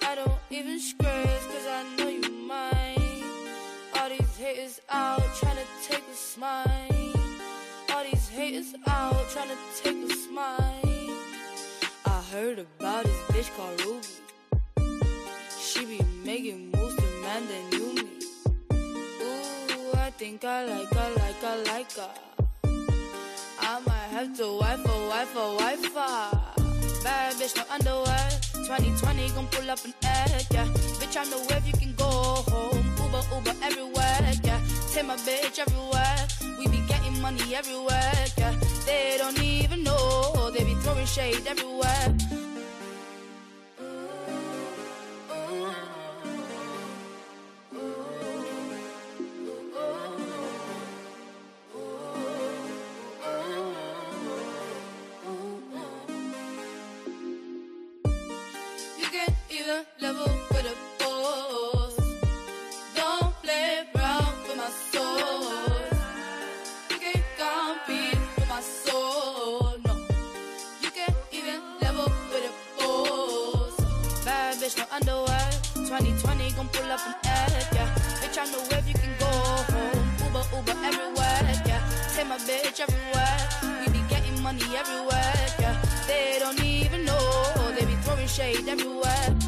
I 0.02 0.14
don't 0.16 0.38
even 0.50 0.78
scratch, 0.80 1.44
cause 1.52 1.66
I 1.66 1.84
know 1.96 2.08
you 2.08 2.30
mine. 2.46 3.24
All 3.98 4.08
these 4.10 4.36
haters 4.36 4.78
out 4.90 5.22
trying 5.40 5.56
to 5.56 5.66
take 5.88 6.04
a 6.12 6.14
smile. 6.14 7.14
All 7.94 8.04
these 8.04 8.28
haters 8.28 8.74
out 8.86 9.30
trying 9.30 9.48
to 9.48 9.56
take 9.82 9.96
a 9.96 10.14
smile. 10.14 11.16
I 12.04 12.22
heard 12.32 12.58
about 12.58 13.04
this 13.04 13.16
bitch 13.32 13.56
called 13.56 13.80
Ruby. 13.80 14.06
She 15.58 15.86
be 15.86 16.04
making 16.22 16.70
moves 16.70 17.01
man 17.32 17.48
that 17.48 17.64
knew 17.72 17.94
me. 17.94 18.08
Ooh, 19.22 19.96
I 19.96 20.10
think 20.10 20.44
I 20.44 20.64
like 20.66 20.92
her, 20.98 21.10
like 21.20 21.40
her, 21.46 21.56
like 21.70 21.92
her. 21.92 22.10
I 23.60 23.80
might 23.86 24.10
have 24.16 24.36
to 24.38 24.46
wife 24.60 24.84
a 24.94 24.96
wife 25.10 25.36
a 25.36 25.46
wife 25.58 25.94
her. 25.94 26.30
Bad 27.04 27.34
bitch, 27.36 27.56
no 27.56 27.64
underwear. 27.74 28.28
2020 28.52 29.30
gon' 29.30 29.46
pull 29.46 29.70
up 29.70 29.84
an 29.84 29.94
egg, 30.04 30.46
yeah. 30.50 30.66
Bitch, 31.00 31.16
I 31.16 31.24
know 31.30 31.40
where 31.48 31.62
you 31.68 31.72
can 31.72 31.94
go 31.94 32.10
home. 32.52 32.84
Uber, 33.02 33.22
Uber 33.34 33.56
everywhere, 33.68 34.32
yeah. 34.44 34.60
Take 34.92 35.06
my 35.06 35.16
bitch 35.16 35.58
everywhere. 35.58 36.20
We 36.58 36.66
be 36.68 36.80
getting 36.86 37.20
money 37.22 37.54
everywhere, 37.54 38.24
yeah. 38.36 38.54
They 38.84 39.16
don't 39.18 39.40
even 39.42 39.82
know. 39.84 40.50
They 40.54 40.64
be 40.64 40.74
throwing 40.82 41.06
shade 41.06 41.46
everywhere. 41.46 42.08
even 59.52 59.84
level 60.00 60.32
with 60.50 60.66
a 60.66 60.76
boss. 60.98 61.96
Don't 62.94 63.32
play 63.42 63.84
around 63.94 64.34
with 64.48 64.56
my 64.56 64.70
soul. 64.90 65.52
You 66.90 66.96
can't 67.04 67.24
compete 67.38 68.20
with 68.36 68.48
my 68.48 68.60
soul. 68.60 69.74
No, 69.84 69.94
you 70.80 70.90
can't 70.90 71.14
even 71.32 71.60
level 71.82 72.08
with 72.30 72.50
a 72.50 72.52
boss. 72.78 74.24
Bad 74.24 74.56
bitch, 74.56 74.78
no 74.78 74.84
underwear. 74.90 75.50
2020 75.74 76.50
gon' 76.52 76.68
pull 76.68 76.90
up 76.90 77.00
an 77.06 77.14
ad, 77.24 77.66
yeah. 77.74 77.94
Bitch, 78.20 78.38
I 78.38 78.46
know 78.52 78.62
where 78.70 78.82
you 78.88 78.94
can 78.94 79.12
go 79.18 79.26
home. 79.26 80.06
Uber, 80.24 80.44
Uber 80.56 80.78
everywhere, 80.86 81.62
yeah. 81.66 81.82
Take 82.14 82.28
my 82.28 82.38
bitch 82.38 82.80
everywhere. 82.80 83.38
We 83.80 83.92
be 83.92 84.02
getting 84.08 84.40
money 84.42 84.64
everywhere, 84.76 85.46
yeah. 85.60 85.76
They 86.06 86.38
don't 86.40 86.62
even 86.64 87.04
know 87.04 87.62
they 87.78 87.84
be 87.86 87.94
throwing 88.02 88.26
shade 88.26 88.68
everywhere. 88.68 89.41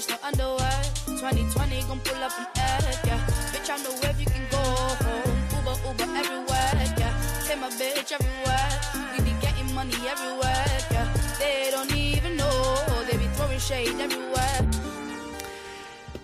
Bitch, 0.00 0.08
no 0.08 0.16
underwear. 0.26 0.82
2020 1.04 1.82
gon' 1.82 2.00
pull 2.00 2.22
up 2.22 2.32
an 2.38 2.46
egg, 2.56 2.98
yeah. 3.04 3.20
Bitch, 3.52 3.68
I 3.68 3.76
know 3.82 3.92
if 4.08 4.18
you 4.18 4.24
can 4.24 4.46
go 4.50 4.56
home. 4.56 5.36
Uber, 5.56 5.76
Uber 5.88 6.08
everywhere, 6.16 6.72
yeah. 6.96 7.12
Take 7.46 7.60
my 7.60 7.68
bitch 7.68 8.10
everywhere. 8.10 8.68
We 9.12 9.24
be 9.24 9.34
getting 9.42 9.74
money 9.74 9.92
everywhere, 10.08 10.64
yeah. 10.90 11.06
They 11.38 11.70
don't 11.70 11.94
even 11.94 12.36
know. 12.38 12.76
They 13.10 13.18
be 13.18 13.26
throwing 13.34 13.60
shade 13.60 14.00
everywhere. 14.00 14.70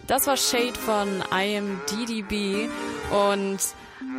Das 0.07 0.27
war 0.27 0.39
Shade 0.39 0.79
von 0.79 1.23
IMDDB 1.31 2.71
und 3.11 3.59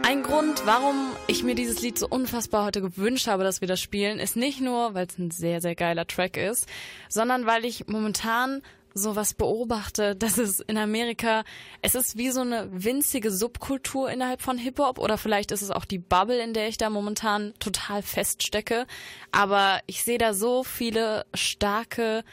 ein 0.04 0.22
Grund, 0.22 0.66
warum 0.66 1.16
ich 1.28 1.44
mir 1.44 1.56
dieses 1.56 1.82
Lied 1.82 1.98
so 1.98 2.08
unfassbar 2.08 2.66
heute 2.66 2.82
gewünscht 2.82 3.28
habe, 3.28 3.44
dass 3.44 3.62
wir 3.62 3.68
das 3.68 3.82
spielen, 3.82 4.20
ist 4.20 4.36
nicht 4.36 4.62
nur, 4.62 4.94
weil 4.94 5.08
es 5.08 5.18
ein 5.18 5.32
sehr, 5.32 5.62
sehr 5.62 5.76
geiler 5.76 6.06
Track 6.06 6.38
ist, 6.38 6.68
sondern 7.10 7.46
weil 7.46 7.66
ich 7.66 7.88
momentan 7.88 8.62
sowas 8.98 9.34
beobachte, 9.34 10.16
dass 10.16 10.38
es 10.38 10.60
in 10.60 10.78
Amerika, 10.78 11.44
es 11.82 11.96
ist 11.96 12.18
wie 12.18 12.32
so 12.32 12.42
eine 12.42 12.70
winzige 12.72 13.32
Subkultur 13.32 14.10
innerhalb 14.12 14.42
von 14.42 14.58
Hip-Hop 14.58 15.00
oder 15.00 15.18
vielleicht 15.18 15.52
ist 15.52 15.62
es 15.62 15.72
auch 15.72 15.86
die 15.86 16.00
Bubble, 16.00 16.42
in 16.42 16.54
der 16.54 16.68
ich 16.68 16.78
da 16.78 16.90
momentan 16.90 17.54
total 17.60 18.02
feststecke. 18.02 18.86
Aber 19.32 19.80
ich 19.88 20.04
sehe 20.04 20.18
da 20.18 20.34
so 20.34 20.64
viele 20.64 21.26
starke, 21.34 22.24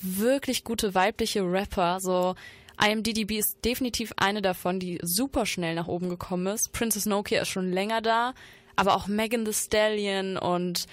wirklich 0.00 0.64
gute 0.64 0.94
weibliche 0.94 1.42
Rapper, 1.42 2.00
so 2.00 2.34
IMDDB 2.82 3.38
ist 3.38 3.62
definitiv 3.64 4.12
eine 4.16 4.40
davon, 4.40 4.80
die 4.80 4.98
super 5.02 5.44
schnell 5.44 5.74
nach 5.74 5.88
oben 5.88 6.08
gekommen 6.08 6.46
ist. 6.46 6.72
Princess 6.72 7.04
Nokia 7.04 7.42
ist 7.42 7.48
schon 7.48 7.70
länger 7.70 8.00
da, 8.00 8.32
aber 8.74 8.94
auch 8.94 9.06
Megan 9.06 9.44
Thee 9.44 9.52
Stallion 9.52 10.38
und 10.38 10.86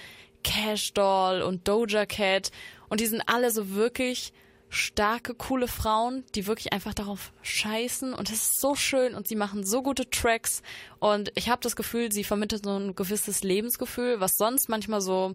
Cash 0.44 0.92
Doll 0.92 1.42
und 1.42 1.66
Doja 1.66 2.04
Cat 2.06 2.50
und 2.88 3.00
die 3.00 3.06
sind 3.06 3.22
alle 3.26 3.50
so 3.50 3.70
wirklich 3.74 4.32
starke, 4.68 5.34
coole 5.34 5.68
Frauen, 5.68 6.24
die 6.34 6.46
wirklich 6.46 6.72
einfach 6.72 6.94
darauf 6.94 7.32
scheißen. 7.42 8.12
Und 8.12 8.30
es 8.30 8.42
ist 8.42 8.60
so 8.60 8.74
schön 8.74 9.14
und 9.14 9.28
sie 9.28 9.36
machen 9.36 9.64
so 9.64 9.82
gute 9.82 10.08
Tracks. 10.10 10.62
Und 10.98 11.32
ich 11.34 11.48
habe 11.48 11.62
das 11.62 11.76
Gefühl, 11.76 12.12
sie 12.12 12.24
vermittelt 12.24 12.64
so 12.64 12.76
ein 12.76 12.94
gewisses 12.94 13.42
Lebensgefühl, 13.42 14.20
was 14.20 14.36
sonst 14.36 14.68
manchmal 14.68 15.00
so 15.00 15.34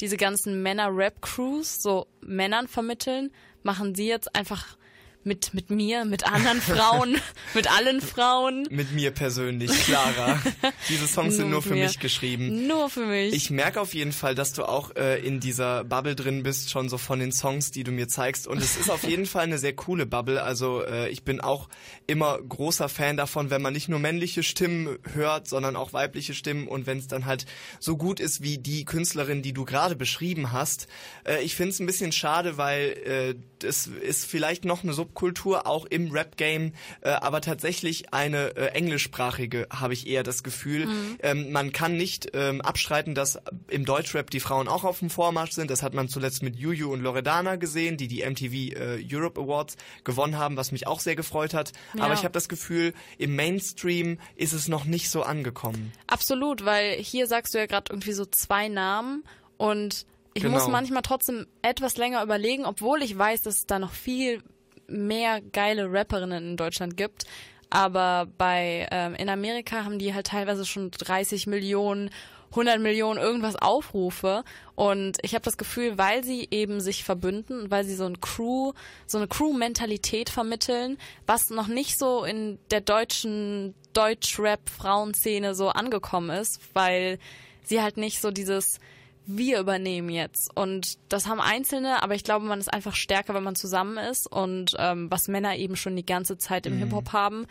diese 0.00 0.16
ganzen 0.16 0.62
Männer-Rap-Crews 0.62 1.82
so 1.82 2.06
Männern 2.20 2.68
vermitteln, 2.68 3.30
machen 3.62 3.94
sie 3.94 4.08
jetzt 4.08 4.34
einfach 4.34 4.76
mit, 5.24 5.54
mit 5.54 5.70
mir, 5.70 6.04
mit 6.04 6.26
anderen 6.26 6.60
Frauen, 6.60 7.16
mit 7.54 7.70
allen 7.70 8.00
Frauen. 8.00 8.66
Mit 8.70 8.92
mir 8.92 9.10
persönlich, 9.10 9.70
Clara. 9.84 10.40
Diese 10.88 11.06
Songs 11.06 11.36
sind 11.36 11.50
nur 11.50 11.62
für 11.62 11.74
mir. 11.74 11.84
mich 11.84 11.98
geschrieben. 11.98 12.66
Nur 12.66 12.90
für 12.90 13.06
mich. 13.06 13.34
Ich 13.34 13.50
merke 13.50 13.80
auf 13.80 13.94
jeden 13.94 14.12
Fall, 14.12 14.34
dass 14.34 14.52
du 14.52 14.64
auch 14.64 14.94
äh, 14.96 15.24
in 15.24 15.40
dieser 15.40 15.84
Bubble 15.84 16.14
drin 16.14 16.42
bist, 16.42 16.70
schon 16.70 16.88
so 16.88 16.98
von 16.98 17.18
den 17.18 17.32
Songs, 17.32 17.70
die 17.70 17.84
du 17.84 17.92
mir 17.92 18.08
zeigst. 18.08 18.46
Und 18.46 18.58
es 18.58 18.76
ist 18.76 18.90
auf 18.90 19.04
jeden 19.04 19.26
Fall 19.26 19.44
eine 19.44 19.58
sehr 19.58 19.74
coole 19.74 20.06
Bubble. 20.06 20.42
Also 20.42 20.84
äh, 20.84 21.08
ich 21.08 21.24
bin 21.24 21.40
auch 21.40 21.68
immer 22.06 22.38
großer 22.40 22.88
Fan 22.88 23.16
davon, 23.16 23.50
wenn 23.50 23.62
man 23.62 23.72
nicht 23.72 23.88
nur 23.88 23.98
männliche 23.98 24.42
Stimmen 24.42 24.98
hört, 25.12 25.48
sondern 25.48 25.76
auch 25.76 25.92
weibliche 25.92 26.34
Stimmen. 26.34 26.68
Und 26.68 26.86
wenn 26.86 26.98
es 26.98 27.06
dann 27.06 27.26
halt 27.26 27.46
so 27.80 27.96
gut 27.96 28.20
ist 28.20 28.42
wie 28.42 28.58
die 28.58 28.84
Künstlerin, 28.84 29.42
die 29.42 29.52
du 29.52 29.64
gerade 29.64 29.96
beschrieben 29.96 30.52
hast. 30.52 30.88
Äh, 31.26 31.42
ich 31.42 31.54
finde 31.54 31.70
es 31.70 31.80
ein 31.80 31.86
bisschen 31.86 32.12
schade, 32.12 32.56
weil 32.56 33.36
äh, 33.60 33.66
es 33.66 33.86
ist 33.86 34.26
vielleicht 34.26 34.64
noch 34.64 34.82
eine 34.82 34.92
Subkultur 35.14 35.66
auch 35.66 35.86
im 35.86 36.10
Rap-Game, 36.10 36.72
äh, 37.00 37.10
aber 37.10 37.40
tatsächlich 37.40 38.12
eine 38.12 38.56
äh, 38.56 38.66
englischsprachige, 38.74 39.68
habe 39.72 39.94
ich 39.94 40.08
eher 40.08 40.24
das 40.24 40.42
Gefühl. 40.42 40.86
Mhm. 40.86 41.18
Ähm, 41.22 41.52
man 41.52 41.72
kann 41.72 41.96
nicht 41.96 42.30
ähm, 42.34 42.60
abstreiten, 42.60 43.14
dass 43.14 43.38
im 43.68 43.84
Deutschrap 43.84 44.30
die 44.30 44.40
Frauen 44.40 44.66
auch 44.66 44.82
auf 44.82 44.98
dem 44.98 45.10
Vormarsch 45.10 45.52
sind. 45.52 45.70
Das 45.70 45.82
hat 45.82 45.94
man 45.94 46.08
zuletzt 46.08 46.42
mit 46.42 46.56
Juju 46.56 46.92
und 46.92 47.00
Loredana 47.00 47.56
gesehen, 47.56 47.96
die 47.96 48.08
die 48.08 48.28
MTV 48.28 48.76
äh, 48.76 49.06
Europe 49.08 49.40
Awards 49.40 49.76
gewonnen 50.02 50.36
haben, 50.36 50.56
was 50.56 50.72
mich 50.72 50.88
auch 50.88 50.98
sehr 50.98 51.14
gefreut 51.14 51.54
hat. 51.54 51.72
Ja. 51.96 52.04
Aber 52.04 52.14
ich 52.14 52.24
habe 52.24 52.32
das 52.32 52.48
Gefühl, 52.48 52.92
im 53.16 53.36
Mainstream 53.36 54.18
ist 54.34 54.52
es 54.52 54.66
noch 54.66 54.84
nicht 54.84 55.10
so 55.10 55.22
angekommen. 55.22 55.92
Absolut, 56.08 56.64
weil 56.64 56.96
hier 56.96 57.28
sagst 57.28 57.54
du 57.54 57.58
ja 57.58 57.66
gerade 57.66 57.92
irgendwie 57.92 58.12
so 58.12 58.24
zwei 58.26 58.66
Namen 58.68 59.22
und 59.56 60.06
ich 60.36 60.42
Genau. 60.42 60.56
muss 60.56 60.66
manchmal 60.66 61.02
trotzdem 61.02 61.46
etwas 61.62 61.96
länger 61.96 62.20
überlegen, 62.20 62.66
obwohl 62.66 63.02
ich 63.02 63.16
weiß, 63.16 63.42
dass 63.42 63.58
es 63.58 63.66
da 63.66 63.78
noch 63.78 63.92
viel 63.92 64.42
mehr 64.88 65.40
geile 65.40 65.90
Rapperinnen 65.90 66.50
in 66.50 66.56
Deutschland 66.56 66.96
gibt. 66.96 67.24
Aber 67.70 68.28
bei 68.38 68.86
ähm, 68.90 69.14
in 69.14 69.28
Amerika 69.28 69.84
haben 69.84 69.98
die 69.98 70.14
halt 70.14 70.28
teilweise 70.28 70.64
schon 70.64 70.90
30 70.90 71.46
Millionen, 71.46 72.10
100 72.50 72.80
Millionen 72.80 73.18
irgendwas 73.18 73.56
Aufrufe 73.56 74.44
und 74.76 75.18
ich 75.22 75.34
habe 75.34 75.44
das 75.44 75.56
Gefühl, 75.56 75.98
weil 75.98 76.22
sie 76.22 76.46
eben 76.52 76.80
sich 76.80 77.02
verbünden 77.02 77.72
weil 77.72 77.84
sie 77.84 77.96
so 77.96 78.04
ein 78.04 78.20
Crew, 78.20 78.72
so 79.08 79.18
eine 79.18 79.26
Crew-Mentalität 79.26 80.30
vermitteln, 80.30 80.98
was 81.26 81.50
noch 81.50 81.66
nicht 81.66 81.98
so 81.98 82.22
in 82.22 82.60
der 82.70 82.80
deutschen 82.80 83.74
Deutsch-Rap-Frauenszene 83.92 85.56
so 85.56 85.68
angekommen 85.68 86.30
ist, 86.30 86.60
weil 86.74 87.18
sie 87.64 87.82
halt 87.82 87.96
nicht 87.96 88.20
so 88.20 88.30
dieses 88.30 88.78
wir 89.26 89.58
übernehmen 89.60 90.10
jetzt. 90.10 90.54
Und 90.54 90.98
das 91.08 91.26
haben 91.26 91.40
Einzelne, 91.40 92.02
aber 92.02 92.14
ich 92.14 92.24
glaube, 92.24 92.44
man 92.46 92.60
ist 92.60 92.72
einfach 92.72 92.94
stärker, 92.94 93.34
wenn 93.34 93.42
man 93.42 93.56
zusammen 93.56 93.96
ist. 93.96 94.26
Und 94.26 94.74
ähm, 94.78 95.10
was 95.10 95.28
Männer 95.28 95.56
eben 95.56 95.76
schon 95.76 95.96
die 95.96 96.06
ganze 96.06 96.36
Zeit 96.38 96.66
im 96.66 96.74
Mhm. 96.74 96.78
Hip-Hop 96.80 97.12
haben, 97.12 97.46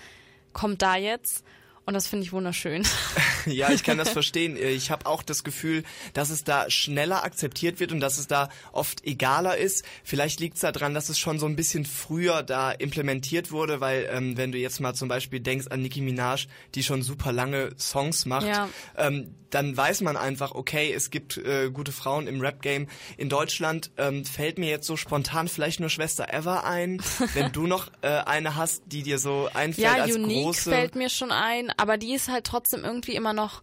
kommt 0.54 0.82
da 0.82 0.96
jetzt. 0.96 1.44
Und 1.86 1.94
das 1.96 2.08
finde 2.08 2.26
ich 2.26 2.32
wunderschön. 2.32 2.84
Ja, 3.46 3.72
ich 3.74 3.84
kann 3.84 3.98
das 3.98 4.10
verstehen. 4.12 4.56
Ich 4.56 4.90
habe 4.90 5.06
auch 5.06 5.22
das 5.22 5.44
Gefühl, 5.44 5.84
dass 6.14 6.30
es 6.30 6.46
da 6.46 6.70
schneller 6.70 7.26
akzeptiert 7.26 7.82
wird 7.82 7.92
und 7.92 8.00
dass 8.00 8.18
es 8.18 8.28
da 8.28 8.48
oft 8.72 9.06
egaler 9.06 9.58
ist. 9.58 9.84
Vielleicht 10.06 10.40
liegt 10.40 10.56
es 10.56 10.62
daran, 10.62 10.94
dass 10.94 11.10
es 11.10 11.20
schon 11.20 11.40
so 11.40 11.46
ein 11.46 11.58
bisschen 11.58 11.84
früher 11.84 12.42
da 12.42 12.72
implementiert 12.72 13.52
wurde, 13.52 13.82
weil 13.82 14.08
ähm, 14.14 14.38
wenn 14.38 14.54
du 14.54 14.58
jetzt 14.60 14.80
mal 14.80 14.94
zum 14.94 15.10
Beispiel 15.10 15.42
denkst 15.42 15.68
an 15.68 15.82
Nicki 15.82 16.00
Minaj, 16.00 16.46
die 16.74 16.84
schon 16.84 17.02
super 17.02 17.34
lange 17.34 17.72
Songs 17.78 18.26
macht, 18.26 18.48
Ja. 18.48 18.70
ähm, 18.96 19.36
dann 19.50 19.76
weiß 19.78 20.02
man 20.02 20.18
einfach, 20.18 20.54
okay, 20.56 20.92
es 20.92 21.12
gibt 21.12 21.38
äh, 21.38 21.70
gute 21.70 21.92
Frauen 21.92 22.26
im 22.26 22.42
Rap-Game. 22.42 22.88
In 23.18 23.30
Deutschland 23.30 23.92
ähm, 23.98 24.26
fällt 24.26 24.58
mir 24.58 24.70
jetzt 24.70 24.88
so 24.88 24.98
spontan 24.98 25.48
vielleicht 25.48 25.80
nur 25.80 25.90
Schwester 25.90 26.34
Ever 26.34 26.64
ein. 26.64 27.04
wenn 27.36 27.52
du 27.52 27.68
noch 27.68 27.92
äh, 28.02 28.08
eine 28.08 28.56
hast, 28.56 28.82
die 28.88 29.04
dir 29.04 29.20
so 29.20 29.50
einfällt 29.54 29.86
ja, 29.98 30.04
als 30.04 30.16
Unique 30.16 30.42
große... 30.44 30.72
fällt 30.72 30.96
mir 30.96 31.10
schon 31.10 31.32
ein, 31.32 31.70
aber 31.78 31.98
die 31.98 32.14
ist 32.14 32.30
halt 32.30 32.46
trotzdem 32.46 32.84
irgendwie 32.84 33.16
immer 33.16 33.34
noch, 33.34 33.62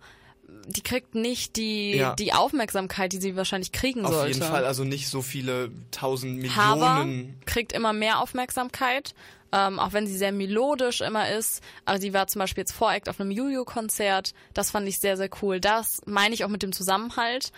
die 0.66 0.82
kriegt 0.82 1.14
nicht 1.14 1.56
die, 1.56 1.92
Ja. 1.96 2.14
die 2.16 2.32
Aufmerksamkeit, 2.32 3.12
die 3.12 3.20
sie 3.20 3.36
wahrscheinlich 3.36 3.72
kriegen 3.72 4.04
Auf 4.04 4.12
sollte. 4.12 4.32
jeden 4.34 4.42
Fall, 4.42 4.64
also 4.64 4.84
nicht 4.84 5.08
so 5.08 5.22
viele 5.22 5.70
tausend 5.90 6.38
Millionen. 6.38 7.40
kriegt 7.46 7.72
immer 7.72 7.92
mehr 7.92 8.18
Aufmerksamkeit, 8.20 9.14
ähm, 9.52 9.78
auch 9.78 9.92
wenn 9.92 10.06
sie 10.06 10.16
sehr 10.16 10.32
melodisch 10.32 11.00
immer 11.00 11.30
ist. 11.30 11.62
Also 11.84 12.00
sie 12.02 12.12
war 12.12 12.26
zum 12.26 12.40
Beispiel 12.40 12.62
jetzt 12.62 12.72
Voract 12.72 13.08
auf 13.08 13.20
einem 13.20 13.30
Juju-Konzert. 13.30 14.32
Das 14.54 14.70
fand 14.70 14.88
ich 14.88 14.98
sehr, 15.00 15.16
sehr 15.16 15.30
cool. 15.42 15.60
Das 15.60 16.00
meine 16.06 16.34
ich 16.34 16.44
auch 16.44 16.48
mit 16.48 16.62
dem 16.62 16.72
Zusammenhalt. 16.72 17.52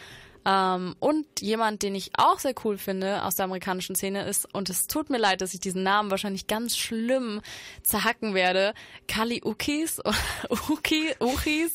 Ähm, 0.45 0.97
und 0.99 1.26
jemand, 1.40 1.82
den 1.82 1.95
ich 1.95 2.11
auch 2.18 2.38
sehr 2.38 2.55
cool 2.64 2.78
finde 2.78 3.24
aus 3.24 3.36
der 3.36 3.45
amerikanischen 3.45 3.95
Szene 3.95 4.24
ist, 4.26 4.53
und 4.53 4.70
es 4.70 4.86
tut 4.86 5.11
mir 5.11 5.18
leid, 5.18 5.40
dass 5.40 5.55
ich 5.55 5.61
diesen 5.61 5.82
Namen 5.82 6.11
wahrscheinlich 6.11 6.47
ganz 6.47 6.76
schlimm 6.76 7.40
zerhacken 7.82 8.34
werde, 8.34 8.74
Kali 9.07 9.43
Ukis, 9.45 10.01
Uki, 10.68 11.14
Uchis, 11.20 11.72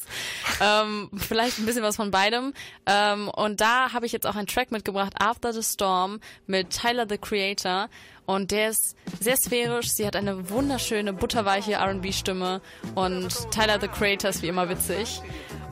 ähm, 0.62 1.10
vielleicht 1.16 1.60
ein 1.60 1.66
bisschen 1.66 1.84
was 1.84 1.96
von 1.96 2.12
beidem. 2.12 2.54
Ähm, 2.86 3.30
und 3.30 3.62
da 3.62 3.94
habe 3.94 4.06
ich 4.06 4.12
jetzt 4.12 4.28
auch 4.28 4.36
einen 4.36 4.48
Track 4.48 4.72
mitgebracht, 4.72 5.14
After 5.20 5.54
the 5.54 5.64
Storm, 5.64 6.20
mit 6.46 6.70
Tyler 6.70 7.06
the 7.08 7.18
Creator. 7.18 7.90
Und 8.26 8.52
der 8.52 8.72
ist 8.72 8.98
sehr 9.22 9.38
sphärisch. 9.38 9.88
Sie 9.88 10.06
hat 10.06 10.18
eine 10.18 10.50
wunderschöne, 10.50 11.14
butterweiche 11.14 11.74
R&B-Stimme. 11.74 12.62
Und 12.94 13.30
Tyler 13.52 13.80
the 13.80 13.88
Creator 13.88 14.32
ist 14.32 14.42
wie 14.42 14.50
immer 14.50 14.68
witzig. 14.68 15.22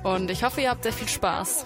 Und 0.06 0.30
ich 0.30 0.43
hoffe, 0.43 0.62
ihr 0.62 0.70
habt 0.70 0.84
sehr 0.84 0.93
viel 0.93 1.08
Spaß. 1.08 1.66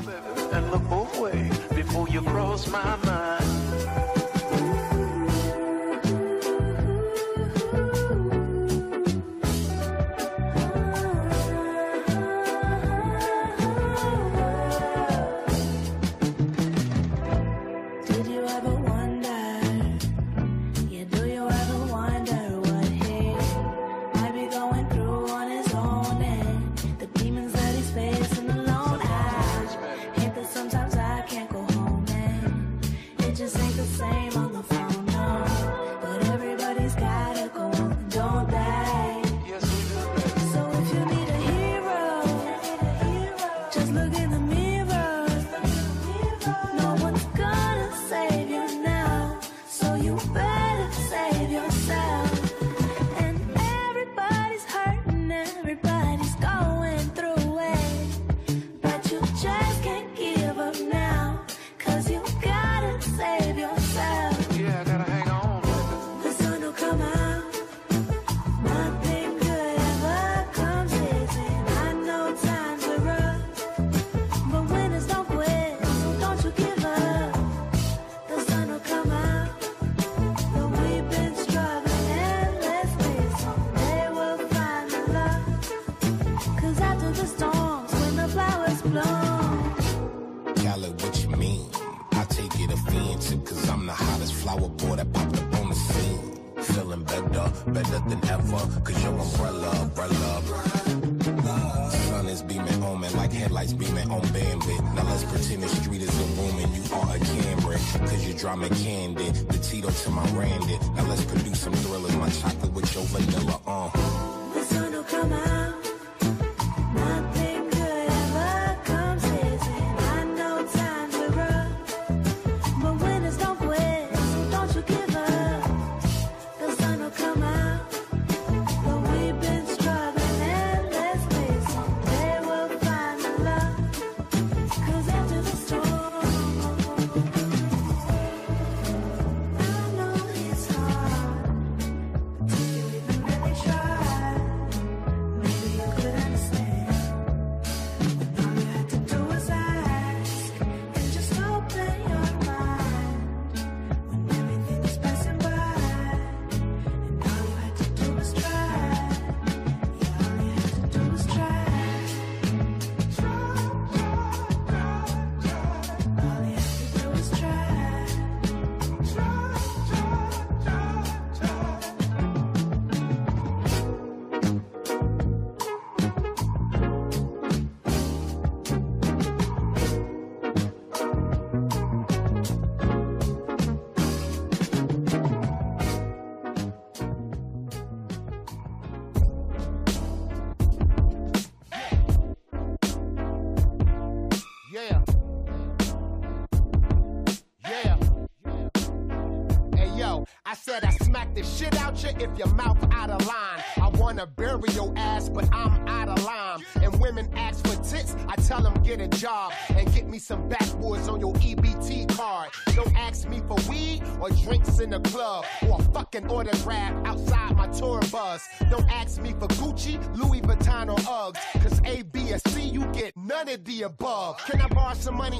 If 202.20 202.38
your 202.38 202.48
mouth 202.50 202.78
out 202.92 203.10
of 203.10 203.26
line. 203.26 203.64
I 203.78 203.90
wanna 203.90 204.26
bury 204.26 204.70
your 204.74 204.94
ass, 204.96 205.30
but 205.30 205.46
I'm 205.54 205.88
out 205.88 206.10
of 206.10 206.24
line. 206.24 206.66
And 206.82 207.00
women 207.00 207.30
ask 207.36 207.66
for 207.66 207.76
tits, 207.84 208.16
I 208.28 208.36
tell 208.36 208.62
them 208.62 208.74
get 208.84 209.00
a 209.02 209.08
job 209.08 209.54
and 209.70 209.92
get 209.94 210.08
me 210.08 210.20
some 210.20 210.48
backwoods 210.50 211.08
on 211.08 211.20
your 211.20 211.34
EBT 211.36 212.16
card. 212.16 212.50
Don't 212.76 212.96
ask 212.96 213.28
me 213.28 213.42
for 213.48 213.58
weed 213.70 214.04
or 214.20 214.30
drinks 214.30 214.80
in 214.80 214.90
the 214.90 215.00
club 215.00 215.46
or 215.68 215.80
a 215.80 215.84
fucking 215.94 216.28
autograph 216.30 216.94
outside 217.06 217.56
my 217.56 217.68
tour 217.68 218.02
bus. 218.12 218.48
Don't 218.70 218.90
ask 218.92 219.22
me 219.22 219.34
for 219.34 219.48
Gucci, 219.60 219.98
Louis 220.18 220.42
Vuitton 220.42 220.90
or 220.92 220.98
Uggs. 221.00 221.62
Cause 221.62 221.82
A, 221.86 222.04
B, 222.04 222.34
or 222.34 222.40
C, 222.50 222.62
you 222.62 222.86
get 222.88 223.16
none 223.16 223.48
of 223.50 223.64
the 223.66 223.84
above. 223.84 224.38
Can 224.46 224.62
I 224.62 224.68
borrow 224.68 224.94
some 224.94 225.16
money? 225.16 225.40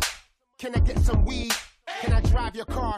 Can 0.58 0.76
I 0.76 0.80
get 0.80 1.00
some 1.00 1.26
weed? 1.26 1.54
Can 2.02 2.14
I 2.14 2.22
drive 2.22 2.56
your 2.56 2.66
car? 2.66 2.96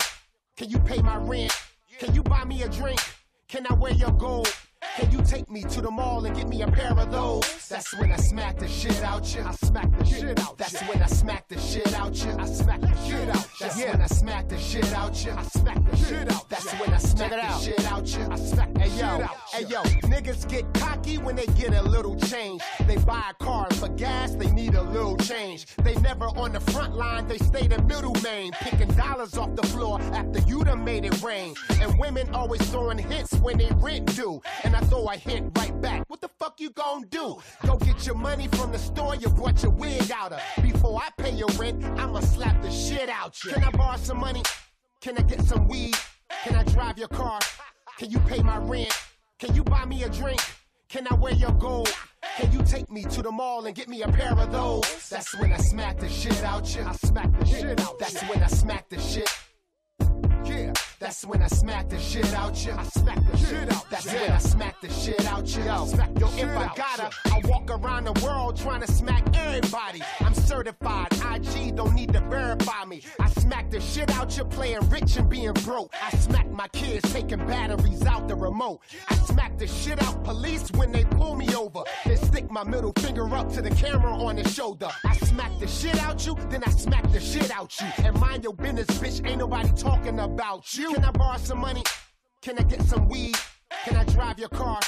Can 0.57 0.69
you 0.69 0.79
pay 0.79 1.01
my 1.01 1.17
rent? 1.17 1.55
Can 1.99 2.13
you 2.13 2.23
buy 2.23 2.43
me 2.45 2.63
a 2.63 2.69
drink? 2.69 2.99
Can 3.51 3.67
I 3.67 3.73
wear 3.73 3.91
your 3.91 4.11
gold? 4.11 4.47
Can 4.95 5.11
you 5.11 5.21
take 5.21 5.49
me 5.49 5.61
to 5.63 5.81
the 5.81 5.91
mall 5.91 6.25
and 6.25 6.35
get 6.35 6.47
me 6.47 6.61
a 6.63 6.67
pair 6.67 6.91
of 6.91 7.11
those? 7.11 7.67
That's 7.69 7.97
when 7.97 8.11
I 8.11 8.17
smack 8.17 8.57
the 8.57 8.67
shit 8.67 9.01
out 9.03 9.33
you. 9.33 9.41
I 9.41 9.51
smack 9.51 9.97
the 9.97 10.05
shit 10.05 10.39
out. 10.39 10.57
That's 10.57 10.81
when 10.81 11.01
I 11.01 11.05
smack 11.05 11.47
the 11.47 11.59
shit 11.59 11.93
out 11.93 12.15
you. 12.25 12.31
I 12.37 12.45
smack 12.45 12.81
the 12.81 12.95
shit 13.07 13.29
out. 13.29 13.47
That's 13.59 13.77
when 13.77 14.01
I 14.01 14.05
smack 14.07 14.49
the 14.49 14.57
shit 14.57 14.93
out 14.93 15.25
you. 15.25 15.31
I 15.31 15.43
smack 15.43 15.89
the 15.89 15.97
shit 15.97 16.31
out. 16.31 16.49
That's 16.49 16.71
when 16.73 16.93
I 16.93 16.97
smack 16.97 17.31
the 17.31 17.59
shit 17.59 17.91
out 17.91 18.07
you. 18.07 18.27
I 18.29 18.35
smack 18.35 18.73
the 18.73 18.89
shit 18.89 19.03
out. 19.03 19.37
Hey 19.53 19.65
yo, 19.65 19.81
niggas 19.83 20.49
get 20.49 20.73
cocky 20.73 21.17
when 21.17 21.35
they 21.35 21.45
get 21.47 21.73
a 21.73 21.81
little 21.83 22.15
change. 22.19 22.61
They 22.85 22.97
buy 22.97 23.23
a 23.29 23.43
car 23.43 23.67
and 23.69 23.79
for 23.79 23.89
gas 23.89 24.35
they 24.35 24.51
need 24.51 24.75
a 24.75 24.83
little 24.83 25.15
change. 25.17 25.67
They 25.83 25.95
never 25.95 26.25
on 26.25 26.51
the 26.53 26.59
front 26.59 26.95
line, 26.95 27.27
they 27.27 27.37
stay 27.37 27.67
the 27.67 27.81
middle 27.83 28.15
main, 28.23 28.51
picking 28.53 28.89
dollars 28.95 29.37
off 29.37 29.55
the 29.55 29.67
floor 29.67 30.01
after 30.01 30.39
you 30.41 30.63
done 30.63 30.83
made 30.83 31.05
it 31.05 31.21
rain. 31.21 31.55
And 31.79 31.97
women 31.99 32.33
always 32.33 32.61
throwing 32.69 32.97
hits 32.97 33.33
when 33.35 33.57
they 33.57 33.69
rent 33.75 34.15
due. 34.15 34.41
And 34.63 34.70
I 34.75 34.79
throw 34.81 35.07
a 35.07 35.15
hit 35.15 35.43
right 35.57 35.81
back. 35.81 36.03
What 36.07 36.21
the 36.21 36.29
fuck 36.39 36.59
you 36.59 36.69
gon' 36.71 37.03
do? 37.09 37.37
Go 37.65 37.77
get 37.77 38.05
your 38.05 38.15
money 38.15 38.47
from 38.49 38.71
the 38.71 38.79
store 38.79 39.15
you 39.15 39.29
brought 39.29 39.61
your 39.63 39.71
wig 39.71 40.11
out 40.11 40.33
of. 40.33 40.41
Before 40.61 40.99
I 40.99 41.09
pay 41.17 41.31
your 41.31 41.49
rent, 41.59 41.83
I'ma 41.99 42.19
slap 42.21 42.61
the 42.61 42.71
shit 42.71 43.09
out 43.09 43.43
you. 43.43 43.51
Can 43.51 43.63
I 43.63 43.71
borrow 43.71 43.97
some 43.97 44.19
money? 44.19 44.43
Can 45.01 45.17
I 45.17 45.21
get 45.21 45.41
some 45.41 45.67
weed? 45.67 45.95
Can 46.43 46.55
I 46.55 46.63
drive 46.63 46.97
your 46.97 47.07
car? 47.07 47.39
Can 47.97 48.09
you 48.11 48.19
pay 48.19 48.41
my 48.41 48.57
rent? 48.57 48.93
Can 49.39 49.55
you 49.55 49.63
buy 49.63 49.85
me 49.85 50.03
a 50.03 50.09
drink? 50.09 50.39
Can 50.89 51.07
I 51.09 51.15
wear 51.15 51.33
your 51.33 51.51
gold? 51.53 51.89
Can 52.37 52.51
you 52.51 52.61
take 52.63 52.91
me 52.91 53.03
to 53.05 53.21
the 53.21 53.31
mall 53.31 53.65
and 53.65 53.75
get 53.75 53.87
me 53.87 54.01
a 54.03 54.07
pair 54.07 54.33
of 54.37 54.51
those? 54.51 55.09
That's 55.09 55.37
when 55.39 55.51
I 55.51 55.57
smack 55.57 55.99
the 55.99 56.09
shit 56.09 56.43
out 56.43 56.75
you. 56.75 56.83
I 56.83 56.93
smack 56.93 57.31
the 57.39 57.45
shit 57.45 57.79
out. 57.79 57.97
That's 57.97 58.21
when 58.23 58.43
I 58.43 58.47
smack 58.47 58.89
the 58.89 58.99
shit. 58.99 59.29
Yeah, 61.01 61.07
that's 61.07 61.25
when 61.25 61.41
I 61.41 61.47
smack 61.47 61.89
the 61.89 61.99
shit 61.99 62.33
out 62.33 62.65
you. 62.65 62.73
I 62.73 62.83
smack 62.83 63.19
the 63.31 63.37
shit 63.37 63.71
out. 63.71 63.89
That's 63.89 64.05
when 64.05 64.31
I 64.31 64.37
smack 64.37 64.81
the 64.81 64.89
shit 64.89 65.25
out 65.25 65.47
you. 65.55 65.63
Yo, 65.63 65.85
yo 66.19 66.27
if 66.37 66.57
I 66.57 66.71
gotta, 66.75 67.09
I 67.25 67.41
walk 67.45 67.69
around 67.69 68.05
the 68.05 68.13
world 68.23 68.57
trying 68.57 68.81
to 68.81 68.91
smack 68.91 69.23
everybody. 69.35 70.01
I'm 70.19 70.33
certified. 70.33 71.07
IG 71.33 71.75
don't 71.75 71.93
need 71.93 72.13
to 72.13 72.21
verify 72.21 72.85
me. 72.85 73.01
I 73.19 73.29
smack 73.29 73.69
the 73.69 73.79
shit 73.79 74.09
out 74.11 74.37
you 74.37 74.45
playing 74.45 74.87
rich 74.89 75.17
and 75.17 75.29
being 75.29 75.53
broke. 75.65 75.93
I 76.01 76.15
smack 76.17 76.49
my 76.51 76.67
kids 76.69 77.11
taking 77.11 77.39
batteries 77.47 78.05
out 78.05 78.27
the 78.27 78.35
remote. 78.35 78.81
I 79.09 79.15
smack 79.15 79.57
the 79.57 79.67
shit 79.67 80.01
out 80.03 80.23
police 80.23 80.71
when 80.71 80.91
they 80.91 81.03
pull 81.05 81.35
me 81.35 81.53
over. 81.55 81.83
Then 82.05 82.17
stick 82.17 82.51
my 82.51 82.63
middle 82.63 82.93
finger 82.99 83.27
up 83.35 83.51
to 83.53 83.61
the 83.61 83.71
camera 83.71 84.13
on 84.13 84.35
the 84.35 84.47
shoulder. 84.47 84.89
I 85.05 85.15
smack 85.17 85.51
the 85.59 85.67
shit 85.67 85.97
out 86.01 86.25
you, 86.25 86.35
then 86.49 86.63
I 86.63 86.71
smack 86.71 87.11
the 87.11 87.19
shit 87.19 87.51
out 87.51 87.79
you. 87.79 87.87
And 88.05 88.19
mind 88.19 88.43
your 88.43 88.53
business, 88.53 88.87
bitch. 88.99 89.27
Ain't 89.27 89.39
nobody 89.39 89.69
talking 89.75 90.19
about 90.19 90.77
you. 90.77 90.90
Can 90.91 91.05
I 91.05 91.11
borrow 91.11 91.37
some 91.37 91.59
money? 91.59 91.83
Can 92.41 92.59
I 92.59 92.63
get 92.63 92.81
some 92.81 93.07
weed? 93.07 93.37
Can 93.85 93.95
I 93.95 94.03
drive 94.03 94.37
your 94.37 94.49
car? 94.49 94.81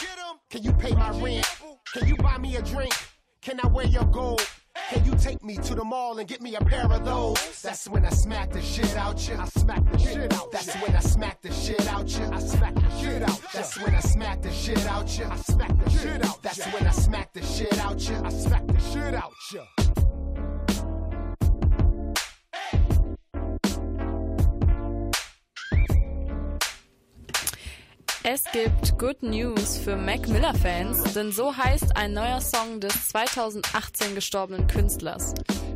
Can 0.50 0.62
you 0.62 0.74
pay 0.74 0.94
my 0.94 1.12
rent? 1.12 1.48
Can 1.94 2.10
you 2.10 2.18
buy 2.18 2.38
me 2.40 2.58
a 2.58 2.62
drink? 2.62 2.94
Can 3.42 3.58
I 3.64 3.68
wear 3.68 3.86
your 3.86 4.04
gold? 4.04 4.46
Can 4.90 5.06
you 5.06 5.16
take 5.16 5.42
me 5.46 5.56
to 5.56 5.76
the 5.76 5.84
mall 5.86 6.20
and 6.20 6.28
get 6.28 6.42
me 6.42 6.56
a 6.56 6.60
pair 6.60 6.92
of 6.92 7.06
those? 7.06 7.62
That's 7.62 7.88
when 7.88 8.04
I 8.04 8.10
smack 8.10 8.52
the 8.52 8.62
shit 8.62 8.98
out 8.98 9.26
you. 9.30 9.36
I 9.36 9.46
smack 9.46 9.90
the 9.94 9.98
shit 9.98 10.34
out. 10.34 10.52
That's 10.52 10.76
when 10.76 10.94
I 10.94 11.00
smack 11.00 11.42
the 11.42 11.54
shit 11.54 11.88
out 11.88 12.20
you. 12.20 12.26
I 12.26 12.40
smack 12.40 12.76
the 12.76 12.90
shit 12.90 13.22
out. 13.22 13.42
That's 13.54 13.82
when 13.82 13.96
I 13.96 14.00
smack 14.02 14.42
the 14.42 14.52
shit 14.52 14.86
out 14.88 15.18
you. 15.18 15.26
I 15.26 15.38
smack 15.38 15.78
the 15.86 15.90
shit 15.90 16.26
out. 16.26 16.42
That's 16.42 16.66
when 16.74 16.86
I 16.86 16.92
smack 16.92 17.32
the 17.32 17.42
shit 17.44 17.80
out 17.80 18.10
you. 18.10 18.16
I 18.26 18.30
smack 18.30 18.68
the 18.68 18.80
shit 18.80 19.14
out 19.14 19.32
you. 19.54 20.03
Es 28.26 28.46
gibt 28.54 28.98
Good 28.98 29.22
News 29.22 29.78
für 29.78 29.98
Mac 29.98 30.30
Miller 30.30 30.54
Fans, 30.54 31.12
denn 31.12 31.34
so 31.34 31.58
heißt 31.58 31.98
ein 31.98 32.14
neuer 32.14 32.40
Song 32.40 32.80
des 32.80 33.10
2018 33.10 34.16
gestorbenen 34.16 34.66
Künstlers. 34.68 35.34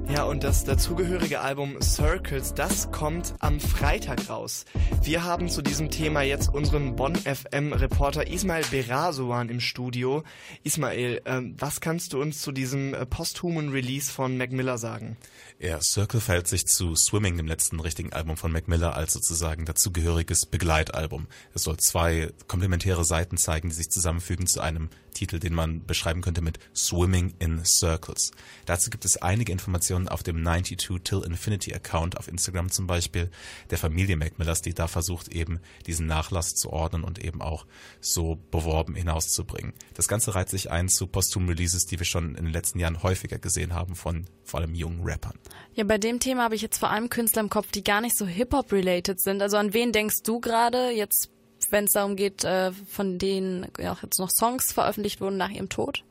Ja, 0.10 0.24
und 0.24 0.46
das 0.46 0.64
dazugehörige 0.64 1.42
Album 1.42 1.82
Circles, 1.82 2.54
das 2.54 2.90
kommt 2.94 3.34
am 3.40 3.60
Freitag 3.60 4.30
raus. 4.30 4.64
Wir 5.04 5.26
haben 5.26 5.50
zu 5.50 5.62
diesem 5.62 5.90
Thema 5.92 6.22
jetzt 6.22 6.48
unseren 6.54 6.96
Bonn 6.96 7.18
FM 7.18 7.74
Reporter 7.74 8.26
Ismail 8.26 8.64
Berasuan 8.72 9.50
im 9.50 9.60
Studio. 9.60 10.24
Ismail, 10.64 11.22
ähm, 11.26 11.56
was 11.60 11.82
kannst 11.82 12.14
du 12.14 12.22
uns 12.22 12.42
zu 12.42 12.54
diesem 12.54 12.94
äh, 12.94 13.06
posthumen 13.06 13.70
Release 13.70 14.10
von 14.10 14.38
Mac 14.38 14.54
Miller 14.54 14.78
sagen? 14.78 15.18
Ja, 15.60 15.82
Circle 15.82 16.22
verhält 16.22 16.48
sich 16.48 16.68
zu 16.68 16.96
Swimming, 16.96 17.36
dem 17.36 17.48
letzten 17.48 17.80
richtigen 17.80 18.14
Album 18.14 18.38
von 18.38 18.52
Mac 18.52 18.68
Miller, 18.68 18.96
als 18.96 19.14
sozusagen 19.14 19.66
dazugehöriges 19.66 20.46
Begleitalbum. 20.46 21.26
Es 21.56 21.64
soll 21.64 21.78
zwei 21.78 22.32
komplementäre 22.48 23.04
Seiten 23.04 23.38
zeigen, 23.38 23.70
die 23.70 23.76
sich 23.76 23.90
zusammenfügen 23.90 24.46
zu 24.46 24.62
einem 24.62 24.90
Titel, 25.18 25.40
den 25.40 25.54
man 25.54 25.84
beschreiben 25.86 26.22
könnte 26.22 26.42
mit 26.42 26.60
Swimming 26.76 27.34
in 27.40 27.66
Circles. 27.66 28.32
Dazu 28.66 28.90
gibt 28.92 29.04
es 29.04 29.18
einige 29.18 29.52
Informationen 29.52 30.08
auf 30.08 30.22
dem 30.22 30.44
92 30.44 31.02
Till 31.04 31.24
Infinity 31.24 31.74
Account 31.74 32.18
auf 32.18 32.28
Instagram 32.28 32.70
zum 32.70 32.86
Beispiel 32.86 33.32
der 33.72 33.80
Familie 33.80 34.16
Macmillers, 34.16 34.62
die 34.62 34.74
da 34.74 34.88
versucht 34.88 35.30
eben 35.30 35.60
diesen 35.88 36.06
Nachlass 36.06 36.54
zu 36.54 36.72
ordnen 36.72 37.04
und 37.04 37.18
eben 37.24 37.42
auch 37.42 37.66
so 38.00 38.38
beworben 38.52 38.94
hinauszubringen. 38.96 39.74
Das 39.96 40.08
Ganze 40.08 40.36
reiht 40.36 40.50
sich 40.50 40.70
ein 40.70 40.88
zu 40.88 41.08
Posthum 41.08 41.50
Releases, 41.50 41.88
die 41.88 41.98
wir 41.98 42.06
schon 42.06 42.36
in 42.36 42.46
den 42.46 42.54
letzten 42.54 42.80
Jahren 42.80 43.02
häufiger 43.02 43.40
gesehen 43.40 43.74
haben 43.74 43.96
von 43.96 44.26
vor 44.44 44.60
allem 44.60 44.76
jungen 44.76 45.04
Rappern. 45.04 45.38
Ja, 45.74 45.84
bei 45.84 45.98
dem 45.98 46.20
Thema 46.20 46.44
habe 46.44 46.56
ich 46.56 46.62
jetzt 46.62 46.78
vor 46.78 46.92
allem 46.92 47.10
Künstler 47.10 47.42
im 47.42 47.50
Kopf, 47.50 47.72
die 47.72 47.84
gar 47.84 48.02
nicht 48.02 48.16
so 48.16 48.28
Hip-Hop-related 48.28 49.20
sind. 49.20 49.42
Also 49.42 49.58
an 49.58 49.74
wen 49.74 49.92
denkst 49.92 50.22
du 50.24 50.40
gerade 50.40 50.92
jetzt 50.92 51.32
wenn 51.70 51.86
es 51.86 51.92
darum 51.92 52.16
geht, 52.16 52.44
äh, 52.44 52.72
von 52.72 53.18
denen 53.18 53.68
ja, 53.80 53.98
jetzt 54.02 54.20
noch 54.20 54.30
Songs 54.30 54.72
veröffentlicht 54.74 55.22
wurden 55.22 55.38
nach 55.38 55.50
ihrem 55.50 55.70
Tod? 55.70 56.04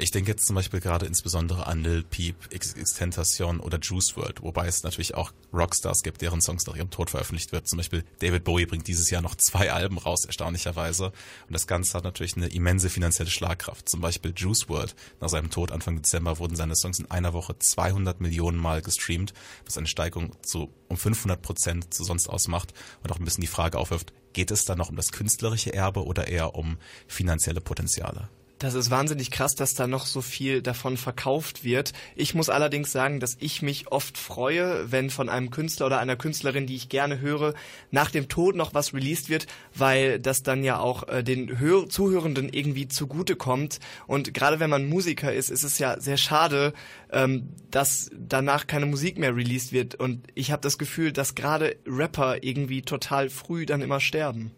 Ich 0.00 0.12
denke 0.12 0.30
jetzt 0.30 0.46
zum 0.46 0.54
Beispiel 0.54 0.78
gerade 0.78 1.06
insbesondere 1.06 1.66
an 1.66 1.82
Lil 1.82 2.04
Peep, 2.04 2.36
Extentation 2.52 3.58
oder 3.58 3.80
Juice 3.80 4.16
World, 4.16 4.42
wobei 4.42 4.68
es 4.68 4.84
natürlich 4.84 5.16
auch 5.16 5.32
Rockstars 5.52 6.04
gibt, 6.04 6.22
deren 6.22 6.40
Songs 6.40 6.68
nach 6.68 6.76
ihrem 6.76 6.90
Tod 6.90 7.10
veröffentlicht 7.10 7.50
wird. 7.50 7.66
Zum 7.66 7.78
Beispiel 7.78 8.04
David 8.20 8.44
Bowie 8.44 8.66
bringt 8.66 8.86
dieses 8.86 9.10
Jahr 9.10 9.22
noch 9.22 9.34
zwei 9.34 9.72
Alben 9.72 9.98
raus, 9.98 10.24
erstaunlicherweise. 10.24 11.06
Und 11.06 11.52
das 11.52 11.66
Ganze 11.66 11.94
hat 11.94 12.04
natürlich 12.04 12.36
eine 12.36 12.46
immense 12.46 12.90
finanzielle 12.90 13.28
Schlagkraft. 13.28 13.88
Zum 13.88 14.00
Beispiel 14.00 14.32
Juice 14.36 14.68
World. 14.68 14.94
Nach 15.20 15.28
seinem 15.28 15.50
Tod 15.50 15.72
Anfang 15.72 15.96
Dezember 15.96 16.38
wurden 16.38 16.54
seine 16.54 16.76
Songs 16.76 17.00
in 17.00 17.10
einer 17.10 17.32
Woche 17.32 17.58
200 17.58 18.20
Millionen 18.20 18.58
Mal 18.58 18.82
gestreamt, 18.82 19.34
was 19.66 19.78
eine 19.78 19.88
Steigerung 19.88 20.36
zu 20.42 20.72
um 20.86 20.96
500 20.96 21.42
Prozent 21.42 21.92
zu 21.92 22.04
sonst 22.04 22.28
ausmacht 22.28 22.72
und 23.02 23.10
auch 23.10 23.18
ein 23.18 23.24
bisschen 23.24 23.40
die 23.40 23.48
Frage 23.48 23.76
aufwirft, 23.76 24.12
geht 24.32 24.52
es 24.52 24.64
da 24.64 24.76
noch 24.76 24.90
um 24.90 24.96
das 24.96 25.10
künstlerische 25.10 25.74
Erbe 25.74 26.04
oder 26.04 26.28
eher 26.28 26.54
um 26.54 26.78
finanzielle 27.08 27.60
Potenziale? 27.60 28.28
Das 28.58 28.74
ist 28.74 28.90
wahnsinnig 28.90 29.30
krass, 29.30 29.54
dass 29.54 29.74
da 29.74 29.86
noch 29.86 30.04
so 30.04 30.20
viel 30.20 30.62
davon 30.62 30.96
verkauft 30.96 31.62
wird. 31.62 31.92
Ich 32.16 32.34
muss 32.34 32.48
allerdings 32.48 32.90
sagen, 32.90 33.20
dass 33.20 33.36
ich 33.38 33.62
mich 33.62 33.92
oft 33.92 34.18
freue, 34.18 34.90
wenn 34.90 35.10
von 35.10 35.28
einem 35.28 35.50
Künstler 35.50 35.86
oder 35.86 36.00
einer 36.00 36.16
Künstlerin, 36.16 36.66
die 36.66 36.74
ich 36.74 36.88
gerne 36.88 37.20
höre, 37.20 37.54
nach 37.92 38.10
dem 38.10 38.28
Tod 38.28 38.56
noch 38.56 38.74
was 38.74 38.92
released 38.92 39.28
wird, 39.28 39.46
weil 39.76 40.18
das 40.18 40.42
dann 40.42 40.64
ja 40.64 40.80
auch 40.80 41.06
äh, 41.06 41.22
den 41.22 41.60
Hör 41.60 41.88
Zuhörenden 41.88 42.48
irgendwie 42.48 42.88
zugutekommt. 42.88 43.78
Und 44.08 44.34
gerade 44.34 44.58
wenn 44.58 44.70
man 44.70 44.88
Musiker 44.88 45.32
ist, 45.32 45.50
ist 45.50 45.62
es 45.62 45.78
ja 45.78 46.00
sehr 46.00 46.16
schade, 46.16 46.72
ähm, 47.12 47.50
dass 47.70 48.10
danach 48.12 48.66
keine 48.66 48.86
Musik 48.86 49.18
mehr 49.18 49.36
released 49.36 49.72
wird. 49.72 49.94
Und 49.94 50.26
ich 50.34 50.50
habe 50.50 50.62
das 50.62 50.78
Gefühl, 50.78 51.12
dass 51.12 51.36
gerade 51.36 51.76
Rapper 51.86 52.42
irgendwie 52.42 52.82
total 52.82 53.30
früh 53.30 53.66
dann 53.66 53.82
immer 53.82 54.00
sterben. 54.00 54.50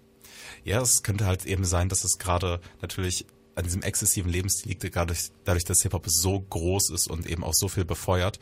Ja, 0.65 0.81
es 0.81 1.03
könnte 1.03 1.27
halt 1.27 1.45
eben 1.45 1.67
sein, 1.67 1.91
dass 1.91 2.05
es 2.05 2.19
gerade 2.19 2.61
natürlich 2.81 3.27
an 3.61 3.67
diesem 3.67 3.83
exzessiven 3.83 4.31
Lebensstil 4.31 4.71
liegt 4.71 4.97
dadurch, 4.97 5.31
dadurch, 5.45 5.65
dass 5.65 5.83
Hip-Hop 5.83 6.05
so 6.09 6.41
groß 6.41 6.91
ist 6.91 7.09
und 7.09 7.27
eben 7.27 7.45
auch 7.45 7.55
so 7.55 7.69
viel 7.69 7.85
befeuert. 7.85 8.41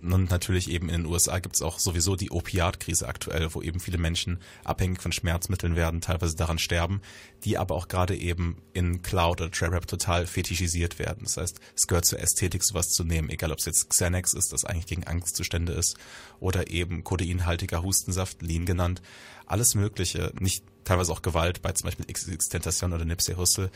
Und 0.00 0.30
natürlich 0.30 0.70
eben 0.70 0.88
in 0.88 1.02
den 1.02 1.06
USA 1.06 1.40
gibt 1.40 1.56
es 1.56 1.62
auch 1.62 1.80
sowieso 1.80 2.14
die 2.14 2.30
Opiatkrise 2.30 3.08
aktuell, 3.08 3.52
wo 3.52 3.62
eben 3.62 3.80
viele 3.80 3.98
Menschen 3.98 4.38
abhängig 4.64 5.02
von 5.02 5.10
Schmerzmitteln 5.10 5.74
werden, 5.74 6.00
teilweise 6.00 6.36
daran 6.36 6.58
sterben, 6.58 7.02
die 7.44 7.58
aber 7.58 7.74
auch 7.74 7.88
gerade 7.88 8.16
eben 8.16 8.58
in 8.72 9.02
Cloud 9.02 9.40
oder 9.40 9.50
Trap 9.50 9.72
Rap 9.72 9.86
total 9.88 10.26
fetischisiert 10.26 11.00
werden. 11.00 11.24
Das 11.24 11.36
heißt, 11.36 11.58
es 11.74 11.86
gehört 11.88 12.04
zur 12.04 12.20
Ästhetik, 12.20 12.62
sowas 12.62 12.90
zu 12.90 13.02
nehmen, 13.02 13.28
egal 13.28 13.50
ob 13.50 13.58
es 13.58 13.64
jetzt 13.64 13.90
Xanax 13.90 14.34
ist, 14.34 14.52
das 14.52 14.64
eigentlich 14.64 14.86
gegen 14.86 15.04
Angstzustände 15.04 15.72
ist, 15.72 15.96
oder 16.38 16.70
eben 16.70 17.02
kodeinhaltiger 17.02 17.82
Hustensaft, 17.82 18.40
Lean 18.40 18.66
genannt. 18.66 19.02
Alles 19.46 19.74
Mögliche, 19.74 20.32
nicht 20.38 20.64
teilweise 20.84 21.12
auch 21.12 21.22
Gewalt 21.22 21.60
bei 21.60 21.72
zum 21.72 21.86
Beispiel 21.86 22.06
X-Tentation 22.08 22.92
oder 22.92 23.04
Nipsey 23.04 23.34
Hussle 23.34 23.70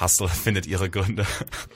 Hustle 0.00 0.28
findet 0.44 0.66
ihre 0.66 0.90
Gründe, 0.90 1.26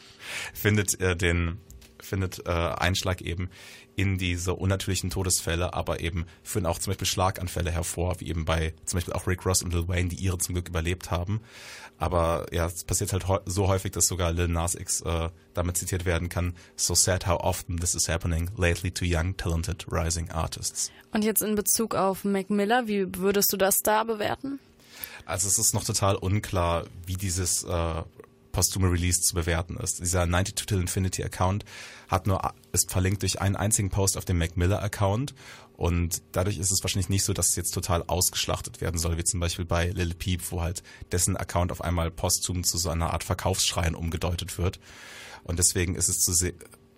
findet 0.55 1.01
äh, 1.01 1.17
den 1.17 1.59
findet 1.99 2.47
äh, 2.47 2.51
Einschlag 2.51 3.21
eben 3.21 3.51
in 3.97 4.19
diese 4.19 4.55
unnatürlichen 4.55 5.11
Todesfälle, 5.11 5.73
aber 5.73 6.01
eben 6.01 6.27
führen 6.43 6.67
auch 6.67 6.79
zum 6.79 6.91
Beispiel 6.91 7.07
Schlaganfälle 7.07 7.71
hervor, 7.71 8.21
wie 8.21 8.29
eben 8.29 8.45
bei 8.45 8.75
zum 8.85 8.99
Beispiel 8.99 9.15
auch 9.15 9.27
Rick 9.27 9.45
Ross 9.47 9.63
und 9.63 9.73
Lil 9.73 9.89
Wayne, 9.89 10.11
die 10.11 10.17
ihre 10.17 10.39
zum 10.39 10.55
Glück 10.55 10.69
überlebt 10.69 11.11
haben. 11.11 11.41
Aber 11.99 12.47
ja, 12.53 12.67
es 12.67 12.85
passiert 12.85 13.13
halt 13.13 13.25
so 13.47 13.69
häufig, 13.69 13.93
dass 13.93 14.07
sogar 14.07 14.33
Lil 14.33 14.49
Nas 14.49 14.75
X 14.75 15.01
äh, 15.01 15.31
damit 15.55 15.79
zitiert 15.79 16.05
werden 16.05 16.29
kann, 16.29 16.55
so 16.77 16.95
sad 16.95 17.27
how 17.27 17.41
often 17.41 17.79
this 17.79 17.95
is 17.95 18.09
happening 18.09 18.51
lately 18.57 18.91
to 18.91 19.05
young, 19.07 19.37
talented, 19.37 19.87
rising 19.91 20.31
artists. 20.31 20.93
Und 21.13 21.25
jetzt 21.25 21.43
in 21.43 21.55
Bezug 21.55 21.95
auf 21.95 22.25
Mac 22.25 22.51
Miller, 22.51 22.87
wie 22.87 23.07
würdest 23.17 23.51
du 23.53 23.57
das 23.57 23.79
da 23.83 24.05
bewerten? 24.05 24.61
Also 25.27 25.49
es 25.49 25.59
ist 25.59 25.75
noch 25.75 25.85
total 25.85 26.15
unklar, 26.17 26.85
wie 27.05 27.17
dieses 27.17 27.65
äh, 27.65 28.03
posthume 28.53 28.91
Release 28.91 29.21
zu 29.21 29.35
bewerten 29.35 29.77
ist. 29.77 30.01
Dieser 30.01 30.25
92 30.25 30.67
Till 30.67 30.81
Infinity 30.81 31.23
Account 31.23 31.65
hat 32.09 32.27
nur 32.27 32.55
ist 32.73 32.91
verlinkt 32.91 33.23
durch 33.23 33.41
einen 33.41 33.57
einzigen 33.57 33.91
Post 33.91 34.17
auf 34.17 34.25
dem 34.25 34.39
Mac 34.39 34.57
Miller 34.57 34.83
Account 34.83 35.35
und 35.77 36.23
dadurch 36.33 36.57
ist 36.57 36.71
es 36.71 36.83
wahrscheinlich 36.83 37.11
nicht 37.11 37.25
so, 37.25 37.35
dass 37.35 37.51
es 37.51 37.57
jetzt 37.57 37.73
total 37.73 38.03
ausgeschlachtet 38.07 38.81
werden 38.81 38.99
soll, 38.99 39.19
wie 39.19 39.25
zum 39.25 39.41
Beispiel 39.41 39.67
bei 39.67 39.89
Lil 39.89 40.15
Peep, 40.15 40.41
wo 40.51 40.63
halt 40.63 40.83
dessen 41.13 41.37
Account 41.37 41.71
auf 41.71 41.83
einmal 41.83 42.11
posthum 42.11 42.65
zu 42.65 42.79
so 42.79 42.89
einer 42.89 43.13
Art 43.13 43.25
Verkaufsschreien 43.25 43.95
umgedeutet 43.95 44.57
wird. 44.57 44.81
Und 45.45 45.59
deswegen 45.59 45.95
ist 45.95 46.09
es 46.09 46.21
zu 46.21 46.33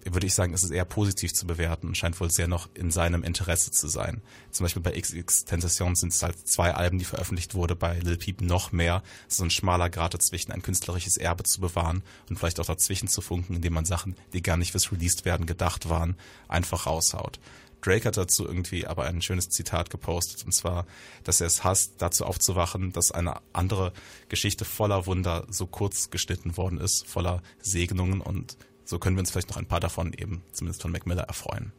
würde 0.04 0.26
ich 0.26 0.34
sagen, 0.34 0.54
ist 0.54 0.62
es 0.62 0.70
eher 0.70 0.84
positiv 0.84 1.32
zu 1.34 1.46
bewerten 1.46 1.88
und 1.88 1.96
scheint 1.96 2.18
wohl 2.20 2.30
sehr 2.30 2.48
noch 2.48 2.68
in 2.74 2.90
seinem 2.90 3.22
Interesse 3.22 3.70
zu 3.70 3.88
sein. 3.88 4.22
Zum 4.50 4.64
Beispiel 4.64 4.82
bei 4.82 4.98
XX 4.98 5.44
Tentation 5.44 5.94
sind 5.96 6.12
es 6.12 6.22
halt 6.22 6.48
zwei 6.48 6.74
Alben, 6.74 6.98
die 6.98 7.04
veröffentlicht 7.04 7.54
wurde, 7.54 7.76
bei 7.76 7.98
Lil 7.98 8.16
Peep 8.16 8.40
noch 8.40 8.72
mehr. 8.72 9.02
So 9.26 9.44
ein 9.44 9.50
schmaler 9.50 9.90
Grad 9.90 10.14
dazwischen, 10.14 10.52
ein 10.52 10.62
künstlerisches 10.62 11.16
Erbe 11.16 11.44
zu 11.44 11.60
bewahren 11.60 12.02
und 12.28 12.38
vielleicht 12.38 12.60
auch 12.60 12.66
dazwischen 12.66 13.08
zu 13.08 13.20
funken, 13.20 13.54
indem 13.54 13.74
man 13.74 13.84
Sachen, 13.84 14.16
die 14.32 14.42
gar 14.42 14.56
nicht 14.56 14.72
fürs 14.72 14.92
Released 14.92 15.24
werden 15.24 15.46
gedacht 15.46 15.88
waren, 15.88 16.16
einfach 16.48 16.86
raushaut. 16.86 17.38
Drake 17.80 18.08
hat 18.08 18.16
dazu 18.16 18.44
irgendwie 18.46 18.86
aber 18.86 19.04
ein 19.04 19.22
schönes 19.22 19.48
Zitat 19.50 19.90
gepostet, 19.90 20.44
und 20.44 20.52
zwar, 20.52 20.86
dass 21.24 21.40
er 21.40 21.46
es 21.46 21.64
hasst, 21.64 21.94
dazu 21.98 22.24
aufzuwachen, 22.24 22.92
dass 22.92 23.12
eine 23.12 23.40
andere 23.52 23.92
Geschichte 24.28 24.64
voller 24.64 25.06
Wunder 25.06 25.46
so 25.48 25.66
kurz 25.66 26.10
geschnitten 26.10 26.56
worden 26.56 26.78
ist, 26.78 27.06
voller 27.06 27.42
Segnungen 27.60 28.20
und 28.20 28.56
so 28.88 28.98
können 28.98 29.16
wir 29.16 29.20
uns 29.20 29.30
vielleicht 29.30 29.50
noch 29.50 29.58
ein 29.58 29.66
paar 29.66 29.80
davon 29.80 30.14
eben, 30.14 30.42
zumindest 30.50 30.80
von 30.80 30.90
Mac 30.90 31.06
Miller, 31.06 31.24
erfreuen. 31.24 31.72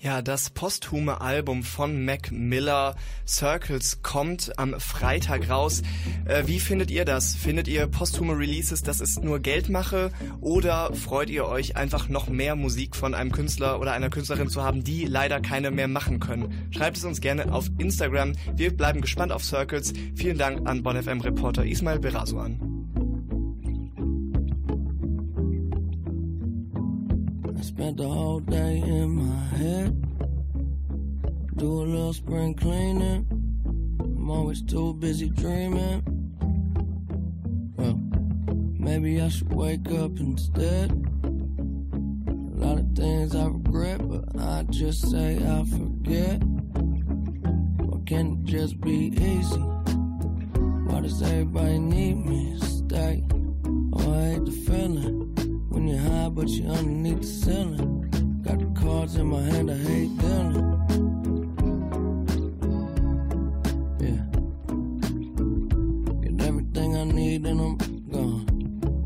Ja, 0.00 0.22
das 0.22 0.48
posthume 0.48 1.20
Album 1.20 1.62
von 1.62 2.06
Mac 2.06 2.32
Miller 2.32 2.96
Circles 3.28 4.00
kommt 4.02 4.58
am 4.58 4.80
Freitag 4.80 5.50
raus. 5.50 5.82
Äh, 6.24 6.44
wie 6.46 6.58
findet 6.58 6.90
ihr 6.90 7.04
das? 7.04 7.34
Findet 7.34 7.68
ihr 7.68 7.86
posthume 7.86 8.36
Releases, 8.36 8.82
das 8.82 9.00
ist 9.00 9.22
nur 9.22 9.40
Geldmache? 9.40 10.10
Oder 10.40 10.94
freut 10.94 11.28
ihr 11.28 11.44
euch 11.44 11.76
einfach 11.76 12.08
noch 12.08 12.28
mehr 12.28 12.56
Musik 12.56 12.96
von 12.96 13.14
einem 13.14 13.30
Künstler 13.30 13.78
oder 13.78 13.92
einer 13.92 14.08
Künstlerin 14.08 14.48
zu 14.48 14.62
haben, 14.62 14.82
die 14.82 15.04
leider 15.04 15.40
keine 15.40 15.70
mehr 15.70 15.86
machen 15.86 16.18
können? 16.18 16.68
Schreibt 16.70 16.96
es 16.96 17.04
uns 17.04 17.20
gerne 17.20 17.52
auf 17.52 17.66
Instagram. 17.76 18.32
Wir 18.56 18.74
bleiben 18.74 19.02
gespannt 19.02 19.32
auf 19.32 19.44
Circles. 19.44 19.92
Vielen 20.16 20.38
Dank 20.38 20.66
an 20.66 20.82
Bon 20.82 21.00
FM 21.00 21.20
Reporter 21.20 21.64
Ismail 21.66 22.00
Berasuan. 27.60 27.64
Spent 27.64 27.96
the 27.96 28.08
whole 28.08 28.40
day 28.40 28.78
in 28.78 29.10
my 29.16 29.44
head. 29.56 29.94
Do 31.56 31.82
a 31.82 31.84
little 31.84 32.12
spring 32.12 32.54
cleaning. 32.54 33.26
I'm 34.00 34.30
always 34.30 34.62
too 34.62 34.94
busy 34.94 35.28
dreaming. 35.28 36.02
Well, 37.76 37.98
maybe 38.78 39.20
I 39.20 39.28
should 39.28 39.52
wake 39.52 39.90
up 39.92 40.18
instead. 40.18 40.90
A 42.30 42.64
lot 42.64 42.78
of 42.78 42.92
things 42.94 43.34
I 43.34 43.46
regret, 43.46 44.08
but 44.08 44.40
I 44.40 44.64
just 44.70 45.10
say 45.10 45.36
I 45.36 45.64
forget. 45.64 46.42
Or 47.90 48.00
can 48.06 48.32
it 48.32 48.44
just 48.44 48.80
be 48.80 49.12
easy? 49.16 49.60
Why 50.86 51.00
does 51.00 51.22
everybody 51.22 51.78
need 51.78 52.26
me 52.26 52.58
to 52.58 52.66
stay? 52.66 53.24
Oh, 53.92 54.14
I 54.14 54.32
hate 54.32 54.44
the 54.44 54.52
feeling. 54.52 55.49
When 55.70 55.86
you're 55.86 55.98
high, 55.98 56.28
but 56.28 56.48
you're 56.48 56.72
underneath 56.72 57.20
the 57.20 57.26
ceiling. 57.26 58.42
Got 58.42 58.58
the 58.58 58.80
cards 58.80 59.14
in 59.14 59.26
my 59.28 59.40
hand, 59.40 59.70
I 59.70 59.76
hate 59.76 60.18
dealing. 60.18 60.66
Yeah. 64.00 64.22
Get 66.22 66.46
everything 66.48 66.96
I 66.96 67.04
need 67.04 67.46
and 67.46 67.60
I'm 67.60 67.76
gone. 68.10 68.46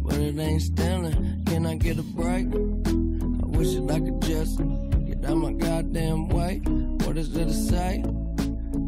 But 0.05 0.17
it 0.17 0.39
ain't 0.39 0.62
stealing. 0.62 1.45
Can 1.45 1.67
I 1.67 1.77
get 1.77 1.99
a 1.99 2.03
break? 2.03 2.47
I 2.47 3.47
wish 3.59 3.75
that 3.75 3.91
I 3.91 4.01
could 4.01 4.23
just 4.23 4.59
get 5.07 5.23
out 5.27 5.37
my 5.37 5.53
goddamn 5.53 6.31
way. 6.31 6.62
What 7.05 7.19
is 7.19 7.31
there 7.35 7.45
to 7.45 7.53
say? 7.53 8.03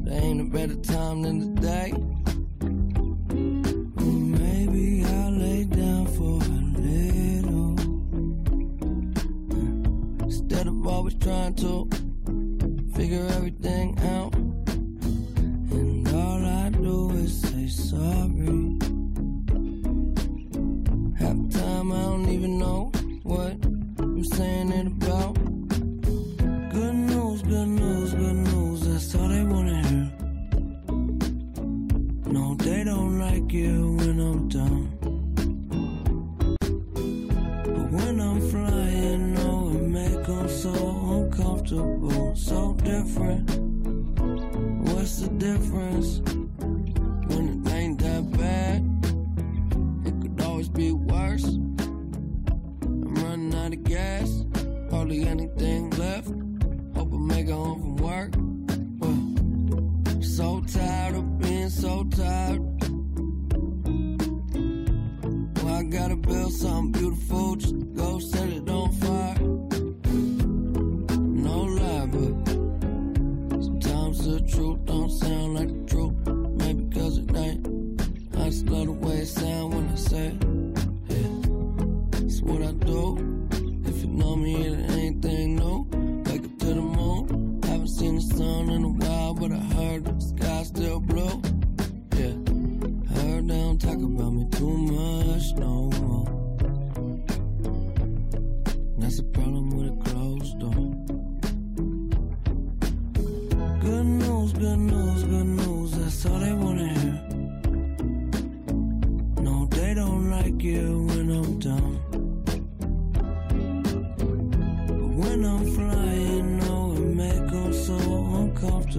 There 0.04 0.22
ain't 0.22 0.40
a 0.40 0.44
better 0.44 0.76
time 0.76 1.20
than 1.22 1.54
today. 1.54 1.92
To 11.56 11.88
figure 12.94 13.26
everything 13.30 13.55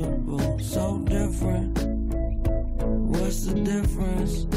uncomfortable, 0.04 0.60
so 0.60 1.00
different. 1.00 1.78
What's 3.10 3.46
the 3.46 3.54
difference? 3.54 4.57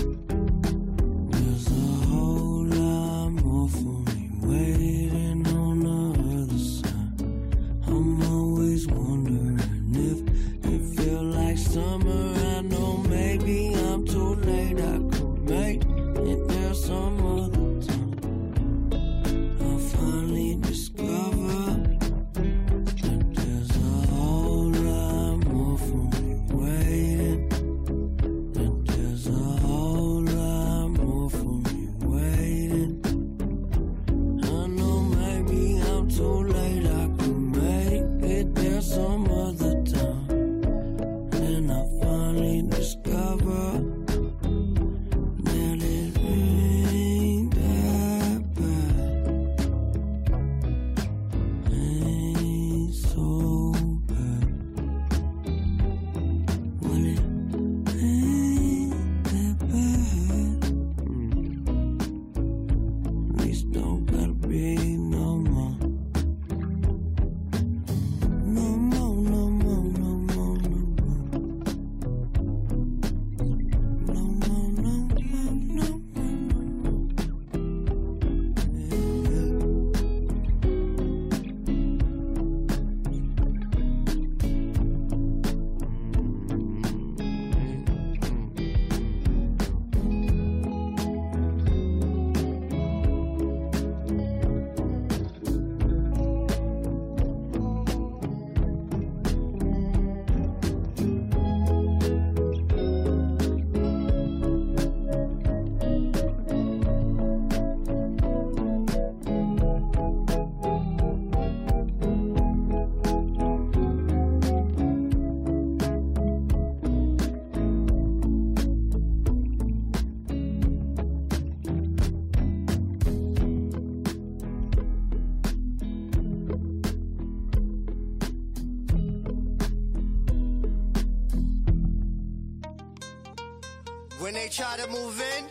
To 134.76 134.86
move 134.88 135.20
in, 135.36 135.44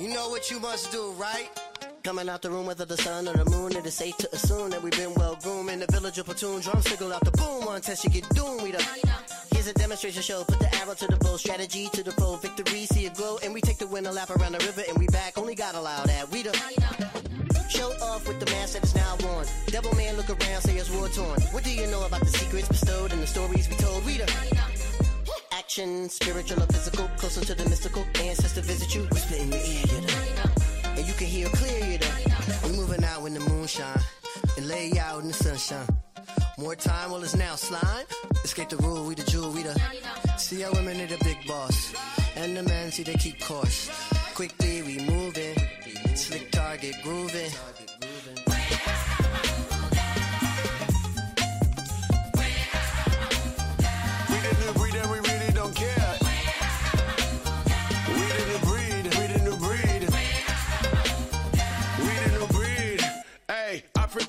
you 0.00 0.08
know 0.12 0.28
what 0.28 0.50
you 0.50 0.60
must 0.60 0.92
do, 0.92 1.12
right? 1.12 1.48
Coming 2.02 2.28
out 2.28 2.42
the 2.42 2.50
room, 2.50 2.66
whether 2.66 2.84
the 2.84 2.96
sun 2.96 3.26
or 3.26 3.32
the 3.32 3.48
moon, 3.50 3.74
it 3.74 3.84
is 3.86 3.94
safe 3.94 4.16
to 4.18 4.32
assume 4.32 4.70
that 4.70 4.82
we've 4.82 4.96
been 4.96 5.14
well 5.14 5.36
groomed 5.42 5.70
in 5.70 5.80
the 5.80 5.86
village 5.86 6.18
of 6.18 6.26
platoon. 6.26 6.60
Drum 6.60 6.82
signal 6.82 7.12
out 7.12 7.24
the 7.24 7.32
boom, 7.32 7.64
one 7.64 7.80
test 7.80 8.04
you 8.04 8.10
get 8.10 8.28
doomed. 8.30 8.62
We 8.62 8.70
the 8.70 8.82
here's 9.52 9.66
a 9.66 9.74
demonstration 9.74 10.22
show. 10.22 10.44
Put 10.44 10.58
the 10.58 10.72
arrow 10.76 10.94
to 10.94 11.06
the 11.06 11.16
bow, 11.16 11.36
strategy 11.36 11.88
to 11.92 12.02
the 12.02 12.12
foe, 12.12 12.36
victory, 12.36 12.86
see 12.86 13.06
it 13.06 13.14
glow, 13.14 13.38
and 13.42 13.52
we 13.52 13.60
take 13.60 13.78
the 13.78 13.86
win 13.86 14.06
a 14.06 14.12
lap 14.12 14.30
around 14.30 14.52
the 14.52 14.58
river, 14.58 14.82
and 14.88 14.98
we 14.98 15.06
back. 15.08 15.38
Only 15.38 15.54
God 15.54 15.74
allow 15.74 16.04
that. 16.04 16.30
We 16.30 16.42
the 16.42 16.52
show 17.68 17.90
off 18.02 18.28
with 18.28 18.38
the 18.38 18.46
mask 18.52 18.74
that 18.74 18.84
is 18.84 18.94
now 18.94 19.16
worn. 19.24 19.46
Devil 19.66 19.94
man, 19.96 20.16
look 20.16 20.30
around, 20.30 20.60
say 20.62 20.76
it's 20.76 20.90
war 20.90 21.08
torn. 21.08 21.40
What 21.50 21.64
do 21.64 21.70
you 21.70 21.86
know 21.88 22.04
about 22.06 22.20
the 22.20 22.30
secrets 22.30 22.68
bestowed 22.68 23.12
and 23.12 23.20
the 23.22 23.26
stories 23.26 23.68
we 23.68 23.76
told? 23.76 24.04
We 24.04 24.18
the 24.18 24.26
action, 25.76 26.08
spiritual 26.08 26.62
or 26.62 26.66
physical, 26.66 27.06
closer 27.18 27.44
to 27.44 27.54
the 27.54 27.68
mystical. 27.68 28.04
Ancestor 28.20 28.62
visit 28.62 28.94
you, 28.94 29.02
whisper 29.02 29.34
in 29.34 29.52
your 29.52 29.60
ear, 29.60 29.84
you 29.92 30.00
know. 30.00 30.96
And 30.96 31.06
you 31.06 31.12
can 31.12 31.26
hear 31.26 31.48
clear, 31.48 31.84
you 31.84 31.98
know. 31.98 32.14
We 32.64 32.76
moving 32.76 33.04
out 33.04 33.24
in 33.26 33.34
the 33.34 33.40
moonshine 33.40 34.00
and 34.56 34.68
lay 34.68 34.92
out 34.98 35.20
in 35.20 35.28
the 35.28 35.34
sunshine. 35.34 35.86
More 36.58 36.76
time, 36.76 37.10
well, 37.10 37.22
it's 37.22 37.36
now 37.36 37.56
slime. 37.56 38.06
Escape 38.42 38.70
the 38.70 38.78
rule, 38.78 39.04
we 39.04 39.14
the 39.14 39.30
jewel, 39.30 39.50
we 39.50 39.62
the. 39.62 39.78
See 40.38 40.64
our 40.64 40.72
women 40.72 41.00
are 41.00 41.06
the 41.06 41.22
big 41.22 41.46
boss. 41.46 41.94
And 42.36 42.56
the 42.56 42.62
men 42.62 42.90
see 42.90 43.02
they 43.02 43.14
keep 43.14 43.40
course. 43.40 43.90
Quickly 44.34 44.82
we 44.82 44.98
moving. 45.04 45.56
Slick 46.14 46.50
target 46.52 46.94
grooving. 47.02 47.50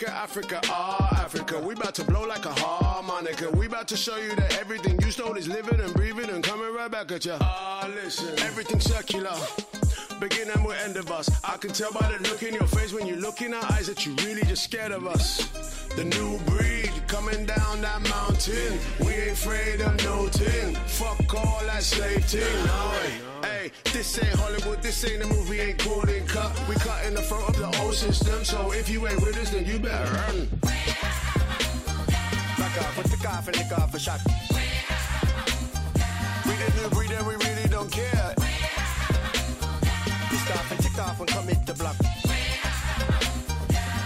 Africa, 0.07 0.57
Africa, 0.57 0.61
ah, 0.69 1.23
Africa. 1.23 1.59
We 1.59 1.73
about 1.73 1.95
to 1.95 2.03
blow 2.03 2.25
like 2.25 2.45
a 2.45 2.53
harmonica. 2.53 3.49
We 3.51 3.65
about 3.65 3.87
to 3.89 3.97
show 3.97 4.17
you 4.17 4.35
that 4.35 4.57
everything 4.57 4.99
you 5.01 5.11
stole 5.11 5.35
is 5.35 5.47
living 5.47 5.79
and 5.79 5.93
breathing 5.93 6.29
and 6.29 6.43
coming 6.43 6.73
right 6.73 6.89
back 6.89 7.11
at 7.11 7.25
you. 7.25 7.35
Ah, 7.41 7.89
listen, 7.93 8.37
everything's 8.39 8.85
circular. 8.85 9.35
Beginning 10.19 10.63
will 10.63 10.73
end 10.73 10.97
of 10.97 11.11
us. 11.11 11.29
I 11.43 11.57
can 11.57 11.71
tell 11.71 11.91
by 11.91 12.11
the 12.11 12.23
look 12.29 12.41
in 12.43 12.53
your 12.53 12.67
face 12.67 12.93
when 12.93 13.05
you 13.05 13.17
look 13.17 13.41
in 13.41 13.53
our 13.53 13.63
eyes 13.71 13.87
that 13.87 14.05
you 14.05 14.15
really 14.25 14.43
just 14.43 14.63
scared 14.63 14.91
of 14.91 15.05
us. 15.05 15.47
The 15.95 16.03
new 16.03 16.39
breed 16.45 16.76
coming 17.07 17.45
down 17.45 17.81
that 17.81 18.01
mountain. 18.09 18.79
We 18.99 19.13
ain't 19.13 19.31
afraid 19.31 19.81
of 19.81 19.95
no 20.03 20.27
thing. 20.27 20.75
Fuck 20.85 21.33
all 21.35 21.61
that 21.65 21.83
slave 21.83 22.25
thing. 22.25 22.65
No. 22.65 23.47
Hey, 23.47 23.71
this 23.93 24.21
ain't 24.23 24.35
Hollywood, 24.35 24.81
this 24.81 25.03
ain't 25.05 25.23
a 25.23 25.27
movie, 25.27 25.59
ain't 25.61 25.83
golden 25.83 26.25
cut. 26.27 26.51
We 26.67 26.75
cut 26.75 27.05
in 27.05 27.13
the 27.13 27.21
front 27.21 27.47
of 27.49 27.57
the 27.57 27.67
old 27.81 27.93
system, 27.93 28.43
so 28.43 28.71
if 28.71 28.89
you 28.89 29.07
ain't 29.07 29.21
with 29.21 29.37
us, 29.37 29.51
then 29.51 29.65
you 29.65 29.79
better 29.79 30.11
run. 30.13 30.47
Back 32.57 32.75
off 32.83 32.97
with 32.97 33.11
the 33.11 33.17
and 33.47 33.57
lick 33.57 33.71
off 33.79 33.93
a 33.93 33.99
shot. 33.99 34.19
We 36.45 36.53
the 36.55 36.81
new 36.81 36.89
breed 36.89 37.11
and 37.11 37.27
we 37.27 37.35
really 37.35 37.69
don't 37.69 37.91
care. 37.91 38.33
Pissed 40.29 40.51
off 40.51 40.71
and 40.71 40.79
ticked 40.81 40.99
off 40.99 41.19
and 41.19 41.29
commit 41.29 41.65
the 41.65 41.73
block. 41.73 41.95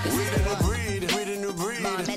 We 0.05 0.23
the 0.35 0.41
new 0.47 0.57
breed, 0.67 1.01
we 1.15 1.23
the 1.23 1.30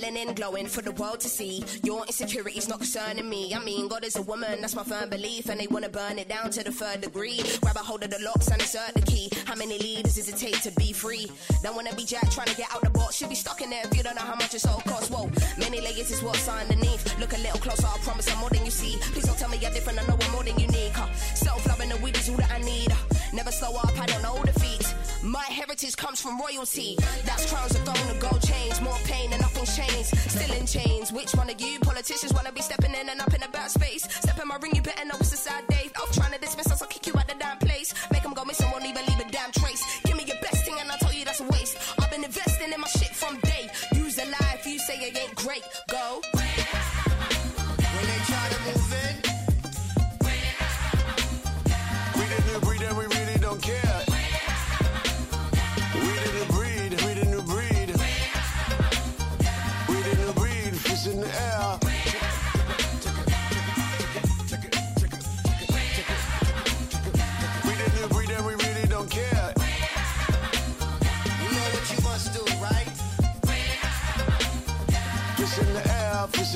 melanin 0.04 0.34
glowing 0.34 0.66
for 0.66 0.82
the 0.82 0.92
world 0.92 1.20
to 1.20 1.28
see. 1.28 1.64
Your 1.82 2.04
insecurities 2.06 2.68
not 2.68 2.78
concerning 2.78 3.28
me. 3.28 3.54
I 3.54 3.58
mean, 3.58 3.88
God 3.88 4.04
is 4.04 4.16
a 4.16 4.22
woman, 4.22 4.60
that's 4.60 4.74
my 4.74 4.84
firm 4.84 5.08
belief. 5.08 5.48
And 5.48 5.60
they 5.60 5.66
wanna 5.66 5.88
burn 5.88 6.18
it 6.18 6.28
down 6.28 6.50
to 6.50 6.64
the 6.64 6.72
third 6.72 7.00
degree. 7.00 7.40
Grab 7.60 7.76
a 7.76 7.80
hold 7.80 8.02
of 8.02 8.10
the 8.10 8.18
locks 8.22 8.48
and 8.48 8.60
insert 8.60 8.94
the 8.94 9.02
key. 9.02 9.30
How 9.46 9.54
many 9.54 9.78
leaders 9.78 10.14
does 10.14 10.28
it 10.28 10.36
take 10.36 10.60
to 10.62 10.70
be 10.72 10.92
free? 10.92 11.30
Don't 11.62 11.76
wanna 11.76 11.94
be 11.94 12.04
Jack 12.04 12.30
trying 12.30 12.48
to 12.48 12.56
get 12.56 12.68
out 12.74 12.82
the 12.82 12.90
box. 12.90 13.16
Should 13.16 13.30
be 13.30 13.34
stuck 13.34 13.60
in 13.62 13.70
there 13.70 13.82
if 13.84 13.96
you 13.96 14.02
don't 14.02 14.16
know 14.16 14.22
how 14.22 14.34
much 14.34 14.54
it's 14.54 14.66
all 14.66 14.80
cost. 14.80 15.10
Whoa, 15.10 15.30
many 15.58 15.80
layers 15.80 16.10
is 16.10 16.22
what's 16.22 16.48
underneath. 16.48 17.18
Look 17.18 17.32
a 17.32 17.38
little 17.38 17.60
closer, 17.60 17.86
I 17.86 17.98
promise 17.98 18.30
I'm 18.30 18.38
more 18.38 18.50
than 18.50 18.64
you 18.64 18.70
see. 18.70 18.98
Please 19.12 19.24
don't 19.24 19.38
tell 19.38 19.48
me 19.48 19.58
you're 19.58 19.70
different, 19.70 20.00
I 20.02 20.06
know 20.06 20.18
I'm 20.20 20.32
more 20.32 20.44
than 20.44 20.58
unique. 20.58 20.92
Huh? 20.92 21.12
Self-loving 21.34 21.88
the 21.88 21.96
weed 21.98 22.16
is 22.16 22.28
all 22.28 22.36
that 22.36 22.50
I 22.50 22.58
need. 22.58 22.92
Never 23.32 23.50
slow 23.50 23.76
up, 23.76 23.98
I 23.98 24.06
don't 24.06 24.22
know 24.22 24.42
defeat. 24.44 24.93
My 25.24 25.44
heritage 25.44 25.96
comes 25.96 26.20
from 26.20 26.38
royalty. 26.38 26.98
That's 27.24 27.50
crowns 27.50 27.74
of 27.74 27.82
gold 27.86 27.98
and 28.10 28.20
gold 28.20 28.42
chains. 28.42 28.78
More 28.82 28.98
pain 29.04 29.32
and 29.32 29.40
nothing's 29.40 29.74
changed. 29.74 30.14
Still 30.30 30.52
in 30.52 30.66
chains. 30.66 31.12
Which 31.12 31.32
one 31.32 31.48
of 31.48 31.58
you 31.58 31.80
politicians 31.80 32.34
wanna 32.34 32.52
be 32.52 32.60
stepping 32.60 32.92
in 32.92 33.08
and 33.08 33.18
up 33.22 33.32
in 33.32 33.42
a 33.42 33.48
bad 33.48 33.70
space? 33.70 34.02
Step 34.20 34.38
in 34.38 34.46
my 34.46 34.56
ring, 34.56 34.72
you 34.74 34.82
better 34.82 35.02
know 35.06 35.14
it's 35.18 35.32
a 35.32 35.36
sad 35.36 35.66
day. 35.68 35.90
Off 35.96 36.12
trying 36.12 36.32
to 36.32 36.38
dismiss 36.38 36.70
us, 36.70 36.82
I'll 36.82 36.88
kick 36.88 37.06
you 37.06 37.14
out 37.16 37.26
the 37.26 37.36
damn 37.38 37.56
place. 37.56 37.94
Make 38.12 38.22
them 38.22 38.34
go 38.34 38.44
missing, 38.44 38.70
won't 38.70 38.84
even 38.84 39.06
leave 39.06 39.13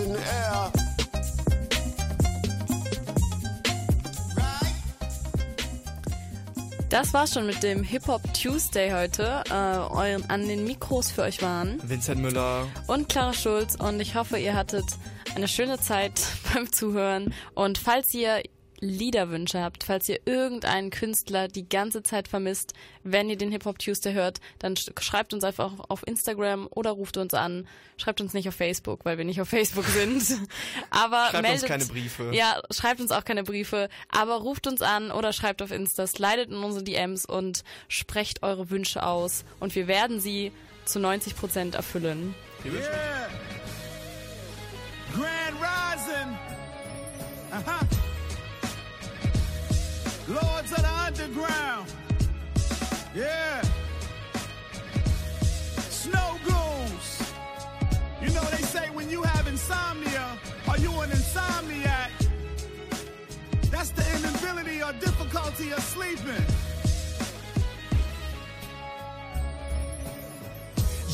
the 0.09 0.19
air. 0.19 0.73
Das 6.91 7.13
war's 7.13 7.35
schon 7.35 7.47
mit 7.47 7.63
dem 7.63 7.83
Hip 7.83 8.07
Hop 8.09 8.23
Tuesday 8.33 8.91
heute. 8.93 9.45
Äh, 9.51 9.53
euren, 9.53 10.25
an 10.31 10.49
den 10.49 10.65
Mikros 10.65 11.11
für 11.11 11.23
euch 11.23 11.43
waren 11.43 11.79
Vincent 11.87 12.21
Müller. 12.23 12.67
und 12.87 13.11
Clara 13.11 13.35
Schulz 13.35 13.75
und 13.75 14.01
ich 14.01 14.15
hoffe, 14.15 14.39
ihr 14.39 14.55
hattet 14.55 14.87
eine 15.35 15.49
schöne 15.49 15.79
Zeit 15.79 16.19
beim 16.55 16.73
Zuhören. 16.73 17.35
Und 17.55 17.77
falls 17.77 18.15
ihr 18.15 18.43
Liederwünsche 18.81 19.61
habt, 19.63 19.85
falls 19.85 20.09
ihr 20.09 20.21
irgendeinen 20.25 20.91
Künstler 20.91 21.49
die 21.49 21.69
ganze 21.69 22.03
Zeit 22.03 22.29
vermisst, 22.29 22.75
wenn 23.03 23.29
ihr 23.29 23.37
den 23.37 23.51
Hip 23.51 23.65
Hop 23.65 23.79
Tuesday 23.79 24.13
hört, 24.13 24.41
dann 24.59 24.77
sch 24.77 24.91
schreibt 25.01 25.35
uns 25.35 25.45
einfach 25.45 25.73
auf 25.89 26.07
Instagram 26.07 26.69
oder 26.71 26.91
ruft 26.91 27.17
uns 27.17 27.35
an. 27.35 27.67
Schreibt 27.97 28.21
uns 28.21 28.35
nicht 28.35 28.49
auf 28.49 28.55
Facebook, 28.55 29.05
weil 29.05 29.19
wir 29.19 29.25
nicht 29.25 29.41
auf 29.41 29.49
Facebook 29.49 29.85
sind. 29.87 30.23
Aber 30.91 31.29
Schreibt 31.31 31.35
uns 31.35 31.43
meldet, 31.43 31.69
keine 31.69 31.87
Briefe. 31.87 32.31
Ja, 32.33 32.61
schreibt 32.71 33.01
uns 33.01 33.11
auch 33.11 33.25
keine 33.25 33.45
Briefe, 33.45 33.89
aber 34.11 34.37
ruft 34.37 34.67
uns 34.67 34.83
an 34.83 35.11
oder 35.11 35.33
schreibt 35.33 35.63
auf 35.63 35.71
Insta, 35.71 36.07
slidet 36.07 36.51
in 36.51 36.57
unsere 36.57 36.85
DMs 36.85 37.25
und 37.25 37.65
sprecht 37.89 38.43
eure 38.43 38.71
Wünsche 38.71 39.05
aus 39.05 39.45
und 39.61 39.75
wir 39.75 39.89
werden 39.89 40.21
sie 40.21 40.53
zu 40.85 41.01
90 41.01 41.37
Prozent 41.37 41.75
erfüllen. 41.75 42.35
Yeah. 42.65 43.29
Grand 45.15 45.57
Rising. 45.61 46.39
Uh-huh. 47.53 47.98
Lords 50.29 50.73
of 50.73 50.83
the 50.83 50.95
Underground. 51.07 51.91
Yeah. 53.15 53.63
Snow 55.89 56.39
goons. 56.45 57.33
You 58.21 58.29
know, 58.35 58.45
they 58.51 58.63
say 58.63 58.91
when 58.91 59.09
you 59.09 59.23
have 59.23 59.47
insomnia, 59.47 60.39
are 60.69 60.79
you 60.79 60.93
an 61.01 61.11
insomniac? 61.11 62.11
That's 63.71 63.91
the 63.91 64.05
inability 64.19 64.83
or 64.83 64.93
difficulty 64.95 65.71
of 65.71 65.81
sleeping. 65.81 66.45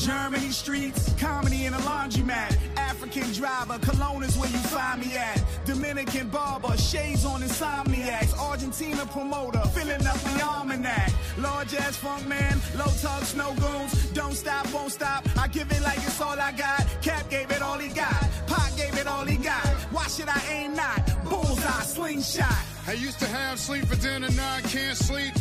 Germany 0.05 0.51
streets, 0.51 1.11
comedy 1.19 1.65
in 1.65 1.73
a 1.73 1.77
laundromat. 1.77 2.55
African 2.77 3.31
driver, 3.33 3.79
cologne 3.79 4.21
is 4.21 4.37
where 4.37 4.51
you 4.51 4.59
find 4.59 5.01
me 5.01 5.17
at. 5.17 5.43
Dominican 5.65 6.29
barber, 6.29 6.77
shades 6.77 7.25
on 7.25 7.41
insomniacs. 7.41 8.37
Argentina 8.37 9.03
promoter, 9.07 9.61
filling 9.73 10.05
up 10.05 10.17
the 10.19 10.45
almanac. 10.45 11.11
Large 11.39 11.73
ass 11.73 11.97
funk 11.97 12.27
man, 12.27 12.61
low 12.77 12.91
talk 13.01 13.23
snow 13.23 13.55
goons. 13.55 14.11
Don't 14.11 14.35
stop, 14.35 14.71
won't 14.71 14.91
stop. 14.91 15.25
I 15.39 15.47
give 15.47 15.71
it 15.71 15.81
like 15.81 15.97
it's 15.97 16.21
all 16.21 16.39
I 16.39 16.51
got. 16.51 16.85
Cap 17.01 17.27
gave 17.31 17.49
it 17.49 17.63
all 17.63 17.79
he 17.79 17.89
got. 17.89 18.29
Pac 18.45 18.77
gave 18.77 18.95
it 18.99 19.07
all 19.07 19.25
he 19.25 19.37
got. 19.37 19.65
Why 19.91 20.05
should 20.05 20.29
I 20.29 20.39
aim 20.51 20.75
not? 20.75 21.01
Bullseye, 21.27 21.81
slingshot. 21.81 22.63
I 22.85 22.93
used 22.93 23.17
to 23.21 23.25
have 23.25 23.59
sleep 23.59 23.85
for 23.85 23.95
dinner, 23.95 24.29
now 24.29 24.53
I 24.53 24.61
can't 24.61 24.95
sleep. 24.95 25.33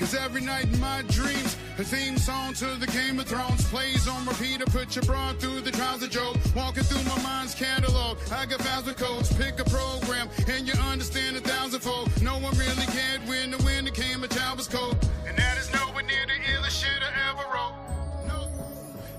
Cause 0.00 0.14
every 0.14 0.40
night 0.40 0.64
in 0.64 0.80
my 0.80 1.02
dreams, 1.08 1.58
the 1.76 1.84
theme 1.84 2.16
song 2.16 2.54
to 2.54 2.64
the 2.80 2.86
Game 2.86 3.20
of 3.20 3.26
Thrones 3.26 3.62
plays 3.68 4.08
on 4.08 4.24
repeat. 4.24 4.62
I 4.62 4.64
put 4.64 4.96
your 4.96 5.04
bra 5.04 5.34
through 5.34 5.60
the 5.60 5.70
trials 5.70 6.02
of 6.02 6.08
Job. 6.08 6.38
Walking 6.56 6.84
through 6.84 7.04
my 7.04 7.22
mind's 7.22 7.54
catalog. 7.54 8.16
I 8.32 8.46
got 8.46 8.60
thousand 8.60 8.94
codes, 8.94 9.30
pick 9.36 9.60
a 9.60 9.64
program, 9.64 10.30
and 10.48 10.66
you 10.66 10.72
understand 10.88 11.36
a 11.36 11.40
thousandfold. 11.40 12.10
No 12.22 12.38
one 12.38 12.56
really 12.56 12.86
cared 12.86 13.20
when 13.28 13.50
the 13.50 13.58
winter 13.62 13.92
came, 13.92 14.24
a 14.24 14.28
child 14.28 14.56
was 14.56 14.68
cold. 14.68 14.96
And 15.28 15.36
that 15.36 15.58
is 15.58 15.70
nowhere 15.70 16.02
near 16.04 16.24
the 16.24 16.38
illest 16.50 16.80
shit 16.80 17.02
I 17.02 17.12
ever 17.28 17.44
wrote. 17.52 17.90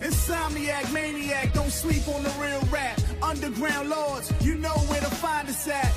Insomniac, 0.01 0.91
maniac, 0.91 1.53
don't 1.53 1.69
sleep 1.69 2.07
on 2.07 2.23
the 2.23 2.34
real 2.41 2.59
rap. 2.71 2.99
Underground 3.21 3.88
lords, 3.88 4.34
you 4.41 4.55
know 4.55 4.75
where 4.89 4.99
to 4.99 5.11
find 5.11 5.47
us 5.47 5.67
at. 5.67 5.93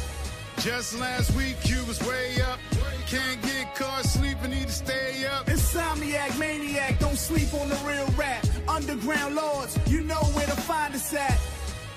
Just 0.65 0.99
last 0.99 1.37
week, 1.37 1.57
you 1.65 1.85
was 1.85 2.01
way 2.09 2.41
up. 2.41 2.59
Can't 3.07 3.43
get 3.43 3.75
caught 3.75 4.03
sleeping, 4.07 4.51
need 4.51 4.67
to 4.67 4.73
stay 4.73 5.27
up. 5.27 5.45
Insomniac, 5.45 6.39
maniac, 6.39 6.99
don't 6.99 7.19
sleep 7.19 7.53
on 7.53 7.69
the 7.69 7.77
real 7.87 8.07
rap. 8.17 8.47
Underground 8.67 9.35
lords, 9.35 9.79
you 9.87 10.01
know 10.01 10.23
where 10.33 10.47
to 10.47 10.57
find 10.63 10.95
us 10.95 11.13
at. 11.13 11.39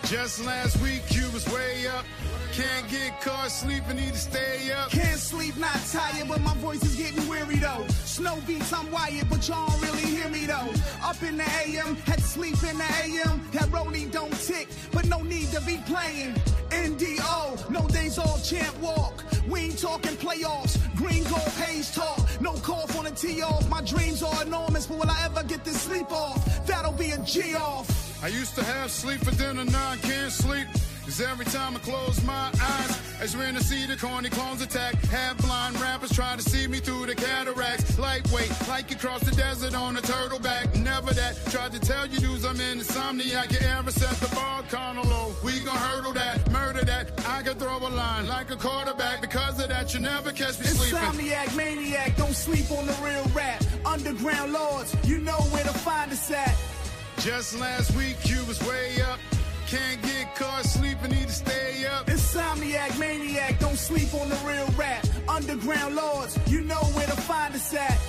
Just 0.10 0.46
last 0.46 0.82
week, 0.82 1.04
you 1.10 1.30
was 1.32 1.46
way 1.50 1.86
up. 1.88 2.06
Can't 2.54 2.90
get 2.90 3.20
caught 3.20 3.52
sleeping, 3.52 3.98
need 3.98 4.14
to 4.14 4.18
stay 4.18 4.72
up. 4.72 4.90
Can't 4.90 5.20
sleep, 5.20 5.58
not 5.58 5.78
tired, 5.92 6.30
but 6.30 6.40
my 6.40 6.54
voice 6.56 6.82
is 6.82 6.96
getting 6.96 7.28
weary 7.28 7.58
though. 7.58 7.86
Snow 8.06 8.40
beats, 8.48 8.72
I'm 8.72 8.90
wired, 8.90 9.30
but 9.30 9.46
y'all 9.50 9.68
don't 9.68 9.82
really 9.82 10.08
hear 10.10 10.30
me 10.30 10.46
though. 10.46 10.72
Up 11.04 11.22
in 11.24 11.36
the 11.36 11.44
AM, 11.44 11.98
had 12.06 12.20
to 12.20 12.24
sleep 12.24 12.56
in 12.64 12.78
the 12.78 12.88
AM. 13.04 13.42
That 13.52 13.70
rolling 13.70 14.08
don't 14.10 14.32
tick, 14.32 14.70
but 14.94 15.06
no 15.08 15.22
need 15.24 15.52
to 15.52 15.60
be 15.62 15.78
playing. 15.86 16.36
NDO, 16.70 17.70
no 17.70 17.86
days 17.90 18.18
off, 18.18 18.46
champ 18.50 18.80
walk. 18.80 19.26
We 19.50 19.60
ain't 19.60 19.80
talking 19.80 20.16
playoffs. 20.16 20.80
Green 20.96 21.24
gold 21.24 21.54
haze 21.60 21.94
talk. 21.94 22.18
No 22.40 22.54
call 22.54 22.88
for 22.88 23.04
the 23.04 23.12
tee 23.12 23.42
off. 23.42 23.70
My 23.70 23.82
dreams 23.82 24.24
are 24.24 24.42
enormous, 24.42 24.86
but 24.88 25.00
will 25.00 25.12
I 25.12 25.26
ever 25.26 25.44
get 25.44 25.66
this 25.66 25.82
sleep 25.82 26.10
off? 26.14 26.66
That'll 26.66 26.94
be 26.94 27.12
a 27.12 27.18
G 27.20 27.56
off. 27.56 27.97
I 28.24 28.30
used 28.30 28.56
to 28.56 28.64
have 28.64 28.90
sleep 28.90 29.20
for 29.24 29.32
dinner, 29.32 29.64
now 29.64 29.92
I 29.92 29.98
can't 29.98 30.32
sleep. 30.32 30.68
Cause 31.06 31.22
every 31.22 31.46
time 31.46 31.74
I 31.74 31.80
close 31.80 32.22
my 32.26 32.52
eyes, 32.62 33.02
it's 33.22 33.34
when 33.34 33.56
I 33.56 33.60
see 33.60 33.86
the 33.86 33.96
corny 33.96 34.30
clones 34.30 34.62
attack. 34.62 34.96
Half 35.06 35.38
blind 35.38 35.80
rappers 35.80 36.12
try 36.12 36.36
to 36.36 36.42
see 36.42 36.68
me 36.68 36.80
through 36.80 37.06
the 37.06 37.16
cataracts. 37.16 37.98
Lightweight, 37.98 38.52
like 38.68 38.90
you 38.92 38.98
cross 38.98 39.22
the 39.22 39.32
desert 39.32 39.74
on 39.74 39.96
a 39.96 40.02
turtle 40.02 40.40
back. 40.40 40.76
Never 40.76 41.14
that. 41.14 41.38
Tried 41.50 41.72
to 41.72 41.80
tell 41.80 42.08
you 42.08 42.20
dudes 42.20 42.44
I'm 42.44 42.60
in 42.60 42.80
insomniac. 42.80 43.54
You 43.54 43.66
ever 43.70 43.90
set 43.90 44.16
the 44.20 44.36
bar 44.36 44.64
kinda 44.64 45.02
low? 45.08 45.28
Oh, 45.30 45.40
we 45.46 45.62
gon' 45.62 45.78
hurdle 45.78 46.12
that, 46.12 46.52
murder 46.52 46.84
that. 46.84 47.12
I 47.26 47.42
can 47.42 47.56
throw 47.56 47.78
a 47.78 47.88
line 47.88 48.28
like 48.28 48.52
a 48.52 48.58
quarterback. 48.58 49.22
Because 49.22 49.62
of 49.62 49.70
that, 49.70 49.94
you 49.94 50.02
never 50.02 50.34
catch 50.34 50.60
me 50.60 50.66
sleeping. 50.66 51.00
Insomniac, 51.00 51.56
maniac, 51.56 52.18
don't 52.18 52.36
sleep 52.36 52.70
on 52.72 52.86
the 52.86 52.98
real 53.02 53.24
rap. 53.34 53.64
Underground 53.86 54.52
lords, 54.52 54.94
you 55.06 55.20
know 55.20 55.40
where 55.54 55.64
to 55.64 55.74
find 55.74 56.12
us 56.12 56.30
at. 56.32 56.58
Just 57.20 57.60
last 57.60 57.96
week, 57.96 58.18
you 58.26 58.44
was 58.46 58.62
way 58.68 59.02
up. 59.02 59.20
Can't 59.68 60.02
get 60.02 60.36
caught 60.36 60.64
sleeping, 60.64 61.12
need 61.12 61.28
to 61.28 61.34
stay 61.34 61.86
up. 61.86 62.06
Insomniac, 62.06 62.98
maniac, 63.00 63.60
don't 63.60 63.76
sleep 63.78 64.14
on 64.14 64.30
the 64.30 64.36
real 64.46 64.68
rap. 64.78 65.06
Underground 65.28 65.96
lords, 65.96 66.38
you 66.48 66.62
know 66.62 66.84
where 66.96 67.08
to 67.08 67.18
find 67.18 67.54
us 67.54 67.74
at. 67.74 68.00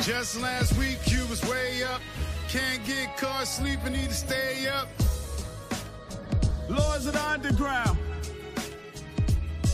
Just 0.00 0.40
last 0.40 0.76
week, 0.78 0.98
you 1.06 1.24
was 1.26 1.42
way 1.44 1.84
up. 1.84 2.00
Can't 2.48 2.84
get 2.86 3.16
caught 3.18 3.46
sleeping, 3.46 3.92
need 3.92 4.08
to 4.08 4.14
stay 4.14 4.66
up. 4.68 4.88
Lords 6.68 7.06
of 7.06 7.12
the 7.12 7.24
underground, 7.24 7.98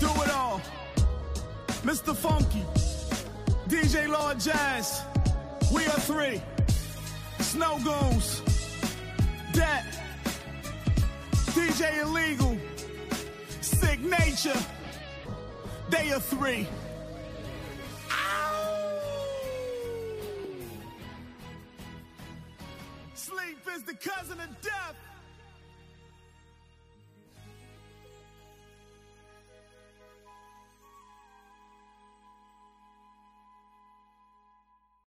do 0.01 0.09
it 0.23 0.31
all. 0.31 0.61
Mr. 1.83 2.15
Funky, 2.15 2.65
DJ 3.69 4.09
Lord 4.09 4.39
Jazz, 4.39 5.03
we 5.73 5.87
are 5.87 6.01
three. 6.01 6.43
Snow 7.41 7.79
Goons, 7.85 8.43
Dat, 9.53 9.85
DJ 11.55 12.01
Illegal, 12.01 12.57
Sick 13.61 14.01
Nature, 14.01 14.59
they 15.91 16.11
are 16.13 16.21
three. 16.21 16.67
Sleep 23.15 23.59
is 23.77 23.83
the 23.83 23.95
cousin 23.95 24.41
of 24.41 24.49
death. 24.61 24.97